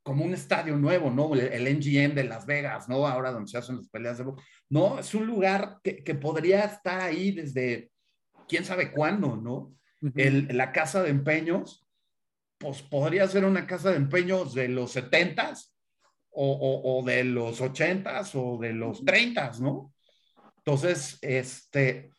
[0.02, 1.34] como un estadio nuevo, ¿no?
[1.34, 3.06] El, MGM de Las Vegas, ¿no?
[3.06, 4.42] Ahora donde se hacen las peleas de box.
[4.68, 7.90] No, es un lugar que, que podría estar ahí desde
[8.48, 9.72] quién sabe cuándo, ¿no?
[10.00, 11.84] la casa de empeños,
[12.58, 15.72] pues podría ser una casa de empeños de los 70s
[16.30, 19.94] o, de los 80s o de los 30s, ¿no?
[20.58, 22.10] Entonces, este,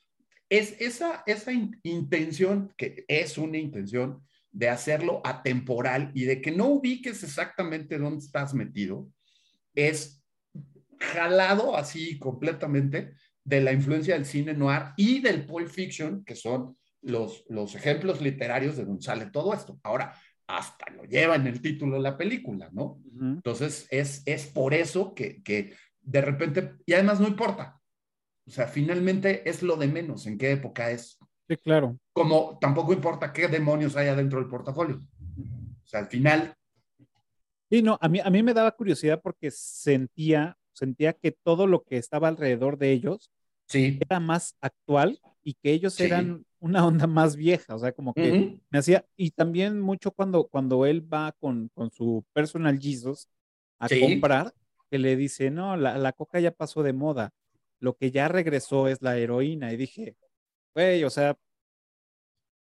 [0.49, 1.51] es esa, esa
[1.83, 8.25] intención, que es una intención de hacerlo atemporal y de que no ubiques exactamente dónde
[8.25, 9.07] estás metido,
[9.75, 10.23] es
[10.99, 13.13] jalado así completamente
[13.47, 18.21] de la influencia del cine noir y del Pulp Fiction, que son los, los ejemplos
[18.21, 19.79] literarios de donde sale todo esto.
[19.83, 20.13] Ahora,
[20.47, 22.99] hasta lo lleva en el título de la película, ¿no?
[23.21, 27.79] Entonces, es, es por eso que, que de repente, y además no importa,
[28.45, 31.17] o sea, finalmente es lo de menos en qué época es.
[31.47, 31.97] Sí, claro.
[32.11, 34.97] Como tampoco importa qué demonios hay adentro del portafolio.
[34.97, 36.53] O sea, al final.
[37.69, 41.83] Sí, no, a mí, a mí me daba curiosidad porque sentía, sentía que todo lo
[41.85, 43.31] que estaba alrededor de ellos
[43.68, 43.99] sí.
[44.07, 48.60] era más actual y que ellos eran una onda más vieja, o sea, como que
[48.69, 53.30] me hacía, y también mucho cuando, cuando él va con, con su personal Jesus
[53.80, 54.53] a comprar,
[54.89, 57.31] que le dice, no, la, la, coca ya pasó de moda,
[57.80, 60.18] lo que ya regresó es la heroína, y dije,
[60.73, 61.38] güey, o sea,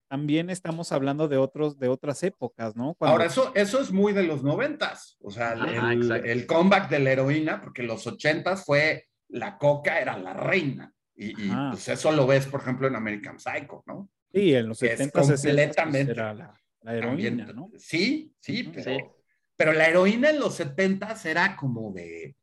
[0.09, 2.97] también estamos hablando de otros, de otras épocas, ¿no?
[3.01, 7.13] Ahora, eso, eso es muy de los noventas, o sea, el, el, comeback de la
[7.13, 10.93] heroína, porque los ochentas fue la coca era la reina.
[11.15, 11.35] Y,
[11.71, 14.11] pues eso lo ves, por ejemplo, en American Psycho, ¿no?
[14.33, 16.55] Sí, en los 70 completamente era la,
[16.85, 17.71] heroína, ¿no?
[17.77, 19.21] Sí, sí, pero,
[19.55, 22.35] pero la heroína en los 70 era como de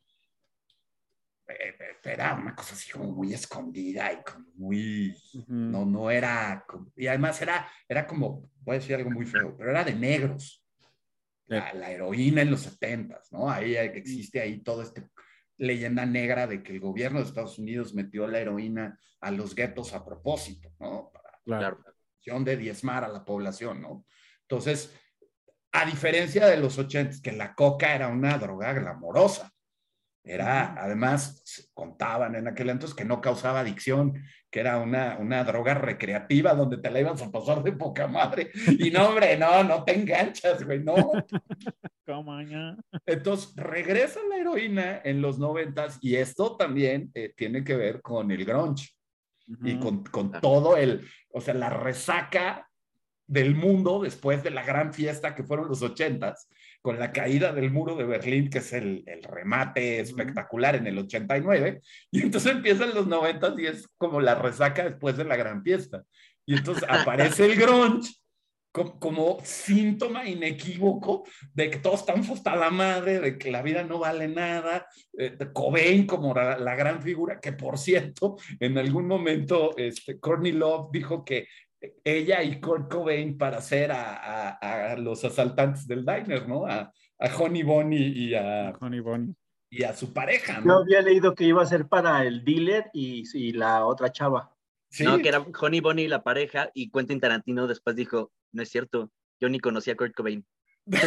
[1.48, 5.18] eh, era una cosa así como muy escondida y como muy,
[5.48, 6.64] no, no era,
[6.96, 10.64] y además era, era como, voy a decir algo muy feo, pero era de negros,
[11.48, 13.50] la, la, heroína en los setentas, ¿no?
[13.50, 15.10] Ahí existe ahí todo este
[15.60, 19.94] leyenda negra de que el gobierno de Estados Unidos metió la heroína a los guetos
[19.94, 21.12] a propósito, ¿no?
[21.14, 21.80] Para claro.
[22.26, 24.06] la de diezmar a la población, ¿no?
[24.42, 24.96] Entonces,
[25.72, 29.52] a diferencia de los ochentas, que la coca era una droga glamorosa,
[30.24, 35.76] era, además, contaban en aquel entonces que no causaba adicción, que era una, una droga
[35.76, 38.52] recreativa donde te la ibas a pasar de poca madre.
[38.80, 40.96] Y no, hombre, no, no te enganchas, güey, no.
[43.06, 48.32] Entonces, regresa la heroína en los noventas y esto también eh, tiene que ver con
[48.32, 48.90] el grunge.
[49.64, 52.70] Y con, con todo el, o sea, la resaca
[53.26, 56.48] del mundo después de la gran fiesta que fueron los ochentas,
[56.82, 60.98] con la caída del muro de Berlín, que es el, el remate espectacular en el
[60.98, 61.82] 89,
[62.12, 66.04] y entonces empiezan los noventas y es como la resaca después de la gran fiesta.
[66.46, 68.10] Y entonces aparece el grunge
[68.72, 71.24] como, síntoma inequívoco
[71.54, 74.88] de que todos estamos hasta la madre, de que la vida no vale nada,
[75.18, 80.90] eh, Cobain como la, gran figura, que por cierto, en algún momento este, Courtney Love
[80.92, 81.48] dijo que
[82.04, 86.66] ella y Kurt Cobain para hacer a, los asaltantes del diner, ¿no?
[86.66, 86.92] A,
[87.38, 88.74] Honey Bonnie y a...
[88.80, 89.36] Honey Bonnie.
[89.70, 90.78] y a su pareja, Yo ¿no?
[90.80, 94.56] había leído que iba a ser para el dealer y, y la otra chava.
[94.90, 98.70] Sí, No, que era Honey Bonnie la pareja y Quentin Tarantino después dijo, no es
[98.70, 100.46] cierto, yo ni conocía a Kurt Cobain.
[100.88, 100.98] Sí,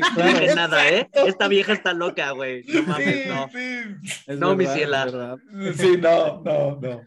[0.00, 1.08] No claro, dije nada, ¿eh?
[1.12, 2.62] Esta vieja está loca, güey.
[2.64, 3.48] No mames, sí, no.
[3.48, 4.34] sí.
[4.38, 5.76] No, mi verdad, es ciela.
[5.76, 7.02] Sí, no, no, no.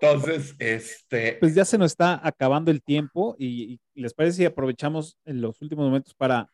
[0.00, 4.44] Entonces, este, Pues ya se nos está acabando el tiempo y, y les parece si
[4.44, 6.50] aprovechamos en los últimos momentos para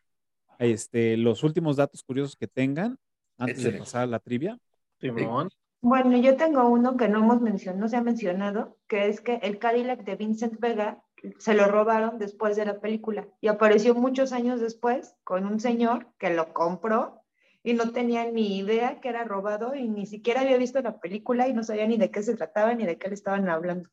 [0.59, 2.97] este, los últimos datos curiosos que tengan
[3.37, 4.57] antes de pasar a la trivia.
[4.99, 5.49] Simón.
[5.81, 9.35] Bueno, yo tengo uno que no hemos mencionado, no se ha mencionado, que es que
[9.43, 11.03] el Cadillac de Vincent Vega
[11.39, 16.07] se lo robaron después de la película y apareció muchos años después con un señor
[16.17, 17.22] que lo compró
[17.63, 21.47] y no tenía ni idea que era robado y ni siquiera había visto la película
[21.47, 23.89] y no sabía ni de qué se trataba ni de qué le estaban hablando.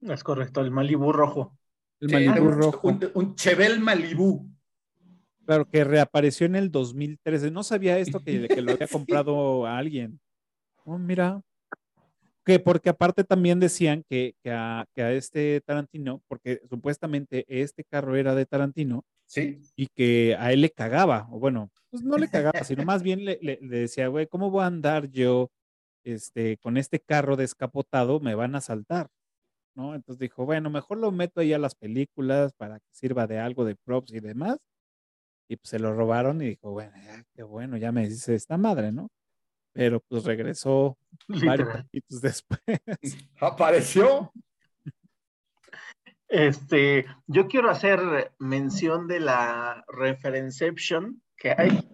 [0.00, 1.56] Es correcto, el Malibu rojo.
[2.00, 4.50] El sí, Malibu un- rojo, Un, un Chevel Malibú.
[5.44, 7.50] claro, que reapareció en el 2013.
[7.50, 10.18] No sabía esto que, que lo había comprado a alguien.
[10.84, 11.40] Oh, mira.
[12.46, 17.84] Que porque aparte también decían que, que a, que a este Tarantino, porque supuestamente este
[17.84, 22.18] carro era de Tarantino, Sí, y que a él le cagaba, o bueno, pues no
[22.18, 25.50] le cagaba, sino más bien le, le- le decía, güey, ¿cómo voy a andar yo
[26.04, 28.20] este, con este carro descapotado?
[28.20, 29.08] Me van a saltar,
[29.76, 29.94] ¿no?
[29.96, 33.64] Entonces dijo, bueno, mejor lo meto ahí a las películas para que sirva de algo
[33.66, 34.58] de props y demás.
[35.48, 38.56] Y pues se lo robaron y dijo, bueno, ya, qué bueno, ya me dice esta
[38.58, 39.08] madre, ¿no?
[39.72, 40.96] Pero pues regresó
[41.28, 41.68] varios
[42.22, 42.60] después.
[43.40, 44.32] apareció.
[46.28, 51.88] Este, yo quiero hacer mención de la referenception que hay.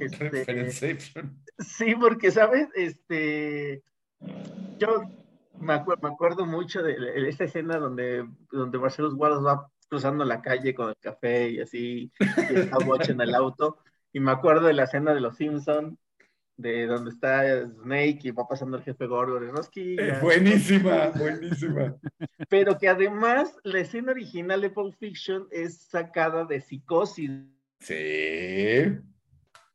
[0.00, 1.40] Este, Referenception.
[1.58, 2.68] Sí, porque, ¿sabes?
[2.74, 3.82] Este,
[4.78, 5.02] yo
[5.60, 10.24] me, acuer- me acuerdo mucho de, de esta escena donde, donde Marcelo Guardas va cruzando
[10.24, 12.12] la calle con el café y así,
[12.50, 13.78] y está Watch en el auto.
[14.12, 15.98] Y me acuerdo de la escena de Los Simpson,
[16.58, 19.96] de donde está Snake y va pasando el jefe Gorgo de Roski.
[19.98, 21.94] Eh, buenísima, buenísima.
[22.50, 27.30] Pero que además la escena original de Pulp Fiction es sacada de Psicosis,
[27.80, 27.94] Sí.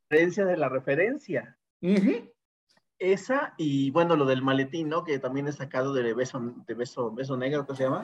[0.09, 1.57] referencia de la referencia.
[2.99, 5.05] Esa y bueno, lo del maletín, ¿no?
[5.05, 8.03] Que también es sacado de beso, de beso, beso negro, ¿qué se llama?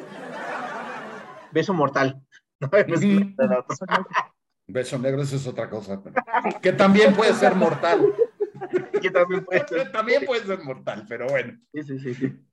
[1.51, 2.21] Beso mortal.
[2.61, 2.69] ¿no?
[4.67, 6.01] Beso negro, eso es otra cosa.
[6.01, 6.15] pero-
[6.61, 8.01] Que también puede ser mortal.
[9.01, 9.91] Que también puede ser.
[9.91, 11.59] También puede ser mortal, pero bueno.
[11.73, 12.45] Sí, sí, sí, sí.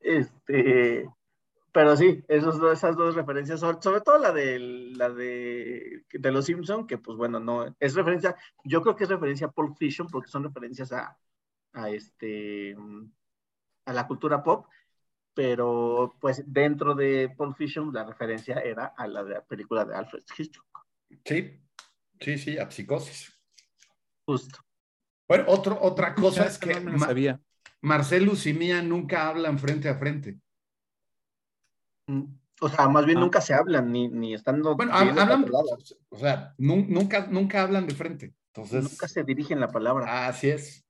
[0.00, 1.08] Este,
[1.72, 6.44] pero sí, esos esas dos referencias, sobre, sobre todo la de la de, de los
[6.44, 10.06] Simpson, que pues bueno, no, es referencia, yo creo que es referencia a Pulp Fiction,
[10.08, 11.18] porque son referencias a,
[11.72, 12.76] a este
[13.86, 14.66] a la cultura pop,
[15.34, 19.96] pero pues dentro de Pulp Fiction la referencia era a la de la película de
[19.96, 20.86] Alfred Hitchcock,
[21.24, 21.60] Sí,
[22.20, 23.36] sí, sí, a psicosis.
[24.24, 24.58] justo.
[25.28, 26.14] Bueno, otro, otra
[26.44, 27.40] cosa es que No me lo Ma- sabía.
[27.80, 30.38] Marcelus y Mía nunca hablan frente a frente.
[32.06, 32.24] Mm,
[32.60, 33.20] O sea, más bien Ah.
[33.20, 35.44] nunca se hablan, ni, ni estando Bueno, hablan,
[36.10, 38.34] o sea, nun- nunca, nunca hablan de frente.
[38.54, 40.26] Entonces, nunca se dirigen la palabra.
[40.28, 40.84] así es.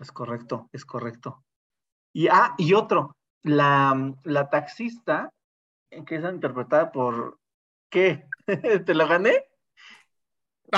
[0.00, 1.44] Es correcto, es correcto.
[2.12, 5.30] Y, ah, y otro, la, la taxista,
[5.90, 7.38] eh, que es interpretada por,
[7.90, 8.28] ¿qué?
[8.86, 9.44] ¿Te lo gané?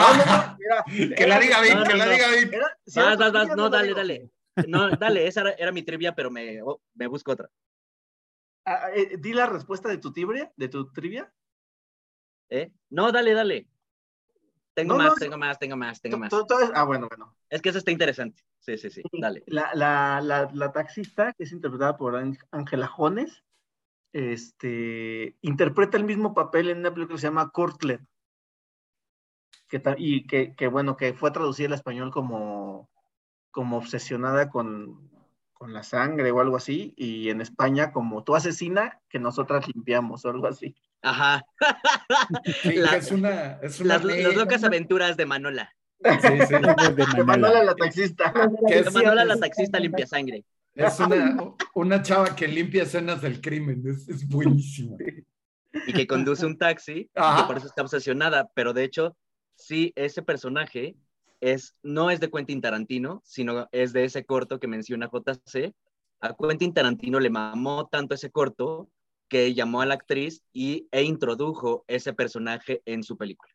[0.00, 0.86] No,
[1.16, 2.50] que la diga bien, No, que no, la diga bien.
[3.56, 4.30] no, dale, dale.
[4.68, 7.50] No, dale, esa era, era mi trivia, pero me, oh, me busco otra.
[8.64, 11.32] Ah, eh, di la respuesta de tu trivia, de tu trivia.
[12.48, 12.72] ¿Eh?
[12.90, 13.68] No, dale, dale.
[14.74, 16.32] Tengo No, más, no, tengo más, tengo más, tengo más.
[16.74, 17.36] ah, bueno, bueno.
[17.48, 18.42] Es que eso está interesante.
[18.60, 19.42] Sí, sí, sí, dale.
[19.46, 23.44] La, la, la, la taxista, que es interpretada por Ángel- Ángela Jones,
[24.12, 28.00] este, interpreta el mismo papel en una película que se llama Courtlet.
[29.68, 32.88] Que, y que, que, bueno, que fue traducida al español como,
[33.50, 35.10] como obsesionada con,
[35.52, 40.24] con la sangre o algo así, y en España como tú asesina, que nosotras limpiamos
[40.24, 40.76] o algo así.
[41.02, 41.44] Ajá.
[42.62, 45.72] Sí, La- que es una, es una Las, locas aventuras de Manola.
[46.02, 46.54] Sí, sí.
[46.54, 47.24] De.
[47.24, 48.32] Manuela la taxista.
[48.68, 50.44] Que De es, Manola la taxista limpia sangre.
[50.74, 53.82] es una, una chava que limpia escenas del crimen.
[53.86, 54.96] Es, es buenísima.
[55.86, 57.42] y que conduce un taxi Ajá.
[57.42, 59.16] y por eso está obsesionada, pero de hecho,
[59.56, 60.96] sí, ese personaje
[61.40, 65.74] es, no es de Quentin Tarantino, sino es de ese corto que menciona JC.
[66.20, 68.88] A Quentin Tarantino le mamó tanto ese corto
[69.28, 73.52] que llamó a la actriz y, e introdujo ese personaje en su película.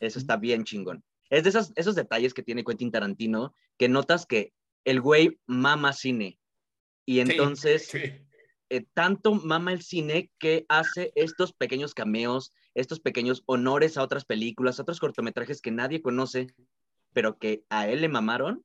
[0.00, 1.04] Eso está bien chingón.
[1.30, 4.52] Es de esos, esos detalles que tiene Quentin Tarantino que notas que
[4.84, 6.38] el güey mama cine.
[7.04, 8.25] Y Sí, entonces sí.
[8.70, 14.24] Eh, tanto mama el cine que hace estos pequeños cameos, estos pequeños honores a otras
[14.24, 16.48] películas, a otros cortometrajes que nadie conoce,
[17.12, 18.64] pero que a él le mamaron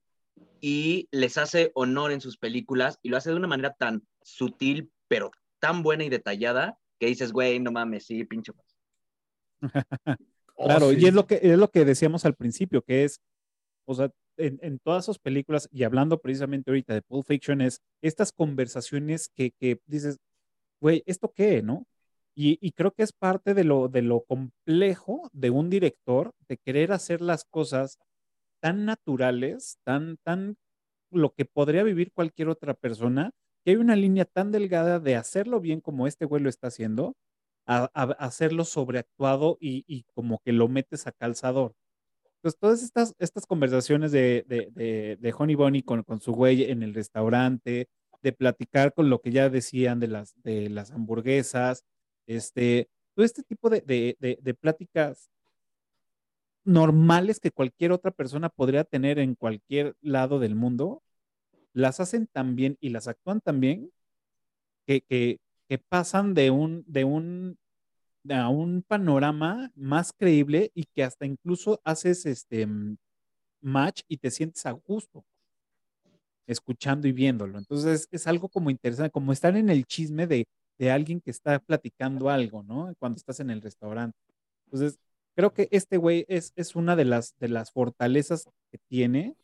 [0.60, 4.92] y les hace honor en sus películas y lo hace de una manera tan sutil,
[5.08, 8.54] pero tan buena y detallada que dices, güey, no mames, sí, pincho.
[10.56, 11.08] claro, Oh, y sí.
[11.08, 13.22] es lo que es lo que decíamos al principio, que es,
[13.86, 14.12] o sea,
[14.42, 19.52] en, todas sus películas, y hablando precisamente ahorita de Pulp Fiction, es estas conversaciones que,
[19.52, 20.18] que dices,
[20.82, 21.86] güey, ¿esto qué, no?
[22.36, 26.92] Y, creo que es parte de lo, de lo complejo de un director, de querer
[26.94, 28.00] hacer las cosas
[28.62, 30.58] tan naturales, tan, tan
[31.12, 33.32] lo que podría vivir cualquier otra persona,
[33.64, 37.16] que hay una línea tan delgada de hacerlo bien como este güey lo está haciendo,
[37.68, 41.76] a- a hacerlo sobreactuado y, y como que lo metes a calzador.
[42.42, 46.64] Entonces, todas estas, estas conversaciones de, de, de, de Honey Bunny con, con su güey
[46.64, 47.88] en el restaurante,
[48.24, 51.86] de platicar con lo que ya decían de las, de las hamburguesas,
[52.28, 55.30] este, todo este tipo de, de, de, pláticas
[56.64, 61.04] normales que cualquier otra persona podría tener en cualquier lado del mundo,
[61.74, 63.92] las hacen tan bien y las actúan tan bien
[64.86, 67.58] que, que, que pasan de un, de un,
[68.30, 72.98] a un panorama más creíble y que hasta incluso haces este mm,
[73.62, 75.26] match y te sientes a gusto
[76.48, 77.58] escuchando y viéndolo.
[77.58, 81.60] Entonces es algo como interesante, como estar en el chisme de, de alguien que está
[81.60, 82.94] platicando algo, ¿no?
[83.00, 84.18] Cuando estás en el restaurante.
[84.66, 85.00] Entonces,
[85.36, 89.36] creo que este güey es, es una de las, de las fortalezas que tiene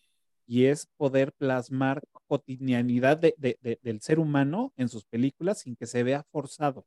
[0.45, 5.75] y es poder plasmar cotidianidad de, de, de, del ser humano en sus películas sin
[5.75, 6.85] que se vea forzado.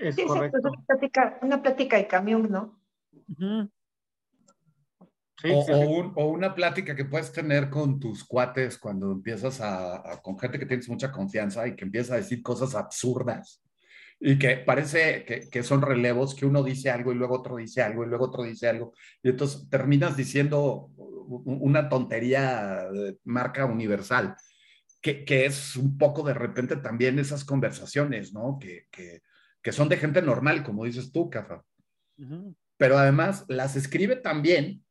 [0.00, 0.68] Es Sí, exacto, es correcto.
[0.68, 2.80] una plática, una plática de camión, ¿no?
[5.42, 5.86] Sí, o, sí, o sí.
[5.86, 10.38] un- o una plática que puedes tener con tus cuates cuando empiezas a, a- con
[10.38, 13.62] gente que tienes mucha confianza y que empieza a decir cosas absurdas
[14.22, 17.80] y que parece que, que son relevos, que uno dice algo y luego otro dice
[17.80, 24.34] algo y luego otro dice algo y entonces terminas diciendo una tontería de marca universal,
[25.00, 28.58] que, que es un poco de repente también esas conversaciones, ¿no?
[28.60, 29.22] Que, que,
[29.62, 31.64] que son de gente normal, como dices tú, Cafa
[32.76, 34.84] pero además las escribe también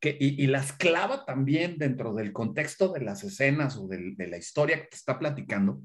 [0.00, 4.26] que, y, y las clava también dentro del contexto de las escenas o del- de
[4.26, 5.80] la historia que te está platicando,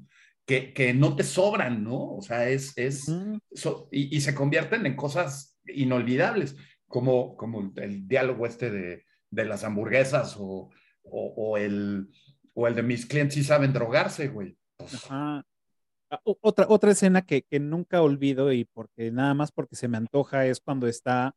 [0.46, 2.14] que, que no te sobran, ¿no?
[2.16, 3.08] O sea, es, es
[3.54, 6.56] so- y, y se convierten en cosas inolvidables,
[6.86, 10.70] como, como el diálogo este de, de las hamburguesas o,
[11.04, 12.08] o, o el,
[12.52, 14.56] o el de mis clientes sí saben drogarse, güey.
[14.76, 15.44] Pues, Ajá.
[16.24, 20.46] Otra, otra escena que, que nunca olvido y porque nada más porque se me antoja
[20.46, 21.34] es cuando está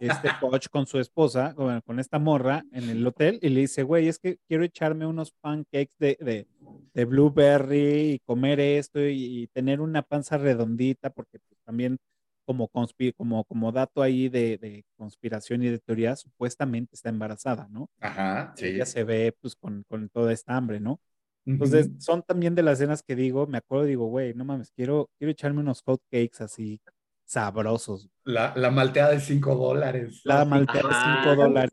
[0.00, 3.82] este coach con su esposa, con, con esta morra en el hotel y le dice,
[3.82, 6.46] güey, es que quiero echarme unos pancakes de, de,
[6.94, 11.98] de blueberry y comer esto y, y tener una panza redondita porque pues, también
[12.44, 12.68] como,
[13.16, 17.88] como, como dato ahí de, de conspiración y de teoría, supuestamente está embarazada, ¿no?
[18.00, 18.66] ajá, sí.
[18.66, 21.00] Ella se ve pues con, con toda esta hambre, ¿no?
[21.44, 25.10] Entonces, son también de las escenas que digo, me acuerdo, digo, güey, no mames, quiero,
[25.18, 26.80] quiero echarme unos hot cakes así
[27.24, 28.08] sabrosos.
[28.24, 30.20] la, la malteada de 5 dólares.
[30.24, 31.22] La malteada de Ajá.
[31.24, 31.70] 5 dólares.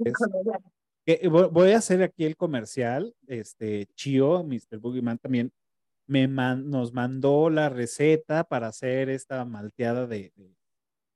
[1.05, 3.13] Que, eh, voy voy a hacer aquí el comercial.
[3.27, 4.79] Este, Chio, Mr.
[4.79, 5.51] Boogeyman, también
[6.07, 10.55] me man- nos mandó la receta para hacer esta malteada de, de,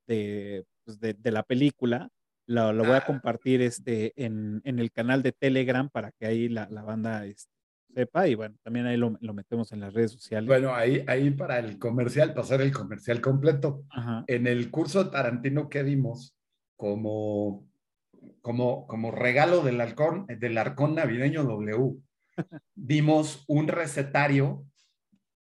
[0.07, 2.09] de, pues, de- de la película.
[2.47, 3.05] Lo, lo voy a Ah.
[3.05, 7.49] compartir este, en, en el canal de Telegram para que ahí la, la banda este,
[7.93, 8.27] sepa.
[8.27, 10.47] Y bueno, también ahí lo, lo metemos en las redes sociales.
[10.47, 13.83] Bueno, ahí, ahí para el comercial, pasar el comercial completo.
[13.89, 14.23] Ajá.
[14.27, 16.35] En el curso de Tarantino que dimos,
[16.75, 17.67] como,
[18.41, 21.95] como, como regalo del halcón, del arcón navideño W,
[22.75, 24.65] dimos un recetario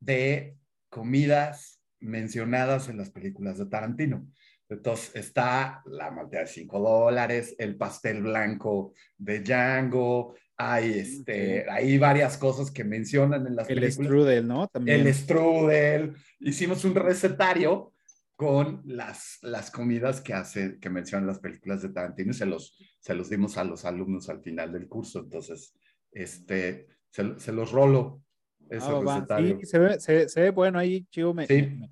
[0.00, 0.56] de
[0.88, 4.26] comidas mencionadas en las películas de Tarantino.
[4.68, 11.98] Entonces está la malteada de 5 dólares, el pastel blanco de Django, hay, este, hay
[11.98, 14.68] varias cosas que mencionan en las El películas strudel, ¿no?
[14.68, 15.00] También.
[15.06, 16.14] el strudel.
[16.40, 17.92] Hicimos un recetario
[18.36, 22.76] con las, las comidas que hace, que mencionan las películas de Tarantino y se los,
[23.00, 25.20] se los dimos a los alumnos al final del curso.
[25.20, 25.74] Entonces,
[26.12, 28.22] este, se, se los rolo
[28.70, 29.58] ese Ah, recetario.
[29.60, 31.62] Sí, se ve, se, se ve bueno ahí, Chivo me, Sí.
[31.62, 31.90] me-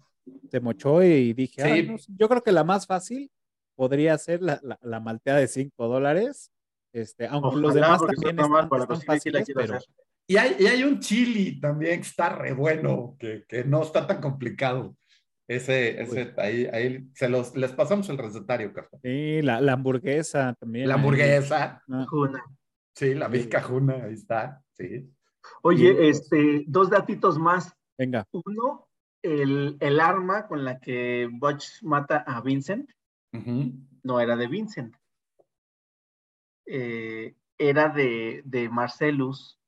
[0.50, 1.68] se mochó y dije, Sí.
[1.68, 3.30] "Ay, no, yo creo que la más fácil
[3.74, 6.50] podría ser la, la, la malteada de 5 dólares.
[6.92, 9.78] Este, aunque los demás también están, para están sí fáciles, pero.
[10.26, 14.06] Y hay, y hay un chili también que está re bueno, que, que no está
[14.06, 14.96] tan complicado.
[15.48, 19.00] Ese, ese, ahí, ahí se los, les pasamos el recetario, Carlos.
[19.02, 20.86] sí, la, la hamburguesa también.
[20.88, 22.44] La hamburguesa, Ah, Juna.
[22.94, 25.10] sí, la Big Cajuna, ahí está, sí.
[25.62, 27.72] Oye, este, dos datitos más.
[27.98, 28.86] venga, Uno,
[29.22, 32.88] el, el arma con la que Butch mata a Vincent
[33.32, 34.94] no era de Vincent.
[36.72, 39.58] Eh, era de, de Marcellus,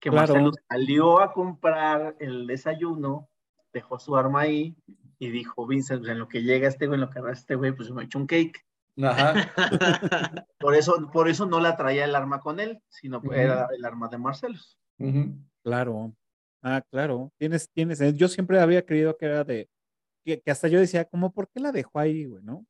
[0.00, 0.32] que Claro.
[0.32, 3.28] Marcellus salió a comprar el desayuno,
[3.72, 4.74] dejó su arma ahí
[5.18, 7.56] y dijo, Vincent, pues, en lo que llega este güey, en lo que agarra este
[7.56, 8.64] güey, pues me echo un cake.
[9.02, 9.34] Ajá.
[10.58, 13.32] Por eso, por eso no la traía el arma con él, sino Ujú.
[13.32, 14.76] era el arma de Marcellus.
[14.98, 15.36] Ujú.
[15.62, 16.12] Claro.
[16.62, 17.30] Ah, claro.
[17.38, 18.00] Tienes, tienes.
[18.00, 19.68] eh, Yo siempre había creído que era de.
[20.24, 22.66] Que, que hasta yo decía, como, ¿por qué la dejó ahí, güey, no?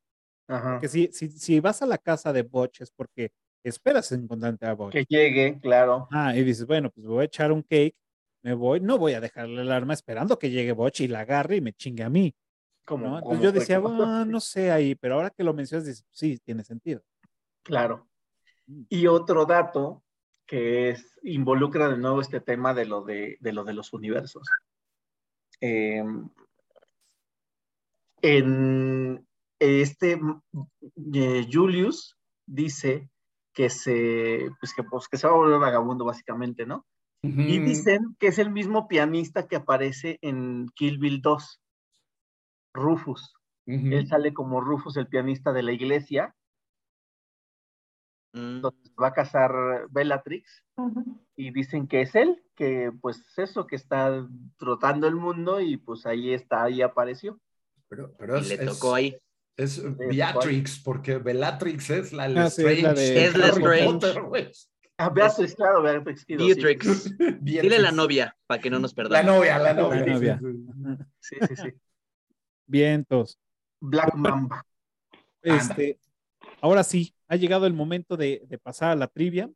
[0.49, 0.79] Ajá.
[0.81, 3.31] Que si, si, si vas a la casa de Butch es porque
[3.63, 4.93] esperas encontrarte a Butch.
[4.93, 6.07] Que llegue, claro.
[6.11, 7.95] Ah, y dices, bueno, pues voy a echar un cake,
[8.41, 11.57] me voy, no voy a dejarle el arma esperando que llegue Butch y la agarre
[11.57, 12.33] y me chingue a mí,
[12.83, 13.17] Como, ¿no?
[13.19, 14.03] Entonces yo decía, pasó.
[14.03, 17.03] "Ah, no sé ahí, pero ahora que lo mencionas, dices, sí, tiene sentido.
[17.63, 18.07] Claro.
[18.65, 18.83] Mm.
[18.89, 20.03] Y otro dato
[20.47, 24.47] que es, involucra de nuevo este tema de lo de, de lo de los universos.
[25.61, 26.03] Eh,
[28.21, 29.28] en
[29.59, 30.19] este
[31.13, 32.15] eh, Julius
[32.45, 33.09] dice
[33.53, 36.85] que se, pues que, pues que se va a volver vagabundo básicamente, ¿no?
[37.21, 41.61] Y dicen que es el mismo pianista que aparece en Kill Bill 2,
[42.73, 43.33] Rufus.
[43.65, 46.33] Él sale como Rufus, el pianista de la iglesia,
[48.33, 50.63] Mm, donde se va a casar Bellatrix,
[51.35, 54.27] y dicen que es él, que pues eso, que está
[54.57, 57.39] trotando el mundo y pues ahí está, ahí apareció.
[57.87, 59.17] Pero, pero y es, le es- tocó ahí.
[59.59, 63.25] Es Beatrix, porque Bellatrix es la Ah, sí, es la Lestrange.
[63.25, 63.85] Es la Harry Strange.
[63.85, 64.51] Potter, güey.
[64.97, 66.25] Ah, Beatrix, claro, Beatrix.
[66.27, 66.35] Sí.
[66.37, 67.17] Beatrix.
[67.17, 67.81] Dile Beatrix.
[67.81, 69.35] la novia, para que no nos La perdamos.
[69.35, 70.05] novia, la novia.
[70.05, 70.39] La novia.
[71.19, 71.47] sí, sí.
[71.47, 71.69] Sí, sí.
[72.67, 73.39] Vientos.
[73.79, 74.65] Black Mamba.
[75.41, 75.99] Este,
[76.61, 79.49] ahora sí, ha llegado el momento de, de pasar a la trivia.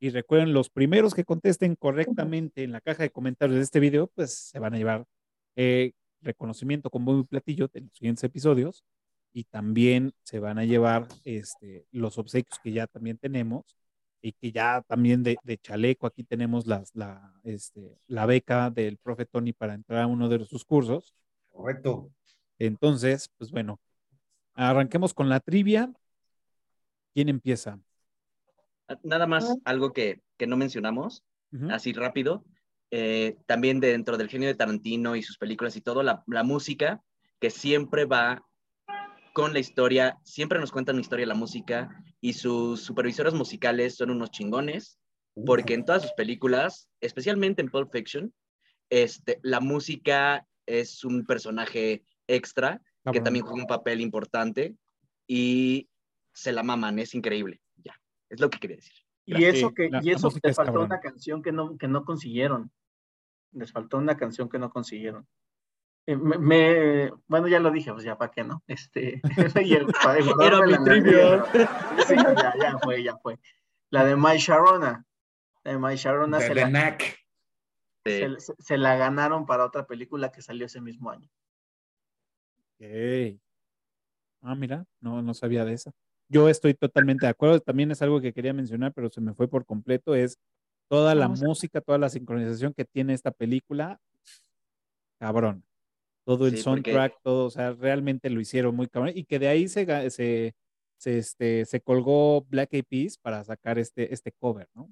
[0.00, 4.08] Y recuerden, los primeros que contesten correctamente en la caja de comentarios de este video,
[4.08, 5.06] pues se van a llevar
[5.56, 8.84] eh, reconocimiento con bombo y platillo de los siguientes episodios.
[9.36, 13.76] Y también se van a llevar este, los obsequios que ya también tenemos.
[14.22, 18.96] Y que ya también de, de chaleco, aquí tenemos las, la, este, la beca del
[18.96, 21.14] profe Tony para entrar a uno de sus cursos.
[21.50, 22.10] Correcto.
[22.58, 23.80] Entonces, pues bueno,
[24.54, 25.92] arranquemos con la trivia.
[27.12, 27.78] ¿Quién empieza?
[29.02, 29.54] Nada más Ah.
[29.64, 31.22] algo que, que no mencionamos,
[31.70, 32.44] así rápido.
[32.90, 37.02] eh, también dentro del genio de Tarantino y sus películas y todo, la, la música
[37.40, 38.44] que siempre va
[39.34, 41.88] con la historia, siempre nos cuentan una historia la música
[42.20, 44.98] y sus supervisores musicales son unos chingones,
[45.44, 48.32] porque en todas sus películas, especialmente en Pulp Fiction,
[48.90, 53.24] este, la música es un personaje extra que Cabrón.
[53.24, 54.76] también juega un papel importante
[55.26, 55.88] y
[56.32, 57.60] se la maman, es increíble.
[57.82, 58.00] Ya,
[58.30, 58.94] es lo que quería decir.
[59.26, 60.86] Y eso que, la- y la eso les es faltó cabrón.
[60.86, 62.70] una canción que no, que no consiguieron.
[63.50, 65.26] Les faltó una canción que no consiguieron.
[66.06, 68.62] Eh, me, me- bueno, ya lo dije, pues ya para qué no.
[68.66, 69.20] Este,
[69.68, 71.44] y el- para Era mi trivia.
[72.06, 73.38] Sí, ya, ya fue, ya fue.
[73.90, 75.04] La de My Sharona.
[75.62, 76.98] La de My Sharona De, se de la.
[78.06, 81.26] Eh, se, se- se la ganaron para otra película que salió ese mismo año.
[82.78, 83.38] Ok.
[84.42, 85.90] Ah, mira, no, no sabía de esa.
[86.28, 87.60] Yo estoy totalmente de acuerdo.
[87.60, 90.14] También es algo que quería mencionar, pero se me fue por completo.
[90.14, 90.38] Es
[90.90, 91.42] toda la Vamos.
[91.42, 93.98] música, toda la sincronización que tiene esta película.
[95.18, 95.64] Cabrón.
[96.24, 99.12] Todo el Sí, porque- soundtrack, todo, o sea, realmente lo hicieron muy cabrón.
[99.14, 100.54] Y que de ahí se, se,
[100.96, 104.88] se, este, se colgó Black Eyed Peas para sacar este, este cover, ¿no?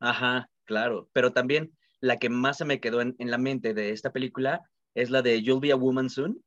[0.00, 1.08] Ajá, claro.
[1.12, 4.68] Pero también la que más se me quedó en, en la mente de esta película
[4.94, 6.42] es la de You'll Be a Woman Soon,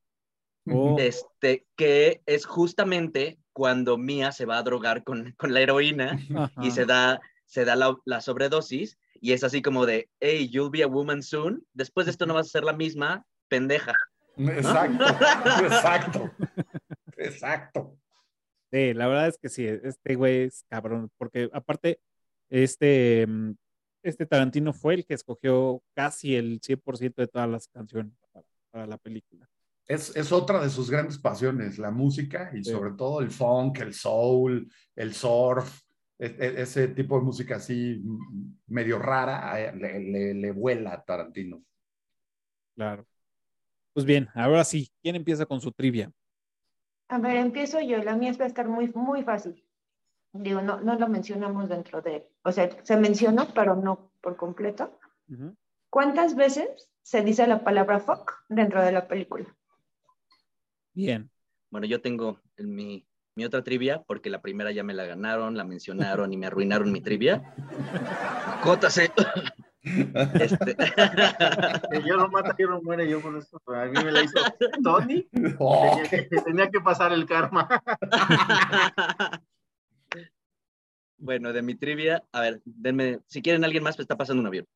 [0.67, 6.19] Oh, este, que es justamente cuando Mia se va a drogar con, con la heroína
[6.27, 6.71] y ajá.
[6.71, 10.81] se da, se da la, la sobredosis y es así como de, hey, you'll be
[10.81, 13.93] a woman soon, después de esto no vas a ser la misma pendeja.
[14.37, 15.03] Exacto,
[15.63, 16.31] exacto,
[17.17, 17.97] exacto.
[18.71, 21.99] Sí, la verdad es que sí, este güey es cabrón, porque aparte,
[22.49, 23.53] este, mm,
[24.03, 28.87] este Tarantino fue el que escogió casi el 100% de todas las canciones para, para
[28.87, 29.47] la película.
[29.87, 32.71] Es, es otra de sus grandes pasiones, la música y Sí.
[32.71, 35.81] sobre todo el funk, el soul, el surf,
[36.17, 41.03] e- e- ese tipo de música así mm, medio rara, le, le- le vuela a
[41.05, 41.61] Tarantino.
[42.75, 43.05] Claro.
[43.95, 46.11] Pues bien, ahora sí, ¿quién empieza con su trivia?
[47.07, 48.03] A ver, empiezo yo.
[48.03, 49.63] La mía va a estar muy, muy fácil.
[50.33, 54.99] Digo, no, no lo mencionamos dentro de, o sea, se mencionó, pero no por completo.
[55.89, 59.45] ¿Cuántas veces se dice la palabra fuck dentro de la película?
[60.93, 61.31] Bien.
[61.69, 65.55] Bueno, yo tengo en mi, mi otra trivia, porque la primera ya me la ganaron,
[65.55, 67.55] la mencionaron y me arruinaron mi trivia.
[68.65, 69.09] JC.
[69.85, 70.75] Este,
[71.91, 73.61] Que yo no mata, yo no muere, yo por eso.
[73.67, 74.39] A mí me la hizo
[74.83, 75.27] Tony.
[75.59, 77.67] Oh, Tenía que, tenía que pasar el karma.
[81.17, 84.47] bueno, de mi trivia, a ver, denme, si quieren alguien más, pues está pasando un
[84.47, 84.67] avión.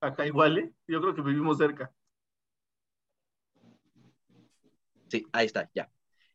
[0.00, 0.72] Acá igual, ¿eh?
[0.86, 1.92] Yo creo que vivimos cerca.
[5.08, 5.90] Sí, ahí está, ya.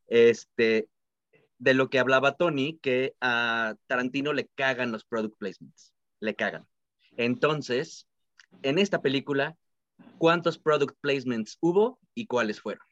[0.08, 0.90] Este,
[1.58, 6.68] de lo que hablaba Tony, que a Tarantino le cagan los product placements, le cagan.
[7.18, 8.08] Entonces,
[8.62, 9.58] en esta película,
[10.18, 12.86] ¿cuántos product placements hubo y cuáles fueron?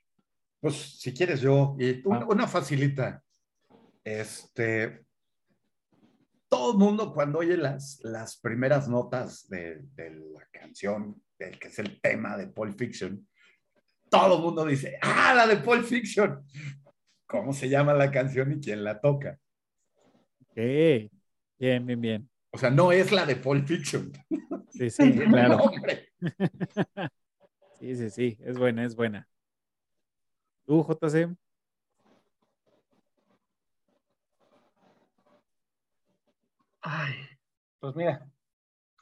[0.62, 2.26] Pues si quieres yo, y una, Ah.
[2.30, 3.22] una facilita.
[4.04, 5.06] Este,
[6.50, 11.68] todo el mundo cuando oye las, las primeras notas de, de la canción, del que
[11.68, 13.28] es el tema de Pulp Fiction,
[14.10, 16.46] todo el mundo dice, ah, la de Pulp Fiction.
[17.26, 19.40] ¿Cómo se llama la canción y quién la toca?
[20.50, 20.56] Ok.
[20.56, 22.30] Bien, bien, bien.
[22.54, 24.12] O sea, no es la de Pulp Fiction.
[24.70, 25.58] Sí, sí, claro.
[25.58, 26.10] Hombre.
[27.80, 28.38] Sí, sí, sí.
[28.40, 29.28] Es buena, es buena.
[30.66, 31.36] ¿Tú, JC?
[36.82, 37.14] Ay,
[37.80, 38.26] pues mira,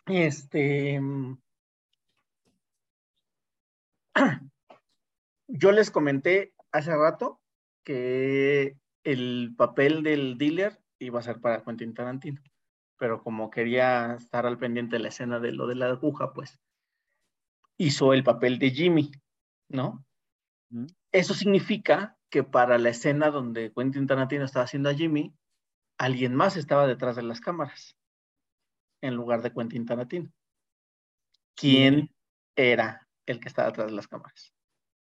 [0.07, 1.37] este, mm,
[5.47, 7.39] yo les comenté hace rato
[7.83, 12.41] que el papel del dealer iba a ser para Quentin Tarantino,
[13.01, 16.59] pero como quería estar al pendiente de la escena de lo de la aguja, pues
[17.75, 19.09] hizo el papel de Jimmy,
[19.69, 20.05] ¿no?
[20.69, 20.85] ¿Mm?
[21.11, 25.33] Eso significa que para la escena donde Quentin Tarantino estaba haciendo a Jimmy,
[25.97, 27.97] alguien más estaba detrás de las cámaras
[29.01, 30.31] en lugar de Quentin Tarantino.
[31.55, 32.13] ¿Quién
[32.55, 34.53] era el que estaba detrás de las cámaras?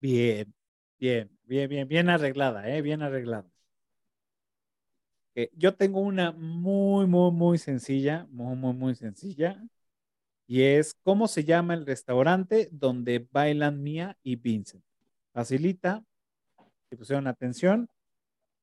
[0.01, 0.55] Bien,
[0.99, 2.81] bien, bien, bien, bien arreglada, ¿eh?
[2.81, 3.52] Bien arreglada.
[5.35, 9.63] Eh, yo tengo una muy, muy, muy sencilla, muy, muy, muy sencilla.
[10.47, 14.85] Y es, ¿cómo se llama el restaurante donde bailan Mia y Vincent?
[15.33, 16.05] Facilita.
[16.91, 17.89] Si pusieron atención,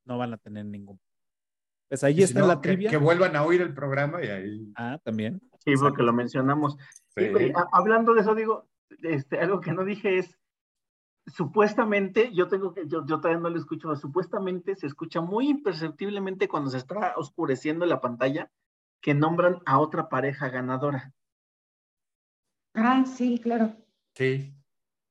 [0.06, 1.00] no van a tener ningún.
[1.88, 2.90] Pues ahí si está no, la que, trivia.
[2.92, 4.72] que vuelvan a oír el programa y ahí.
[4.76, 5.42] Ah, también.
[5.66, 6.78] Sí, porque lo mencionamos.
[7.16, 7.32] Sí.
[7.36, 8.70] Sí, hablando de eso, digo,
[9.02, 10.38] este, algo que no dije es,
[11.34, 15.50] supuestamente, yo tengo que, yo, yo todavía no lo escucho, pero supuestamente se escucha muy
[15.50, 18.50] imperceptiblemente cuando se está oscureciendo la pantalla
[19.02, 21.14] que nombran a otra pareja ganadora.
[22.74, 23.74] Ah, sí, claro.
[24.14, 24.54] Sí.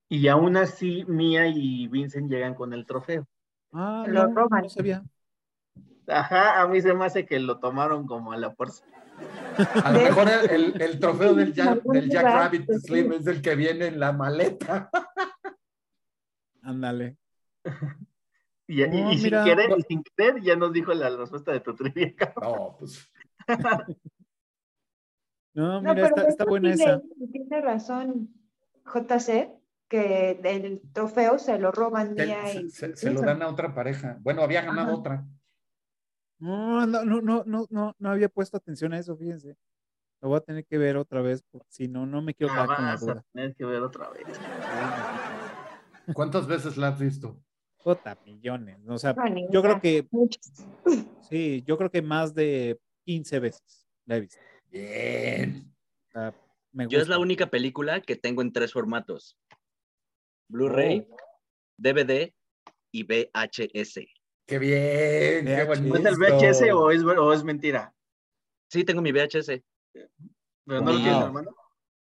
[0.08, 3.26] Y aún así, Mia y Vincent llegan con el trofeo.
[3.72, 4.62] Ah, Lo no, roban.
[4.62, 5.02] no sabía.
[6.06, 8.84] Ajá, a mí se me hace que lo tomaron como a la fuerza.
[9.84, 13.12] A lo De- mejor el, el- el trofeo del Jack, del Jack Rabbit pues, Slim
[13.12, 14.88] es el que viene en la maleta.
[16.62, 17.16] Ándale.
[18.70, 19.44] Y, y- No, y sin mira.
[19.44, 22.14] querer, y sin querer, ya nos dijo la respuesta de tu trivia.
[22.16, 22.52] cabrón.
[22.52, 23.10] No, pues.
[25.54, 27.00] No, No, mira, está, pero está eso buena sí esa.
[27.32, 28.28] Tiene razón,
[28.84, 29.50] JC,
[29.88, 32.26] que el trofeo se lo roban Se,
[32.60, 34.18] y se- se lo dan a otra pareja.
[34.20, 34.98] Bueno, había ganado Ajá.
[34.98, 35.26] otra.
[36.38, 39.56] No, no, no, no, no, no, no había puesto atención a eso, fíjense.
[40.20, 42.64] Lo voy a tener que ver otra vez, porque si no, no me quiero Ah,
[42.66, 43.24] quedar con la duda.
[43.32, 44.26] tener que ver otra vez.
[46.14, 47.40] ¿Cuántas veces la has visto?
[47.76, 48.78] Jota, millones.
[48.88, 49.14] O sea,
[49.50, 50.08] yo creo que,
[51.30, 54.38] sí, yo creo que más de 15 veces la he visto.
[54.70, 55.74] Bien.
[56.08, 56.34] O sea,
[56.72, 59.36] me Yo es la única película que tengo en tres formatos.
[60.48, 61.16] Blu-ray, Oh.
[61.76, 62.32] DVD
[62.90, 64.00] y VHS.
[64.46, 65.46] Qué bien.
[65.46, 65.80] Qué VHS.
[65.82, 66.16] ¿No es el.
[66.16, 67.94] VHS o es, o es mentira?
[68.68, 69.62] Sí, tengo mi VHS.
[69.92, 71.54] ¿Pero no lo tienes, hermano?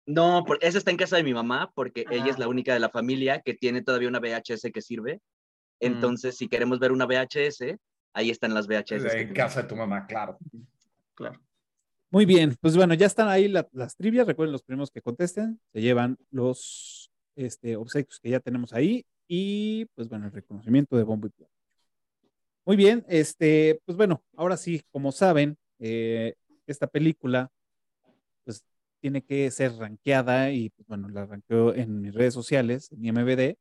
[0.05, 2.79] No, por- esa está en casa de mi mamá porque ella es la única de
[2.79, 5.15] la familia que tiene todavía una VHS que sirve.
[5.15, 5.19] Mm.
[5.87, 7.77] Entonces, si queremos ver una VHS,
[8.13, 9.05] ahí están las VHS.
[9.19, 10.37] En casa de tu mamá, claro.
[11.15, 11.39] Claro.
[12.11, 14.27] Muy bien, pues bueno, ya están ahí la- las trivias.
[14.27, 19.85] Recuerden, los primeros que contesten se llevan los este, obsequios que ya tenemos ahí y
[19.95, 21.31] pues bueno, el reconocimiento de Bombo y.
[22.63, 27.51] Muy bien, este, pues bueno, ahora sí, como saben, eh, esta película
[29.05, 33.55] tiene que ser rankeada y pues bueno, la ranqueo en mis redes sociales, en IMBD.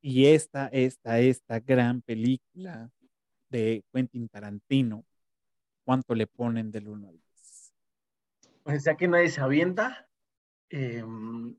[0.00, 2.90] Y esta, esta, esta gran película
[3.50, 5.04] de Quentin Tarantino,
[5.84, 7.74] ¿cuánto le ponen del 1 al 10?
[8.62, 10.08] Pues ya que nadie se avienta,
[10.70, 11.54] em,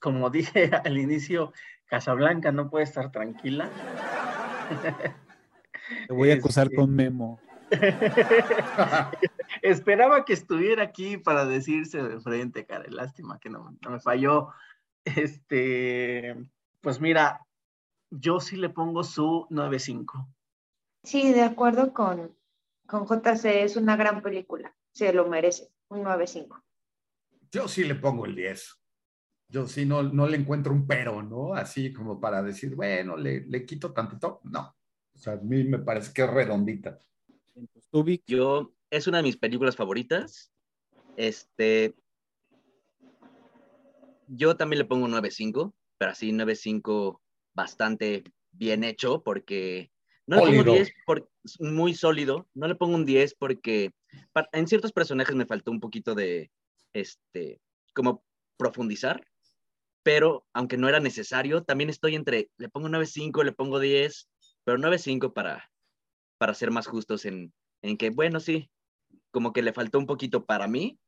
[0.00, 1.52] como dije al inicio,
[1.86, 3.70] Casablanca no puede estar tranquila.
[6.08, 7.38] Te voy a acusar Este, con Memo.
[9.62, 12.84] Esperaba que estuviera aquí para decirse de frente, cara.
[12.88, 14.48] Lástima que no, no me falló.
[15.04, 16.36] Este,
[16.80, 17.46] pues mira,
[18.10, 20.28] yo sí le pongo su 9.5.
[21.02, 22.36] Sí, de acuerdo con,
[22.86, 25.70] con JC, es una gran película, se lo merece.
[25.88, 26.62] un 9.5.
[27.52, 28.76] Yo sí le pongo el 10.
[29.48, 31.54] Yo sí no, no le encuentro un pero, ¿no?
[31.54, 34.40] Así como para decir, bueno, le, le quito tantito.
[34.44, 34.76] No.
[35.14, 37.00] O sea, a mí me parece que es redondita.
[37.90, 40.52] Tú, Vic, Yo, es una de mis películas favoritas.
[41.16, 41.94] Este.
[44.28, 47.20] Yo también le pongo un 9.5, pero así 9.5
[47.54, 49.90] bastante bien hecho, porque.
[50.26, 50.74] No le pongo Sólido.
[50.74, 52.48] 10 por, muy sólido.
[52.54, 53.90] No le pongo un 10 porque
[54.52, 56.50] en ciertos personajes me faltó un poquito de.
[56.92, 57.60] Este.
[57.94, 58.24] Como
[58.56, 59.26] profundizar.
[60.04, 62.50] Pero aunque no era necesario, también estoy entre.
[62.56, 64.28] Le pongo 9.5, le pongo 10,
[64.64, 65.70] pero 9.5 para,
[66.38, 68.70] para ser más justos en, en que, bueno, sí,
[69.30, 70.98] como que le faltó un poquito para mí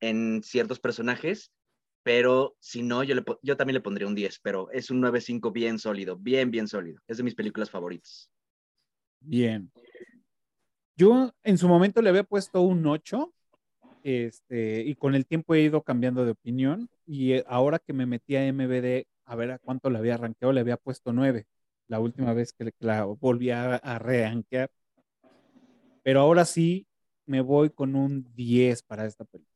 [0.00, 1.52] en ciertos personajes,
[2.02, 5.52] pero si no, yo, le, yo también le pondría un 10, pero es un 9.5
[5.52, 7.00] bien sólido, bien, bien sólido.
[7.08, 8.30] Es de mis películas favoritas.
[9.20, 9.72] bien.
[10.96, 13.32] Yo en su momento le había puesto un 8,
[14.02, 18.06] este, y con el tiempo he ido cambiando de opinión, y eh, ahora que me
[18.06, 21.46] metí a MBD a ver a cuánto le había arranqueado, le había puesto 9,
[21.88, 24.70] la última vez que la volví a, a reanquear.
[26.04, 26.86] Pero ahora sí
[27.26, 29.52] me voy con un 10 para esta película.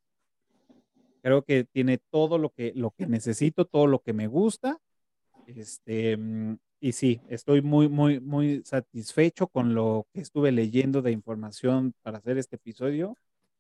[1.23, 4.81] Creo que tiene todo lo que, lo que necesito, todo lo que me gusta.
[5.47, 11.13] Este, mm, y sí, estoy muy, muy, muy satisfecho con lo que estuve leyendo de
[11.13, 13.15] información para hacer este episodio.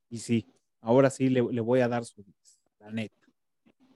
[0.08, 0.46] Y sí,
[0.80, 3.28] ahora sí le, le voy a dar su 10, la neta.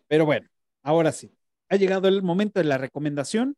[0.07, 0.49] Pero bueno,
[0.83, 1.33] ahora sí.
[1.71, 3.57] Ha llegado el momento de la recomendación.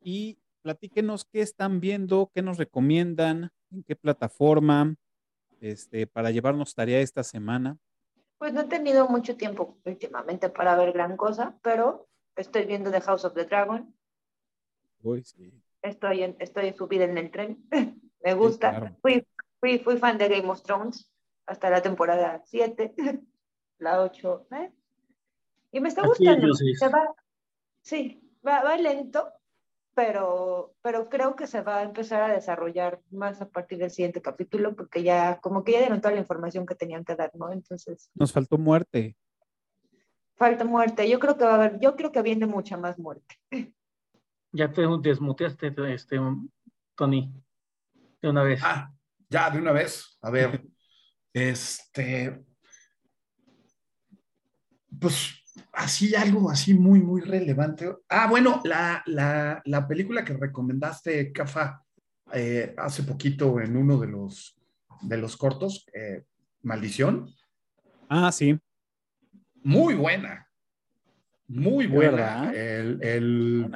[0.00, 4.94] Y platíquenos qué están viendo, qué nos recomiendan, en qué plataforma,
[5.60, 7.78] este, para llevarnos tarea esta semana.
[8.38, 13.00] Pues no he tenido mucho tiempo últimamente para ver gran cosa, pero estoy viendo The
[13.00, 13.94] House of the Dragon.
[15.02, 15.52] Uy, sí.
[15.80, 17.64] Estoy, en, estoy subida en el tren.
[18.24, 18.70] Me gusta.
[18.70, 18.96] claro.
[19.00, 19.26] fui,
[19.60, 21.10] fui, fui fan de Game of Thrones
[21.46, 22.94] hasta la temporada 7,
[23.78, 24.46] la 8.
[24.52, 24.72] ¿eh?
[25.72, 26.54] Y me está gustando.
[26.54, 26.74] sí.
[26.74, 27.14] Se va,
[27.80, 29.32] sí, va, va lento,
[29.94, 34.22] pero, pero creo que se va a empezar a desarrollar más a partir del siguiente
[34.22, 37.52] capítulo, porque ya, como que ya dieron toda la información que tenían que dar, ¿no?
[37.52, 39.16] Entonces, Nos faltó muerte.
[40.36, 41.08] falta muerte.
[41.08, 43.36] Yo creo que va a haber, yo creo que viene mucha más muerte.
[44.52, 46.18] Ya te desmuteaste, este,
[46.94, 47.32] Tony,
[48.20, 48.60] de una vez.
[48.62, 48.92] Ah,
[49.28, 50.18] ya, de una vez.
[50.20, 50.62] A ver,
[51.32, 52.44] este.
[55.00, 55.41] Pues
[55.72, 57.90] así algo así muy, muy relevante.
[58.08, 61.82] Ah, bueno, la, la, la película que recomendaste, Cafa,
[62.32, 64.56] eh, hace poquito en uno de los,
[65.02, 66.24] de los cortos, eh,
[66.62, 67.28] Maldición,
[68.08, 68.58] Ah, sí.
[69.62, 70.46] muy buena.
[71.48, 72.52] Muy ¿De buena.
[72.52, 73.70] El, el,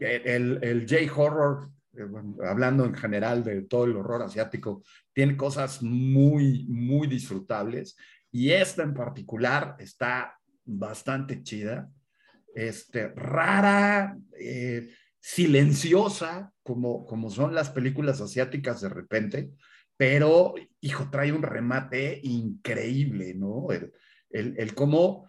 [0.00, 4.82] el, el J-horror, eh, bueno, hablando en general de todo el horror asiático,
[5.12, 7.96] tiene cosas muy, muy disfrutables.
[8.30, 11.90] Y esta en particular está bastante chida.
[12.54, 19.50] Este, rara, eh, silenciosa, como, como son las películas asiáticas de repente,
[19.96, 23.70] pero, hijo, trae un remate increíble, ¿no?
[23.70, 23.92] El,
[24.30, 25.28] el, el cómo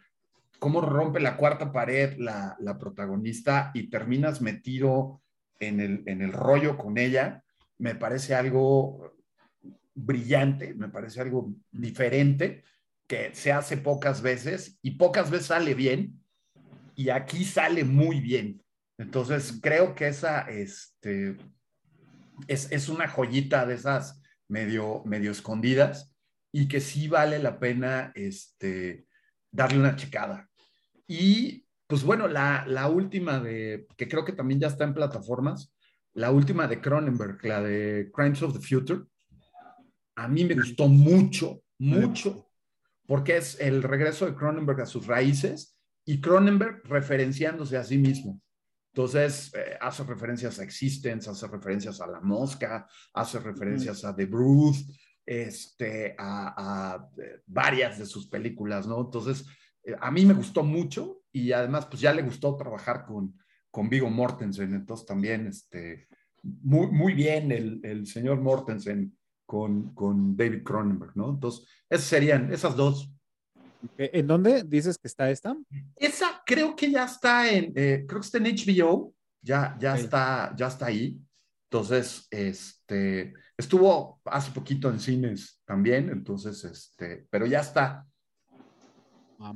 [0.63, 5.21] cómo rompe la cuarta pared la, la protagonista y terminas metido
[5.59, 7.43] en el, en el rollo con ella,
[7.79, 9.13] me parece algo
[9.93, 12.63] brillante, me parece algo diferente,
[13.07, 16.23] que se hace pocas veces y pocas veces sale bien,
[16.95, 18.63] y aquí sale muy bien.
[18.97, 21.37] Entonces, creo que esa este,
[22.47, 26.13] es, es una joyita de esas medio, medio escondidas
[26.51, 29.07] y que sí vale la pena este,
[29.51, 30.49] darle una checada.
[31.07, 35.73] Y pues bueno, la, la última de, que creo que también ya está en plataformas,
[36.13, 39.01] la última de Cronenberg, la de Crimes of the Future,
[40.15, 42.47] a mí me gustó mucho, mucho,
[43.13, 48.41] porque es el regreso de Cronenberg a sus raíces y Cronenberg referenciándose a sí mismo.
[48.91, 54.25] Entonces, eh, hace referencias a Existence, hace referencias a La Mosca, hace referencias a The
[54.25, 54.77] Brood,
[55.23, 59.01] este, a, a eh, varias de sus películas, ¿no?
[59.01, 59.45] Entonces,
[59.83, 63.37] eh, a mí me gustó mucho y además, pues ya le gustó trabajar con,
[63.69, 66.07] con Vigo Mortensen, entonces también, este,
[66.41, 69.15] muy, muy bien el, el señor Mortensen
[69.53, 71.29] con, con David Cronenberg, ¿no?
[71.29, 73.07] Entonces, esas serían esas dos.
[73.99, 75.55] Eh, ¿En dónde dices que está esta?
[75.95, 79.13] Esa creo que ya está en, eh, creo que está en HBO,
[79.43, 81.21] ya, ya, está, ya está ahí.
[81.69, 88.07] Entonces, este, estuvo hace poquito en cines también, entonces, este, pero ya está.
[89.37, 89.53] Ah.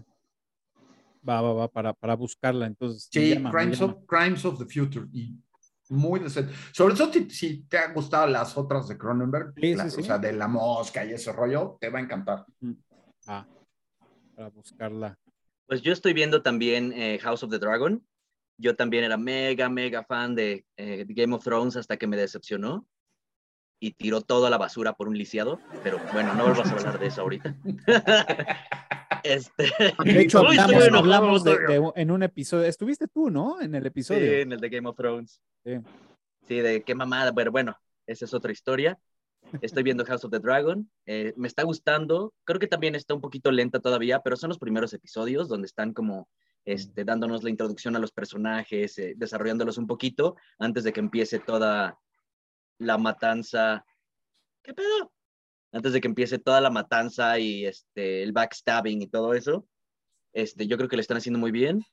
[1.27, 2.67] Va, va, va, para, para buscarla.
[2.67, 5.07] Entonces, Sí, llama, me Crimes, of, Crimes of the Future.
[5.11, 5.39] Y
[5.89, 6.53] muy decente.
[6.71, 10.01] Sobre todo si, si te han gustado las otras de Cronenberg, Sí, la- sí, sí.
[10.01, 12.45] o sea, de La Mosca y ese rollo, te va a encantar.
[13.27, 13.45] Ah,
[14.35, 15.17] para buscarla.
[15.67, 18.05] Pues yo estoy viendo también eh, House of the Dragon.
[18.59, 22.87] Yo también era mega, mega fan de eh, Game of Thrones hasta que me decepcionó
[23.79, 25.59] y tiró todo a la basura por un lisiado.
[25.83, 27.55] Pero bueno, no vamos a hablar de eso ahorita.
[29.33, 29.71] este...
[30.03, 32.65] De hecho, hablamos, hablamos de- de- en un episodio.
[32.65, 33.59] Estuviste tú, ¿no?
[33.61, 34.21] En el episodio.
[34.31, 35.41] Sí, en el de Game of Thrones.
[35.65, 35.75] Sí.
[36.47, 37.75] Sí, de qué mamada, pero bueno,
[38.05, 38.97] esa es otra historia.
[39.61, 43.21] Estoy viendo House of the Dragon, eh, me está gustando, creo que también está un
[43.21, 46.27] poquito lenta todavía, pero son los primeros episodios donde están como
[46.65, 51.39] este, dándonos la introducción a los personajes, eh, desarrollándolos un poquito antes de que empiece
[51.39, 51.97] toda
[52.79, 53.85] la matanza.
[54.63, 55.13] ¿Qué pedo?
[55.71, 59.67] Antes de que empiece toda la matanza y este, el backstabbing y todo eso.
[60.33, 61.83] Este, yo creo que le están haciendo muy bien.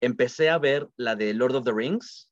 [0.00, 2.28] Empecé a ver la de Lord of the Rings,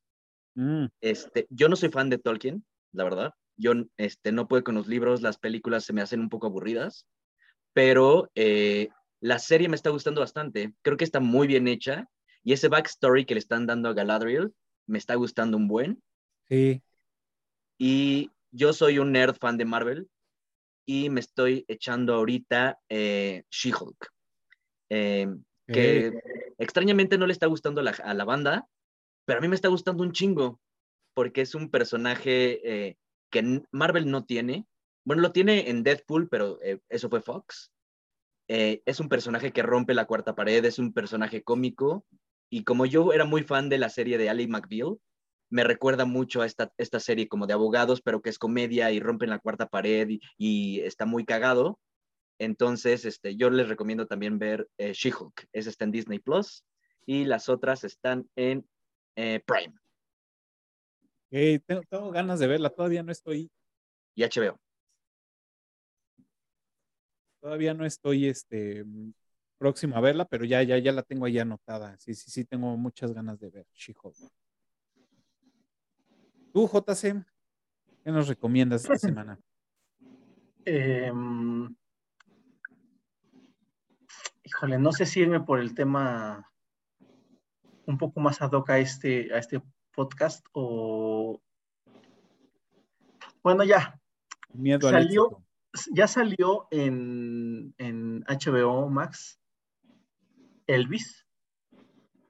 [0.57, 3.33] Mm, este, yo no soy fan de Tolkien, la verdad.
[3.57, 7.07] Yo este, no puedo con los libros, las películas se me hacen un poco aburridas,
[7.73, 8.89] pero eh,
[9.21, 10.73] la serie me está gustando bastante.
[10.83, 12.09] Creo que está muy bien hecha
[12.43, 14.53] y ese backstory que le están dando a Galadriel
[14.87, 16.03] me está gustando un buen.
[16.49, 16.83] sí.
[17.79, 20.09] Y yo soy un nerd fan de Marvel
[20.87, 24.13] y me estoy echando ahorita eh, She-Hulk,
[24.89, 25.27] eh,
[25.67, 26.13] que
[26.59, 28.69] extrañamente no le está gustando a la, a la banda,
[29.27, 30.61] pero a mí me está gustando un chingo,
[31.13, 32.97] porque es un personaje eh,
[33.31, 34.65] que Marvel no tiene.
[35.05, 37.73] Bueno, lo tiene en Deadpool, pero eh, eso fue Fox.
[38.49, 42.07] Es un personaje que rompe la cuarta pared, es un personaje cómico,
[42.49, 44.99] y como yo era muy fan de la serie de Ali McBeal,
[45.51, 49.01] me recuerda mucho a esta, esta serie como de abogados, pero que es comedia y
[49.01, 51.79] rompen la cuarta pared y, y está muy cagado.
[52.39, 55.49] Entonces, este, yo les recomiendo también ver eh, She-Hulk.
[55.53, 56.65] Esa está en Disney Plus
[57.07, 58.67] y las otras están en
[59.17, 59.75] eh, Prime
[61.31, 62.71] tengo, tengo ganas de verla.
[62.71, 63.51] Todavía no estoy,
[64.15, 64.59] y HBO.
[67.41, 69.13] todavía no estoy este, mm,
[69.59, 71.97] próximo a verla, pero ya, ya, ya la tengo ahí anotada.
[71.99, 74.17] Sí, sí, sí, tengo muchas ganas de ver She-Hulk.
[76.57, 77.23] Tú, JC,
[78.03, 79.39] ¿qué nos recomiendas esta semana?
[80.65, 81.77] Em,
[84.43, 86.51] híjole, no sé si irme por el tema
[87.85, 89.61] un poco más ad hoc a este, a este
[89.95, 91.43] podcast o...
[93.43, 94.01] Bueno, ya,
[94.55, 95.45] Miedo al Salió-
[95.93, 99.39] ya salió en, en HBO Max
[100.67, 101.27] Elvis.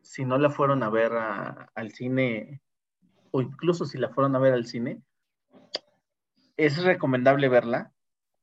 [0.03, 2.61] Si no la fueron a ver a- al cine,
[3.37, 5.03] o incluso si la fueron a ver al cine,
[6.57, 7.93] es recomendable verla.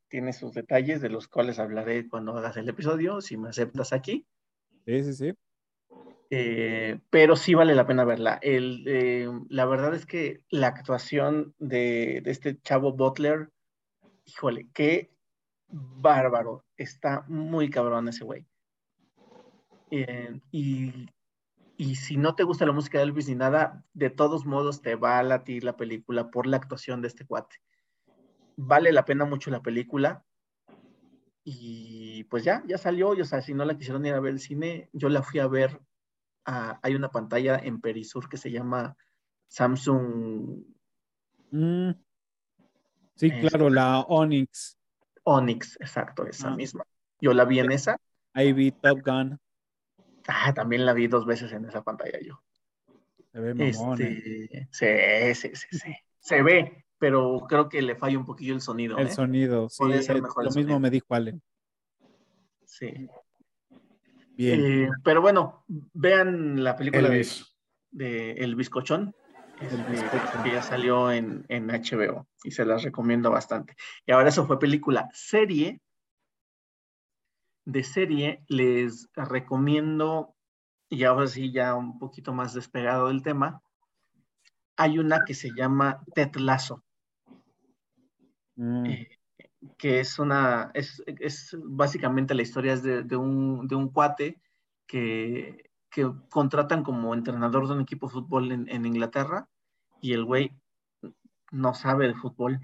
[0.07, 4.27] Tiene sus detalles de los cuales hablaré cuando hagas el episodio, si me aceptas aquí.
[4.85, 5.33] Sí, sí, sí.
[6.29, 8.37] Eh, pero sí vale la pena verla.
[8.39, 13.49] El, eh, la verdad es que la actuación de, de este chavo Butler,
[14.25, 15.09] híjole, qué
[15.69, 16.65] bárbaro.
[16.77, 18.45] Está muy cabrón ese güey.
[19.89, 21.07] Eh, y,
[21.83, 24.95] y si no te gusta la música de Elvis ni nada, de todos modos te
[24.95, 27.57] va a latir la película por la actuación de este cuate.
[28.55, 30.23] Vale la pena mucho la película.
[31.43, 33.13] Y pues ya, ya salió.
[33.15, 35.39] Y, o sea, si no la quisieron ir a ver al cine, yo la fui
[35.39, 35.81] a ver
[36.45, 38.95] hay una pantalla en Perisur que se llama
[39.47, 40.63] Samsung
[41.51, 41.91] Mm.
[43.15, 43.41] Sí, Este.
[43.47, 44.77] claro, la Onyx.
[45.23, 46.55] Onyx, exacto, esa Ah.
[46.55, 46.83] misma.
[47.21, 47.95] Yo la vi en esa.
[48.33, 49.39] Ahí vi Top Gun.
[50.27, 52.41] Ah, también la vi dos veces en esa pantalla yo.
[53.31, 54.01] Se ve mamón.
[54.01, 54.67] eh.
[54.71, 55.95] Este, sí, sí, sí, sí.
[56.19, 58.97] Se ve, pero creo que le falla un poquillo el sonido.
[58.97, 59.11] El ¿eh?
[59.11, 59.77] sonido, sí.
[59.79, 60.79] Podría ser eh, mejor Lo mismo sonido.
[60.79, 61.39] me dijo Ale.
[62.65, 63.07] Sí.
[64.35, 64.83] Bien.
[64.85, 67.55] Eh, pero bueno, vean la película de, Elvis.
[67.91, 69.15] de El Bizcochón,
[69.59, 70.43] El este, Bizcocho.
[70.43, 73.75] que ya salió en, en HBO y se las recomiendo bastante.
[74.05, 75.07] Y ahora eso fue película.
[75.13, 75.81] Serie,
[77.65, 80.35] de serie, les recomiendo,
[80.89, 83.61] y ahora sí ya un poquito más despegado del tema,
[84.75, 86.83] hay una que se llama Ted Lasso.
[88.55, 89.19] Mm, eh,
[89.77, 94.41] que es una, es, es básicamente la historia es de, de un, de un cuate
[94.85, 99.47] que, que contratan como entrenador de un equipo de fútbol en, en Inglaterra
[100.01, 100.51] y el güey
[101.51, 102.59] no sabe de fútbol,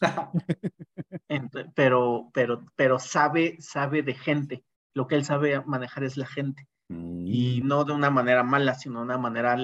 [1.74, 4.64] pero, pero, pero sabe, sabe de gente.
[4.94, 7.66] Lo que él sabe manejar es la gente y Mm.
[7.66, 9.56] no de una manera mala, sino de una manera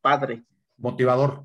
[0.00, 0.44] padre.
[0.76, 1.44] Motivador.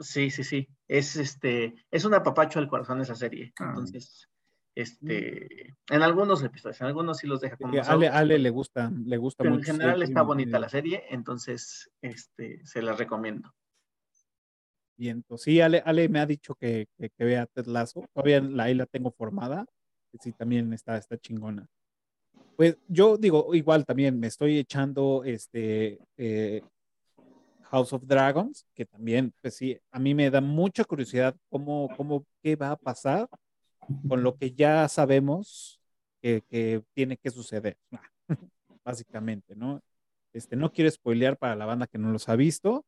[0.00, 0.68] Sí, sí, sí.
[0.88, 3.52] Es este, es un apapacho al corazón esa serie.
[3.58, 3.66] Ah.
[3.68, 4.28] Entonces,
[4.74, 9.16] este, en algunos episodios, en algunos sí los deja como Ale, Ale le gusta, le
[9.16, 9.72] gusta pero en mucho.
[9.72, 13.54] general sí, está bonita la serie, entonces, este, se la recomiendo.
[15.26, 18.04] Pues sí, Ale, Ale me ha dicho que, que, vea Ted Lasso.
[18.12, 19.66] Todavía la, ahí la tengo formada.
[20.20, 21.66] Sí, también está, está chingona.
[22.56, 26.62] Pues yo digo, igual también me estoy echando este eh,
[27.64, 32.24] House of Dragons, que también, pues sí, a mí me da mucha curiosidad cómo, cómo,
[32.42, 33.28] qué va a pasar
[34.08, 35.80] con lo que ya sabemos
[36.22, 37.76] que, que tiene que suceder,
[38.84, 39.82] básicamente, ¿no?
[40.32, 42.84] Este, no quiero spoilear para la banda que no los ha visto,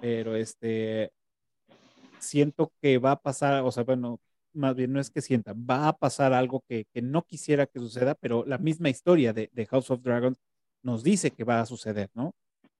[0.00, 1.12] pero este,
[2.18, 4.20] siento que va a pasar, o sea, bueno,
[4.52, 7.78] más bien no es que sienta, va a pasar algo que, que no quisiera que
[7.78, 10.38] suceda, pero la misma historia de, de, House of Dragons
[10.82, 12.34] nos dice que va a suceder, ¿no?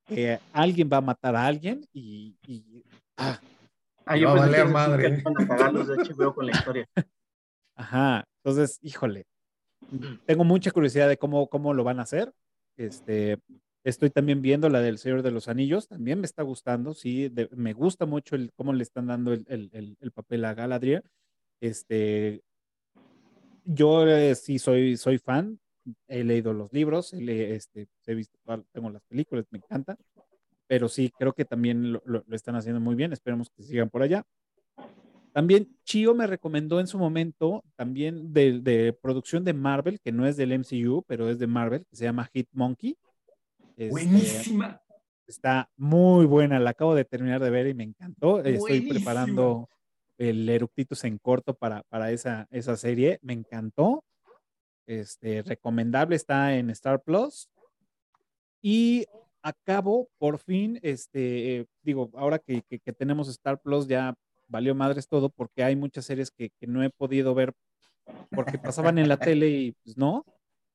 [0.06, 2.36] Que alguien va a matar a alguien y...
[2.46, 2.84] y
[3.16, 3.40] ah.
[4.08, 5.22] Ah, yo va a valer madre.
[5.24, 6.88] A los de HBO con la historia.
[7.74, 9.26] Ajá, entonces, híjole,
[10.24, 12.32] tengo mucha curiosidad de cómo, cómo lo van a hacer.
[12.76, 13.38] Este,
[13.86, 17.72] Estoy también viendo la del Señor de los Anillos, también me está gustando, sí, me
[17.72, 21.04] gusta mucho el, cómo le están dando el, el, el papel a Galadriel.
[21.60, 22.42] Este,
[23.64, 25.60] yo eh, sí soy, soy fan,
[26.08, 28.36] he leído los libros, he, este, he visto,
[28.72, 29.96] tengo las películas, me encanta,
[30.66, 34.02] pero sí, creo que también lo, lo, están haciendo muy bien, esperemos que sigan por
[34.02, 34.24] allá.
[35.32, 40.26] También Chio me recomendó en su momento, también de, de, producción de Marvel, que no
[40.26, 42.96] es del MCU, pero es de Marvel, que se llama Hit Monkey.
[43.76, 44.80] Este, Buenísima.
[45.26, 48.42] Está muy buena, la acabo de terminar de ver y me encantó.
[48.42, 49.68] Estoy preparando
[50.18, 53.18] el Eructitus en corto para, para esa, esa serie.
[53.22, 54.04] Me encantó.
[54.86, 57.48] Este, recomendable, está en Star Plus.
[58.62, 59.04] Y
[59.42, 64.14] acabo, por fin, este, digo, ahora que, que, que, tenemos Star Plus, ya
[64.48, 67.52] valió madres todo, porque hay muchas series que, que no he podido ver
[68.30, 70.24] porque pasaban en la tele y pues no.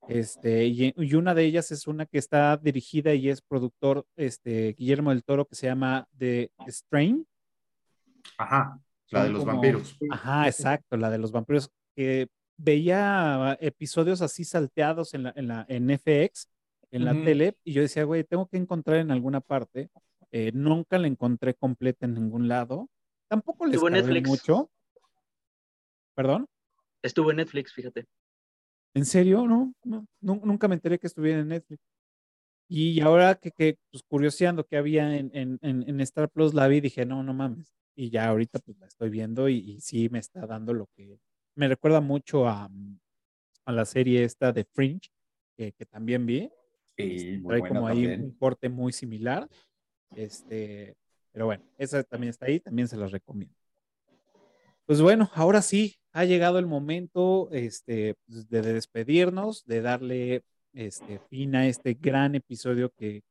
[0.08, 4.74] Este, y, y, una de ellas es una que está dirigida y es productor este,
[4.74, 7.26] Guillermo del Toro que se llama The Strain.
[8.38, 8.80] Ajá,
[9.12, 9.98] la de los como, vampiros.
[10.10, 11.70] Ajá, exacto, la de los vampiros.
[11.96, 16.50] Que veía episodios así salteados en, la, en, la, en FX,
[16.92, 17.26] en la uh -huh.
[17.26, 19.90] tele, y yo decía, güey, tengo que encontrar en alguna parte.
[20.32, 22.90] Eh, nunca la encontré completa en ningún lado.
[23.28, 24.72] Tampoco Netflix mucho.
[26.16, 26.48] ¿Perdón?
[27.02, 28.06] Estuvo en Netflix, fíjate.
[28.94, 29.48] ¿En serio?
[29.48, 31.82] No, no, nunca me enteré que estuviera en Netflix.
[32.68, 36.80] Y ahora que, que pues curioseando que había en, en, en, Star Plus la vi,
[36.80, 37.74] dije, no, no mames.
[37.96, 41.20] Y ya ahorita pues la estoy viendo y, y sí me está dando lo que...
[41.56, 42.70] Me recuerda mucho a,
[43.66, 45.10] a la serie esta de Fringe,
[45.58, 46.50] que, que también vi.
[46.98, 49.50] Sí, muy Trae como ahí un corte muy similar.
[50.16, 50.96] Este,
[51.32, 53.56] pero bueno, esa también está ahí, también se las recomiendo.
[54.92, 60.44] Pues bueno, ahora sí, ha llegado el momento este, pues, de despedirnos, de darle
[60.74, 63.24] este, fin a este gran episodio que,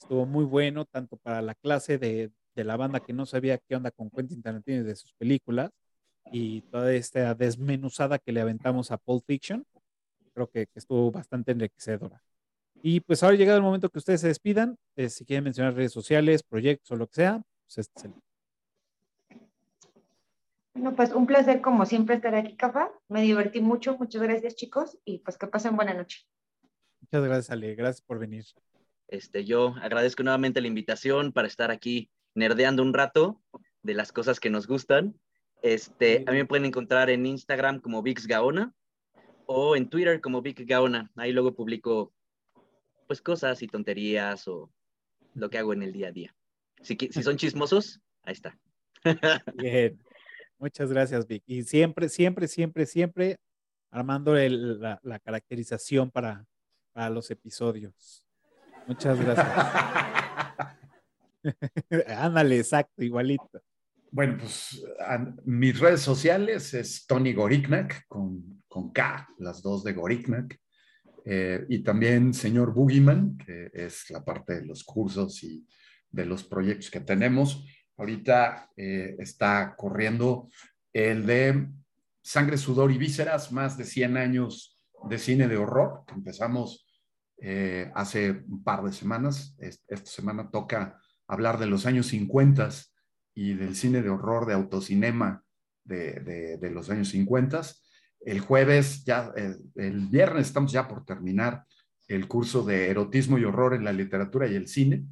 [0.00, 3.90] estuvo muy bueno, tanto para la clase de, la banda que no sabía qué onda
[3.90, 5.72] con Quentin Tarantino y de sus películas,
[6.30, 9.66] y toda esta desmenuzada que le aventamos a Pulp Fiction.
[10.32, 12.22] Creo que, que estuvo bastante enriquecedora.
[12.84, 14.76] Y pues ahora ha llegado el momento que ustedes se despidan.
[14.94, 18.12] Eh, si quieren mencionar redes sociales, proyectos o lo que sea, pues este es el
[20.78, 22.90] no, pues un placer como siempre estar aquí, Cafa.
[23.08, 23.96] Me divertí mucho.
[23.98, 24.98] Muchas gracias, chicos.
[25.04, 26.26] Y pues que pasen buena noche.
[27.00, 27.74] Muchas gracias, Ale.
[27.74, 28.44] Gracias por venir.
[29.08, 33.42] Este, yo agradezco nuevamente la invitación para estar aquí nerdeando un rato
[33.82, 35.18] de las cosas que nos gustan.
[35.62, 38.74] Este, a mí me pueden encontrar en Instagram como Vix Gaona
[39.46, 41.10] o en Twitter como Vic Gaona.
[41.16, 42.12] Ahí luego publico
[43.06, 44.70] pues cosas y tonterías o
[45.34, 46.34] lo que hago en el día a día.
[46.82, 48.58] Si, si son chismosos, ahí está.
[49.54, 49.98] Bien.
[50.58, 51.42] Muchas gracias, Vic.
[51.46, 53.36] Y siempre, siempre, siempre, siempre
[53.90, 56.44] armando el, la, la, caracterización para,
[56.92, 58.26] para, los episodios.
[58.86, 59.46] Muchas gracias.
[62.08, 63.62] Ándale, exacto, igualito.
[64.10, 69.92] Bueno, pues a, mis redes sociales es Tony Goriknak con, con K, las dos de
[69.92, 70.58] Goriknak.
[71.24, 75.66] Eh, y también señor Boogeyman, que es la parte de los cursos y
[76.10, 77.66] de los proyectos que tenemos.
[77.98, 80.48] Ahorita eh, está corriendo
[80.92, 81.68] el de
[82.22, 86.86] Sangre, Sudor y Vísceras, más de 100 años de cine de horror, empezamos
[87.40, 89.56] eh, hace un par de semanas.
[89.58, 92.68] Esta semana toca hablar de los años 50
[93.34, 95.42] y del cine de horror de autocinema
[95.84, 97.62] de, de, los años 50.
[98.20, 101.64] El jueves, ya, el viernes estamos ya por terminar
[102.06, 105.04] el curso de erotismo y horror en la literatura y el cine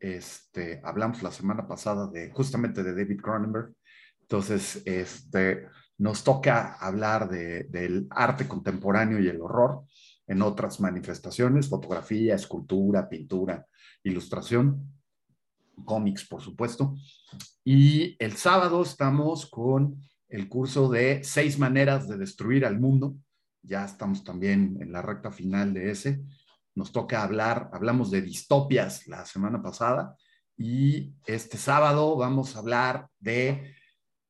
[0.00, 3.74] este, hablamos la semana pasada de justamente de David Cronenberg.
[4.20, 5.68] Entonces, este,
[5.98, 9.84] nos toca hablar de, del arte contemporáneo y el horror
[10.26, 13.66] en otras manifestaciones, fotografía, escultura, pintura,
[14.02, 14.90] ilustración,
[15.84, 16.96] cómics, por supuesto.
[17.64, 23.16] Y el sábado estamos con el curso de seis maneras de destruir al mundo,
[23.62, 26.20] ya estamos también en la recta final de ese.
[26.74, 30.16] Nos toca hablar, hablamos de distopias la semana pasada
[30.56, 33.74] y este sábado vamos a hablar de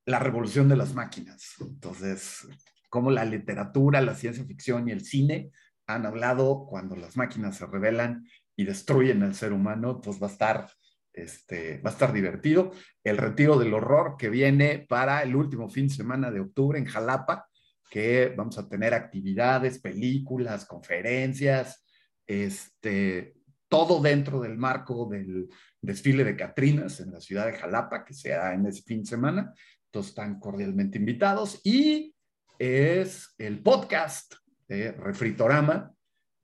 [0.07, 1.55] la revolución de las máquinas.
[1.61, 2.47] Entonces,
[2.91, 5.51] cómo la literatura, la ciencia ficción y el cine
[5.87, 8.27] han hablado cuando las máquinas se rebelan
[8.57, 10.71] y destruyen al ser humano, pues va a estar,
[11.13, 12.73] este, va a estar divertido.
[13.03, 16.87] El retiro del horror que viene para el último fin de semana de octubre en
[16.87, 17.49] Jalapa,
[17.91, 21.84] que vamos a tener actividades, películas, conferencias,
[22.27, 23.35] este,
[23.69, 25.49] todo dentro del marco del
[25.81, 29.07] desfile de Catrinas en la ciudad de Jalapa, que se da en ese fin de
[29.07, 29.53] semana.
[29.91, 31.61] Todos están cordialmente invitados.
[31.65, 32.15] Y
[32.59, 34.35] es el podcast
[34.69, 35.93] de Refritorama,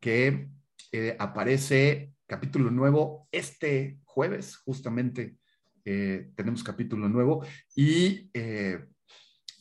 [0.01, 0.49] que
[0.93, 5.37] eh, aparece capítulo nuevo este jueves, justamente
[5.85, 7.45] eh, tenemos capítulo nuevo
[7.75, 8.85] y eh,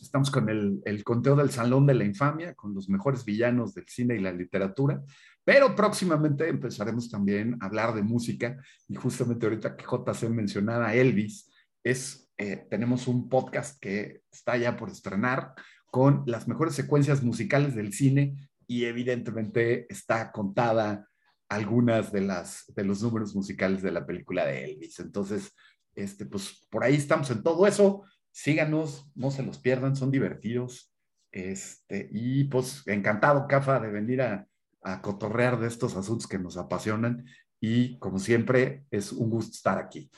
[0.02, 4.16] estamos con el, conteo del Salón de la Infamia, con los mejores villanos del cine
[4.16, 5.02] y la literatura,
[5.49, 11.49] pero próximamente empezaremos también a hablar de música y justamente ahorita que JC mencionaba Elvis,
[11.84, 12.31] es,
[12.69, 15.55] tenemos un podcast que está ya por estrenar
[15.88, 21.09] con las mejores secuencias musicales del cine y evidentemente está contada
[21.49, 24.99] algunas de las de los números musicales de la película de Elvis.
[24.99, 25.55] Entonces,
[25.95, 28.03] este pues por ahí estamos en todo eso.
[28.30, 30.93] Síganos, no se los pierdan, son divertidos.
[31.31, 34.47] Este, y pues encantado, Cafa, de venir a,
[34.81, 37.26] a cotorrear de estos asuntos que nos apasionan
[37.60, 40.10] y como siempre es un gusto estar aquí.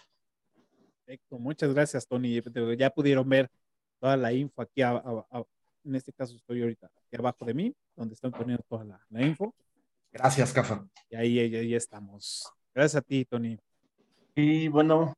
[1.05, 2.41] Perfecto, muchas gracias, Tony.
[2.77, 3.49] Ya pudieron ver
[3.99, 5.43] toda la info aquí a, a,
[5.83, 9.21] en este caso estoy ahorita aquí abajo de mí, donde están poniendo toda la, la
[9.23, 9.53] info.
[10.11, 10.85] Gracias, Cafa.
[11.09, 12.51] Y ahí, ahí, ahí, estamos.
[12.73, 13.57] Gracias a ti, Tony.
[14.35, 15.13] Y bueno,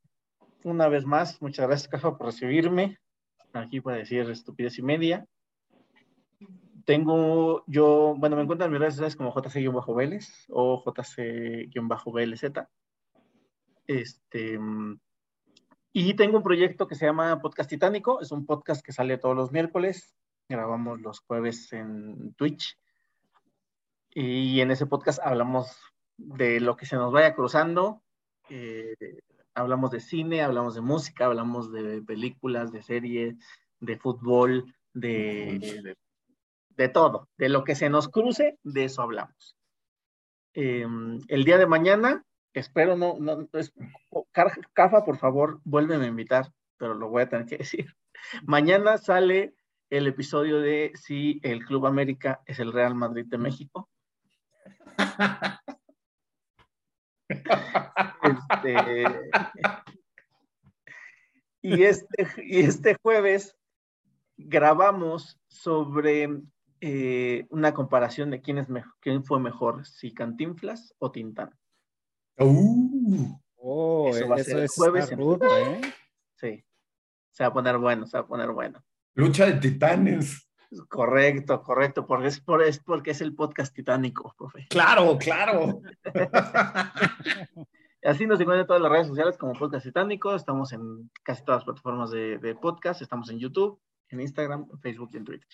[0.63, 2.97] una vez más, muchas gracias, Cafa, por recibirme
[3.53, 5.25] aquí para decir estupidez y media.
[6.85, 12.67] Tengo yo, bueno, me encuentran en mis redes sociales como JC-Vélez o JC-VLZ.
[13.87, 14.59] Este,
[15.93, 18.21] y tengo un proyecto que se llama Podcast Titánico.
[18.21, 20.15] Es un podcast que sale todos los miércoles
[20.49, 22.77] grabamos los jueves en Twitch.
[24.11, 25.75] Y en ese podcast hablamos
[26.17, 28.03] de lo que se nos vaya cruzando.
[28.49, 28.95] Eh,
[29.55, 33.35] hablamos de cine, hablamos de música, hablamos de películas, de series,
[33.79, 35.95] de fútbol, de,
[36.75, 37.29] de todo.
[37.37, 39.57] De lo que se nos cruce, de eso hablamos.
[40.53, 40.85] Eh,
[41.27, 43.73] el día de mañana, espero no, no, es,
[44.73, 47.93] Cafa, por favor, vuélveme a invitar, pero lo voy a tener que decir.
[48.43, 49.55] Mañana sale
[49.89, 53.89] el episodio de si el Club América es el Real Madrid de México.
[58.23, 59.03] este,
[61.61, 63.55] y, este, y este jueves
[64.37, 66.29] grabamos sobre
[66.85, 71.57] eh, una comparación de quién, es mejor, quién fue mejor, si Cantinflas o Tintán.
[72.37, 75.15] Uh, oh, eso va a ser el jueves.
[75.15, 75.79] Rudo, ¿eh?
[76.35, 76.61] Sí,
[77.31, 78.83] se va a poner bueno, se va a poner bueno.
[79.13, 80.45] Lucha de titanes.
[80.89, 84.67] Correcto, correcto, porque es, por, es porque es el podcast titánico, profe.
[84.69, 85.79] Claro, claro.
[88.03, 90.35] Así nos encuentran en todas las redes sociales como Podcast Titánico.
[90.35, 93.01] Estamos en casi todas las plataformas de, de podcast.
[93.01, 93.79] Estamos en YouTube,
[94.09, 95.47] en Instagram, en Facebook y en Twitter.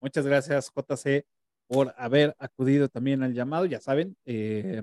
[0.00, 1.24] Muchas gracias, JC,
[1.66, 3.66] por haber acudido también al llamado.
[3.66, 4.82] Ya saben, eh,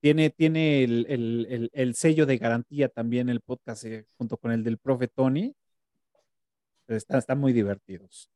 [0.00, 4.62] tiene, tiene el, el, el, sello de garantía también el podcast eh, junto con el
[4.62, 5.54] del profe Tony.
[6.86, 8.30] Están, están muy divertidos.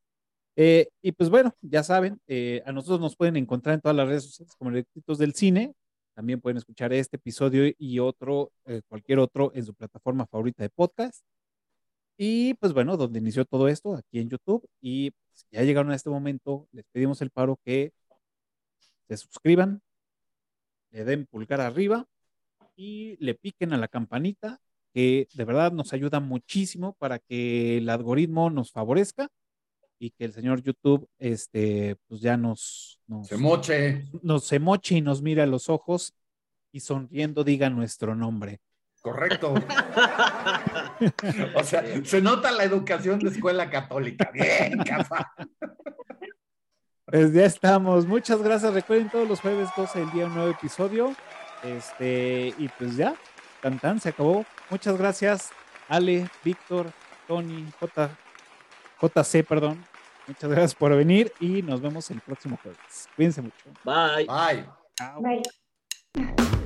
[0.57, 4.09] Eh, y pues bueno, ya saben, eh, a nosotros nos pueden encontrar en todas las
[4.09, 5.73] redes sociales como Electritos del Cine.
[6.15, 8.53] También pueden escuchar este episodio y otro,
[8.89, 11.25] cualquier otro en su plataforma favorita de podcast.
[12.17, 14.69] Y pues bueno, donde inició todo esto, aquí en YouTube.
[14.81, 17.93] Y pues, ya llegaron a este momento, les pedimos el paro que
[19.09, 19.83] se suscriban,
[20.91, 22.07] le den pulgar arriba
[22.77, 24.61] y le piquen a la campanita,
[24.95, 29.29] que de verdad nos ayuda muchísimo para que el algoritmo nos favorezca
[29.99, 34.97] y que el señor YouTube, este, pues ya nos, nos se moche, nos se moche
[34.97, 36.15] y nos mire a los ojos
[36.73, 38.61] y sonriendo diga nuestro nombre.
[39.03, 39.53] Correcto.
[41.57, 44.31] o sea, se nota la educación de escuela católica.
[44.33, 45.35] Bien, cafa.
[47.05, 48.07] Pues ya estamos.
[48.07, 48.73] Muchas gracias.
[48.73, 51.17] Recuerden todos los jueves 12 el día un nuevo episodio.
[51.65, 53.17] Este, y pues ya,
[53.61, 54.47] tan tan, se acabó.
[54.71, 55.51] Muchas gracias,
[55.89, 56.93] Ale, Víctor,
[57.27, 58.11] Tony, J,
[59.01, 59.85] JC, perdón.
[60.27, 63.09] Muchas gracias por venir y nos vemos el próximo jueves.
[63.17, 63.71] Cuídense mucho.
[63.85, 64.27] Bye.
[64.27, 64.67] Bye.
[66.15, 66.62] Bye.